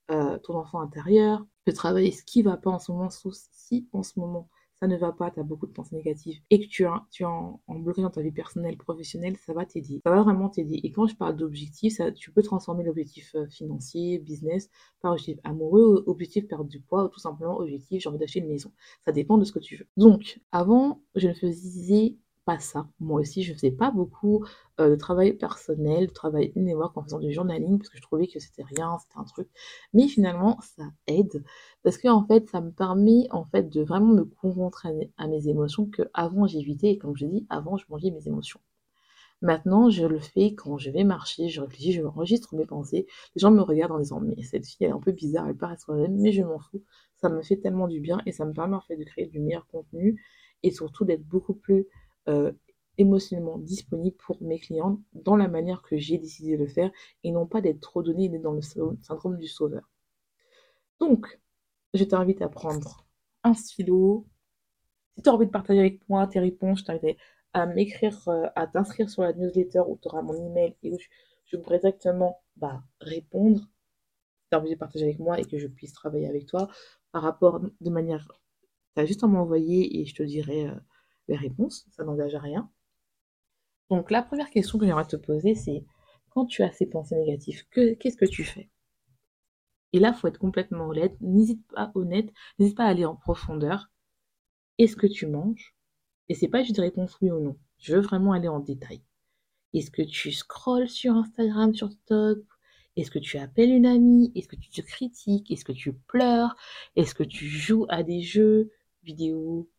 euh, 0.09 0.37
ton 0.39 0.55
enfant 0.55 0.81
intérieur, 0.81 1.45
de 1.67 1.71
travailler 1.71 2.11
ce 2.11 2.23
qui 2.23 2.41
va 2.41 2.57
pas 2.57 2.71
en 2.71 2.79
ce 2.79 2.91
moment, 2.91 3.09
sauf 3.09 3.33
si 3.51 3.87
en 3.93 4.03
ce 4.03 4.19
moment 4.19 4.49
ça 4.79 4.87
ne 4.87 4.95
va 4.95 5.11
pas, 5.11 5.29
tu 5.29 5.39
as 5.39 5.43
beaucoup 5.43 5.67
de 5.67 5.73
pensées 5.73 5.95
négatives 5.95 6.39
et 6.49 6.59
que 6.59 6.67
tu, 6.67 6.83
es 6.83 7.25
en, 7.25 7.61
en 7.67 7.79
bloqué 7.79 8.01
dans 8.01 8.09
ta 8.09 8.21
vie 8.21 8.31
personnelle, 8.31 8.77
professionnelle, 8.77 9.35
ça 9.37 9.53
va 9.53 9.65
t'aider. 9.65 9.99
Ça 10.05 10.11
va 10.11 10.23
vraiment 10.23 10.49
t'aider. 10.49 10.79
Et 10.83 10.91
quand 10.91 11.05
je 11.05 11.15
parle 11.15 11.35
d'objectifs, 11.35 11.99
tu 12.15 12.31
peux 12.31 12.41
transformer 12.41 12.85
l'objectif 12.85 13.35
euh, 13.35 13.45
financier, 13.47 14.19
business, 14.19 14.69
par 15.01 15.11
objectif 15.11 15.37
amoureux, 15.43 16.03
objectif 16.07 16.47
perdre 16.47 16.69
du 16.69 16.79
poids 16.79 17.05
ou 17.05 17.09
tout 17.09 17.19
simplement 17.19 17.57
objectif 17.57 18.01
j'ai 18.01 18.09
envie 18.09 18.19
d'acheter 18.19 18.39
une 18.39 18.47
maison. 18.47 18.71
Ça 19.05 19.11
dépend 19.11 19.37
de 19.37 19.43
ce 19.43 19.51
que 19.51 19.59
tu 19.59 19.75
veux. 19.75 19.87
Donc, 19.97 20.39
avant, 20.51 21.01
je 21.15 21.27
ne 21.27 21.33
faisais 21.33 22.17
pas 22.45 22.59
ça. 22.59 22.87
Moi 22.99 23.21
aussi, 23.21 23.43
je 23.43 23.53
faisais 23.53 23.71
pas 23.71 23.91
beaucoup 23.91 24.45
de 24.77 24.95
travail 24.95 25.33
personnel, 25.33 26.07
de 26.07 26.13
travail 26.13 26.51
in 26.55 26.67
en 26.95 27.03
faisant 27.03 27.19
du 27.19 27.31
journaling, 27.31 27.77
parce 27.77 27.89
que 27.89 27.97
je 27.97 28.01
trouvais 28.01 28.27
que 28.27 28.39
c'était 28.39 28.63
rien, 28.63 28.97
c'était 28.99 29.19
un 29.19 29.23
truc. 29.25 29.49
Mais 29.93 30.07
finalement, 30.07 30.57
ça 30.61 30.83
aide, 31.07 31.43
parce 31.83 31.97
que 31.97 32.07
en 32.07 32.25
fait, 32.25 32.49
ça 32.49 32.61
me 32.61 32.71
permet 32.71 33.27
en 33.31 33.45
fait 33.45 33.69
de 33.69 33.81
vraiment 33.83 34.13
me 34.13 34.23
concentrer 34.25 35.11
à 35.17 35.27
mes 35.27 35.47
émotions 35.47 35.85
que 35.85 36.03
avant 36.13 36.47
j'évitais. 36.47 36.91
Et 36.91 36.97
comme 36.97 37.15
je 37.15 37.25
dis, 37.25 37.45
avant, 37.49 37.77
je 37.77 37.85
mangeais 37.89 38.11
mes 38.11 38.27
émotions. 38.27 38.59
Maintenant, 39.41 39.89
je 39.89 40.05
le 40.05 40.19
fais 40.19 40.53
quand 40.53 40.77
je 40.77 40.91
vais 40.91 41.05
marcher, 41.05 41.47
je 41.47 41.61
réfléchis, 41.61 41.93
je 41.93 42.01
enregistre 42.03 42.55
mes 42.55 42.65
pensées. 42.65 43.07
Les 43.35 43.39
gens 43.39 43.51
me 43.51 43.61
regardent 43.61 43.93
en 43.93 43.99
disant, 43.99 44.19
mais 44.19 44.41
cette 44.43 44.65
fille, 44.67 44.77
elle 44.81 44.89
est 44.89 44.93
un 44.93 44.99
peu 44.99 45.13
bizarre, 45.13 45.47
elle 45.47 45.55
paraît 45.55 45.77
soi-même, 45.77 46.17
mais 46.19 46.31
je 46.33 46.43
m'en 46.43 46.59
fous. 46.59 46.83
Ça 47.15 47.29
me 47.29 47.41
fait 47.41 47.57
tellement 47.57 47.87
du 47.87 48.01
bien 48.01 48.19
et 48.25 48.33
ça 48.33 48.45
me 48.45 48.53
permet 48.53 48.75
en 48.75 48.81
fait 48.81 48.97
de 48.97 49.03
créer 49.05 49.27
du 49.27 49.39
meilleur 49.39 49.65
contenu 49.67 50.21
et 50.63 50.71
surtout 50.71 51.05
d'être 51.05 51.23
beaucoup 51.23 51.53
plus 51.53 51.87
euh, 52.27 52.51
émotionnellement 52.97 53.57
disponible 53.57 54.17
pour 54.17 54.41
mes 54.41 54.59
clients 54.59 55.01
dans 55.13 55.37
la 55.37 55.47
manière 55.47 55.81
que 55.81 55.97
j'ai 55.97 56.17
décidé 56.17 56.57
de 56.57 56.63
le 56.63 56.67
faire 56.67 56.91
et 57.23 57.31
non 57.31 57.47
pas 57.47 57.61
d'être 57.61 57.79
trop 57.79 58.03
donné 58.03 58.27
dans 58.39 58.51
le 58.51 58.61
syndrome 58.61 59.37
du 59.37 59.47
sauveur. 59.47 59.89
Donc, 60.99 61.39
je 61.93 62.03
t'invite 62.03 62.41
à 62.41 62.49
prendre 62.49 63.05
un 63.43 63.53
stylo. 63.53 64.27
Si 65.15 65.23
tu 65.23 65.29
as 65.29 65.33
envie 65.33 65.45
de 65.45 65.51
partager 65.51 65.79
avec 65.79 66.07
moi 66.09 66.27
tes 66.27 66.39
réponses, 66.39 66.79
je 66.79 66.85
t'invite 66.85 67.17
à 67.53 67.65
m'écrire, 67.65 68.27
euh, 68.27 68.47
à 68.55 68.67
t'inscrire 68.67 69.09
sur 69.09 69.23
la 69.23 69.33
newsletter 69.33 69.81
où 69.87 69.97
tu 70.01 70.07
auras 70.07 70.21
mon 70.21 70.33
email 70.33 70.75
et 70.83 70.91
où 70.91 70.97
je, 71.45 71.57
pourrai 71.57 71.79
directement 71.79 72.41
bah, 72.57 72.83
répondre. 73.01 73.61
Si 73.61 74.49
tu 74.51 74.55
as 74.55 74.59
envie 74.59 74.71
de 74.71 74.75
partager 74.75 75.05
avec 75.05 75.19
moi 75.19 75.39
et 75.39 75.45
que 75.45 75.57
je 75.57 75.67
puisse 75.67 75.93
travailler 75.93 76.27
avec 76.27 76.45
toi 76.45 76.69
par 77.11 77.23
rapport 77.23 77.59
de 77.59 77.89
manière. 77.89 78.27
Tu 78.95 79.01
as 79.01 79.05
juste 79.05 79.23
à 79.23 79.27
m'envoyer 79.27 79.99
et 79.99 80.05
je 80.05 80.15
te 80.15 80.23
dirai 80.23 80.67
euh, 80.67 80.75
les 81.29 81.37
réponses. 81.37 81.87
Ça 81.91 82.03
n'engage 82.03 82.35
à 82.35 82.39
rien. 82.39 82.69
Donc 83.89 84.11
la 84.11 84.21
première 84.21 84.49
question 84.49 84.77
que 84.77 84.85
j'aimerais 84.85 85.07
te 85.07 85.15
poser, 85.15 85.55
c'est 85.55 85.85
quand 86.29 86.45
tu 86.45 86.61
as 86.61 86.71
ces 86.71 86.85
pensées 86.85 87.15
négatives, 87.15 87.63
qu'est-ce 87.69 88.17
que 88.17 88.25
tu 88.25 88.43
fais? 88.43 88.69
Et 89.93 89.99
là, 89.99 90.13
il 90.15 90.19
faut 90.19 90.27
être 90.27 90.37
complètement 90.37 90.87
honnête. 90.87 91.15
N'hésite 91.21 91.65
pas 91.67 91.91
honnête, 91.95 92.31
n'hésite 92.59 92.77
pas 92.77 92.85
à 92.85 92.89
aller 92.89 93.05
en 93.05 93.15
profondeur. 93.15 93.89
Est-ce 94.77 94.95
que 94.95 95.07
tu 95.07 95.25
manges? 95.25 95.75
Et 96.27 96.35
c'est 96.35 96.47
pas 96.47 96.61
juste 96.61 96.75
des 96.75 96.83
réponses 96.83 97.17
oui 97.21 97.31
ou 97.31 97.39
non. 97.39 97.57
Je 97.79 97.95
veux 97.95 98.01
vraiment 98.01 98.33
aller 98.33 98.47
en 98.47 98.59
détail. 98.59 99.01
Est-ce 99.73 99.89
que 99.89 100.03
tu 100.03 100.31
scrolles 100.31 100.89
sur 100.89 101.15
Instagram, 101.15 101.73
sur 101.73 101.89
TikTok? 101.89 102.39
Est-ce 102.95 103.09
que 103.09 103.19
tu 103.19 103.37
appelles 103.37 103.71
une 103.71 103.85
amie? 103.85 104.31
Est-ce 104.35 104.47
que 104.47 104.55
tu 104.55 104.69
te 104.69 104.81
critiques? 104.81 105.49
Est-ce 105.49 105.65
que 105.65 105.71
tu 105.71 105.93
pleures? 105.93 106.55
Est-ce 106.95 107.15
que 107.15 107.23
tu 107.23 107.47
joues 107.47 107.85
à 107.89 108.03
des 108.03 108.21
jeux 108.21 108.71
vidéo, 109.03 109.69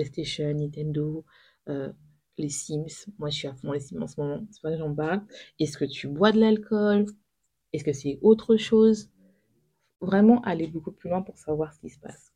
PlayStation, 0.00 0.54
Nintendo 0.54 1.24
euh, 1.68 1.92
les 2.38 2.48
Sims. 2.48 3.06
Moi, 3.18 3.28
je 3.30 3.36
suis 3.36 3.48
à 3.48 3.54
fond 3.54 3.72
les 3.72 3.80
Sims 3.80 4.02
en 4.02 4.06
ce 4.06 4.20
moment. 4.20 4.46
C'est 4.50 4.62
pas 4.62 4.70
que 4.70 4.78
j'en 4.78 4.94
parle. 4.94 5.22
Est-ce 5.58 5.76
que 5.76 5.84
tu 5.84 6.08
bois 6.08 6.32
de 6.32 6.40
l'alcool? 6.40 7.06
Est-ce 7.72 7.84
que 7.84 7.92
c'est 7.92 8.18
autre 8.22 8.56
chose? 8.56 9.10
Vraiment 10.00 10.40
aller 10.42 10.66
beaucoup 10.66 10.92
plus 10.92 11.10
loin 11.10 11.22
pour 11.22 11.38
savoir 11.38 11.74
ce 11.74 11.80
qui 11.80 11.90
se 11.90 11.98
passe. 11.98 12.32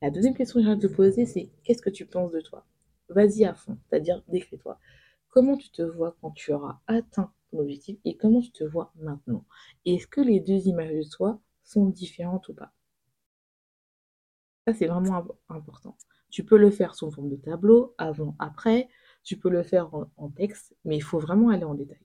La 0.00 0.10
deuxième 0.10 0.34
question 0.34 0.60
que 0.60 0.66
j'ai 0.66 0.78
te 0.78 0.86
poser, 0.86 1.26
c'est 1.26 1.50
qu'est-ce 1.62 1.82
que 1.82 1.90
tu 1.90 2.06
penses 2.06 2.32
de 2.32 2.40
toi? 2.40 2.66
Vas-y 3.10 3.44
à 3.44 3.54
fond, 3.54 3.78
c'est-à-dire 3.88 4.22
décris-toi. 4.28 4.78
Comment 5.28 5.56
tu 5.56 5.70
te 5.70 5.82
vois 5.82 6.16
quand 6.20 6.30
tu 6.30 6.52
auras 6.52 6.80
atteint 6.86 7.32
ton 7.50 7.58
objectif 7.58 7.98
et 8.04 8.16
comment 8.16 8.40
tu 8.40 8.50
te 8.50 8.64
vois 8.64 8.92
maintenant? 8.96 9.44
Est-ce 9.84 10.06
que 10.06 10.20
les 10.20 10.40
deux 10.40 10.66
images 10.68 10.94
de 10.94 11.08
toi 11.08 11.40
sont 11.62 11.86
différentes 11.86 12.48
ou 12.48 12.54
pas? 12.54 12.73
Ça, 14.66 14.74
c'est 14.74 14.86
vraiment 14.86 15.24
important. 15.48 15.96
Tu 16.30 16.44
peux 16.44 16.56
le 16.56 16.70
faire 16.70 16.94
sous 16.94 17.10
forme 17.10 17.28
de 17.30 17.36
tableau, 17.36 17.94
avant, 17.98 18.34
après. 18.38 18.88
Tu 19.22 19.36
peux 19.38 19.50
le 19.50 19.62
faire 19.62 19.90
en, 20.16 20.30
texte, 20.30 20.74
mais 20.84 20.96
il 20.96 21.02
faut 21.02 21.18
vraiment 21.18 21.50
aller 21.50 21.64
en 21.64 21.74
détail. 21.74 22.00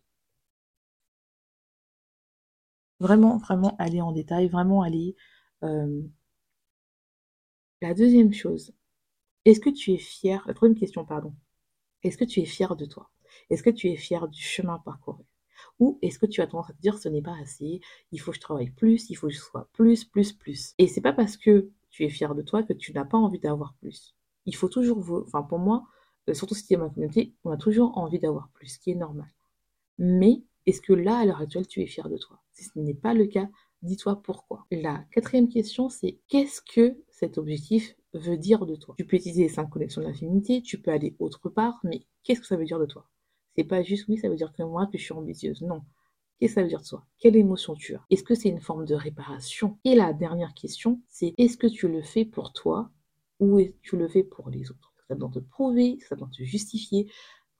Vraiment, 2.99 3.37
vraiment 3.37 3.75
aller 3.77 4.01
en 4.01 4.11
détail, 4.11 4.47
vraiment 4.47 4.81
aller... 4.81 5.15
Euh, 5.63 6.01
la 7.81 7.93
deuxième 7.93 8.33
chose, 8.33 8.73
est-ce 9.45 9.59
que 9.61 9.69
tu 9.69 9.93
es 9.93 9.97
fier, 9.97 10.43
la 10.47 10.53
troisième 10.53 10.77
question, 10.77 11.05
pardon, 11.05 11.33
est-ce 12.03 12.17
que 12.17 12.25
tu 12.25 12.41
es 12.41 12.45
fier 12.45 12.75
de 12.75 12.85
toi? 12.85 13.09
Est-ce 13.49 13.63
que 13.63 13.69
tu 13.69 13.89
es 13.89 13.95
fier 13.95 14.27
du 14.27 14.41
chemin 14.41 14.79
parcouru? 14.79 15.23
Ou 15.79 15.97
est-ce 16.01 16.19
que 16.19 16.25
tu 16.25 16.41
as 16.41 16.47
tendance 16.47 16.69
à 16.69 16.73
te 16.73 16.81
dire 16.81 16.97
ce 16.97 17.09
n'est 17.09 17.21
pas 17.21 17.37
assez, 17.41 17.81
il 18.11 18.19
faut 18.19 18.31
que 18.31 18.37
je 18.37 18.41
travaille 18.41 18.71
plus, 18.71 19.09
il 19.09 19.15
faut 19.15 19.27
que 19.27 19.33
je 19.33 19.39
sois 19.39 19.69
plus, 19.73 20.05
plus, 20.05 20.33
plus? 20.33 20.73
Et 20.77 20.87
c'est 20.87 21.01
pas 21.01 21.13
parce 21.13 21.37
que 21.37 21.71
tu 21.99 22.05
es 22.05 22.09
fier 22.09 22.33
de 22.33 22.41
toi 22.41 22.63
que 22.63 22.71
tu 22.71 22.93
n'as 22.93 23.03
pas 23.03 23.17
envie 23.17 23.39
d'avoir 23.39 23.73
plus. 23.81 24.15
Il 24.45 24.55
faut 24.55 24.69
toujours, 24.69 24.99
enfin 25.25 25.43
pour 25.43 25.59
moi, 25.59 25.83
euh, 26.29 26.33
surtout 26.33 26.55
si 26.55 26.65
tu 26.65 26.73
es 26.73 26.77
ma 26.77 26.89
communauté, 26.89 27.33
on 27.43 27.51
a 27.51 27.57
toujours 27.57 27.97
envie 27.97 28.19
d'avoir 28.19 28.49
plus, 28.53 28.67
ce 28.67 28.79
qui 28.79 28.91
est 28.91 28.95
normal. 28.95 29.27
Mais 29.97 30.43
est-ce 30.65 30.81
que 30.81 30.93
là, 30.93 31.17
à 31.17 31.25
l'heure 31.25 31.41
actuelle, 31.41 31.67
tu 31.67 31.81
es 31.81 31.87
fier 31.87 32.07
de 32.07 32.17
toi? 32.17 32.39
Si 32.53 32.63
ce 32.63 32.79
n'est 32.79 32.93
pas 32.93 33.13
le 33.13 33.25
cas, 33.25 33.49
dis-toi 33.81 34.21
pourquoi. 34.23 34.65
La 34.71 35.05
quatrième 35.11 35.49
question, 35.49 35.89
c'est 35.89 36.19
qu'est-ce 36.29 36.61
que 36.61 36.97
cet 37.09 37.37
objectif 37.37 37.95
veut 38.13 38.37
dire 38.37 38.65
de 38.65 38.75
toi? 38.77 38.95
Tu 38.97 39.05
peux 39.05 39.17
utiliser 39.17 39.43
les 39.43 39.49
cinq 39.49 39.69
connexions 39.69 40.01
de 40.01 40.07
l'infinité, 40.07 40.61
tu 40.61 40.81
peux 40.81 40.91
aller 40.91 41.17
autre 41.19 41.49
part, 41.49 41.81
mais 41.83 42.05
qu'est-ce 42.23 42.39
que 42.39 42.47
ça 42.47 42.55
veut 42.55 42.65
dire 42.65 42.79
de 42.79 42.85
toi? 42.85 43.09
C'est 43.57 43.65
pas 43.65 43.83
juste 43.83 44.07
oui, 44.07 44.17
ça 44.17 44.29
veut 44.29 44.37
dire 44.37 44.53
que 44.53 44.63
moi, 44.63 44.87
que 44.87 44.97
je 44.97 45.03
suis 45.03 45.13
ambitieuse. 45.13 45.61
Non. 45.63 45.81
Qu'est-ce 46.39 46.53
que 46.53 46.55
ça 46.55 46.63
veut 46.63 46.69
dire 46.69 46.81
de 46.81 46.87
toi 46.87 47.05
Quelle 47.17 47.35
émotion 47.35 47.75
tu 47.75 47.95
as? 47.95 48.05
Est-ce 48.09 48.23
que 48.23 48.33
c'est 48.33 48.49
une 48.49 48.61
forme 48.61 48.85
de 48.85 48.95
réparation? 48.95 49.77
Et 49.83 49.93
la 49.93 50.13
dernière 50.13 50.53
question, 50.53 51.01
c'est 51.09 51.33
est-ce 51.37 51.57
que 51.57 51.67
tu 51.67 51.89
le 51.89 52.01
fais 52.01 52.23
pour 52.23 52.53
toi 52.53 52.91
ou 53.39 53.59
est-ce 53.59 53.71
que 53.71 53.81
tu 53.81 53.97
le 53.97 54.07
fais 54.07 54.23
pour 54.23 54.49
les 54.49 54.71
autres? 54.71 54.93
Ça 55.09 55.15
doit 55.15 55.29
te 55.29 55.39
prouver, 55.39 55.97
ça 56.07 56.15
doit 56.15 56.29
te 56.31 56.43
justifier. 56.43 57.11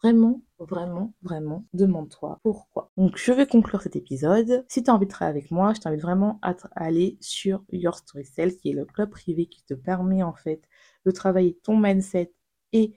Vraiment, 0.01 0.41
vraiment, 0.59 1.13
vraiment, 1.23 1.65
demande-toi 1.73 2.39
pourquoi. 2.41 2.89
Donc, 2.95 3.17
je 3.17 3.33
vais 3.33 3.45
conclure 3.45 3.81
cet 3.81 3.97
épisode. 3.97 4.63
Si 4.69 4.81
tu 4.81 4.89
as 4.89 4.93
envie 4.93 5.07
de 5.07 5.11
travailler 5.11 5.39
avec 5.39 5.51
moi, 5.51 5.73
je 5.73 5.81
t'invite 5.81 6.01
vraiment 6.01 6.39
à 6.41 6.55
aller 6.73 7.17
sur 7.19 7.65
Your 7.73 7.95
Story 7.97 8.23
Cell, 8.23 8.55
qui 8.55 8.69
est 8.69 8.73
le 8.73 8.85
club 8.85 9.09
privé 9.09 9.47
qui 9.47 9.65
te 9.65 9.73
permet 9.73 10.23
en 10.23 10.33
fait 10.33 10.61
de 11.05 11.11
travailler 11.11 11.59
ton 11.63 11.77
mindset 11.77 12.31
et 12.71 12.93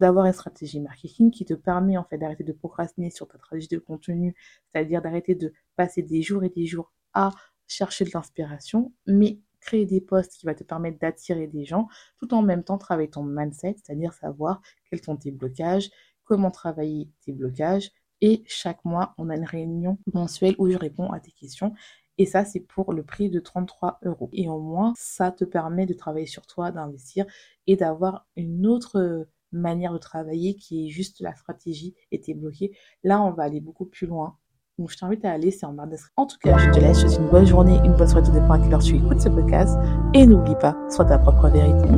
d'avoir 0.00 0.26
une 0.26 0.32
stratégie 0.32 0.80
marketing 0.80 1.30
qui 1.30 1.44
te 1.44 1.54
permet 1.54 1.96
en 1.96 2.04
fait 2.04 2.18
d'arrêter 2.18 2.44
de 2.44 2.52
procrastiner 2.52 3.10
sur 3.10 3.26
ta 3.28 3.38
stratégie 3.38 3.68
de 3.68 3.78
contenu, 3.78 4.34
c'est-à-dire 4.72 5.02
d'arrêter 5.02 5.34
de 5.34 5.52
passer 5.76 6.02
des 6.02 6.22
jours 6.22 6.44
et 6.44 6.50
des 6.50 6.66
jours 6.66 6.92
à 7.14 7.30
chercher 7.66 8.04
de 8.04 8.10
l'inspiration, 8.14 8.92
mais 9.06 9.40
créer 9.60 9.86
des 9.86 10.00
postes 10.00 10.32
qui 10.32 10.46
va 10.46 10.54
te 10.54 10.64
permettre 10.64 10.98
d'attirer 10.98 11.46
des 11.46 11.64
gens, 11.64 11.88
tout 12.18 12.32
en 12.32 12.42
même 12.42 12.64
temps 12.64 12.78
travailler 12.78 13.10
ton 13.10 13.22
mindset, 13.22 13.76
c'est-à-dire 13.82 14.12
savoir 14.12 14.60
quels 14.88 15.02
sont 15.02 15.16
tes 15.16 15.30
blocages, 15.30 15.90
comment 16.24 16.50
travailler 16.50 17.10
tes 17.24 17.32
blocages. 17.32 17.90
Et 18.20 18.42
chaque 18.46 18.84
mois, 18.84 19.14
on 19.18 19.30
a 19.30 19.36
une 19.36 19.44
réunion 19.44 19.98
mensuelle 20.12 20.54
où 20.58 20.68
je 20.70 20.76
réponds 20.76 21.12
à 21.12 21.20
tes 21.20 21.30
questions. 21.32 21.74
Et 22.18 22.26
ça, 22.26 22.44
c'est 22.44 22.60
pour 22.60 22.92
le 22.92 23.04
prix 23.04 23.30
de 23.30 23.38
33 23.38 24.00
euros. 24.02 24.28
Et 24.32 24.48
au 24.48 24.58
moins, 24.58 24.92
ça 24.96 25.30
te 25.30 25.44
permet 25.44 25.86
de 25.86 25.94
travailler 25.94 26.26
sur 26.26 26.46
toi, 26.46 26.72
d'investir 26.72 27.26
et 27.68 27.76
d'avoir 27.76 28.26
une 28.36 28.66
autre 28.66 29.28
manière 29.52 29.92
de 29.92 29.98
travailler 29.98 30.54
qui 30.56 30.86
est 30.86 30.88
juste 30.88 31.20
la 31.20 31.34
stratégie 31.34 31.94
et 32.12 32.20
tes 32.20 32.34
bloqués. 32.34 32.76
Là, 33.04 33.22
on 33.22 33.32
va 33.32 33.44
aller 33.44 33.60
beaucoup 33.60 33.86
plus 33.86 34.06
loin 34.06 34.36
donc, 34.78 34.90
je 34.90 34.96
t'invite 34.96 35.24
à 35.24 35.32
aller, 35.32 35.50
c'est 35.50 35.66
en 35.66 35.72
barre 35.72 35.88
En 36.16 36.26
tout 36.26 36.36
cas, 36.40 36.56
je 36.56 36.70
te 36.70 36.78
laisse. 36.78 37.00
Je 37.00 37.16
te 37.16 37.20
une 37.20 37.28
bonne 37.28 37.46
journée, 37.46 37.78
une 37.84 37.96
bonne 37.96 38.06
soirée, 38.06 38.24
tout 38.24 38.32
dépend 38.32 38.52
à 38.52 38.58
quelle 38.60 38.72
heure 38.72 38.82
tu 38.82 38.94
écoutes 38.94 39.20
ce 39.20 39.28
podcast. 39.28 39.76
Et 40.14 40.24
n'oublie 40.24 40.54
pas, 40.60 40.76
sois 40.88 41.04
ta 41.04 41.18
propre 41.18 41.48
vérité. 41.48 41.88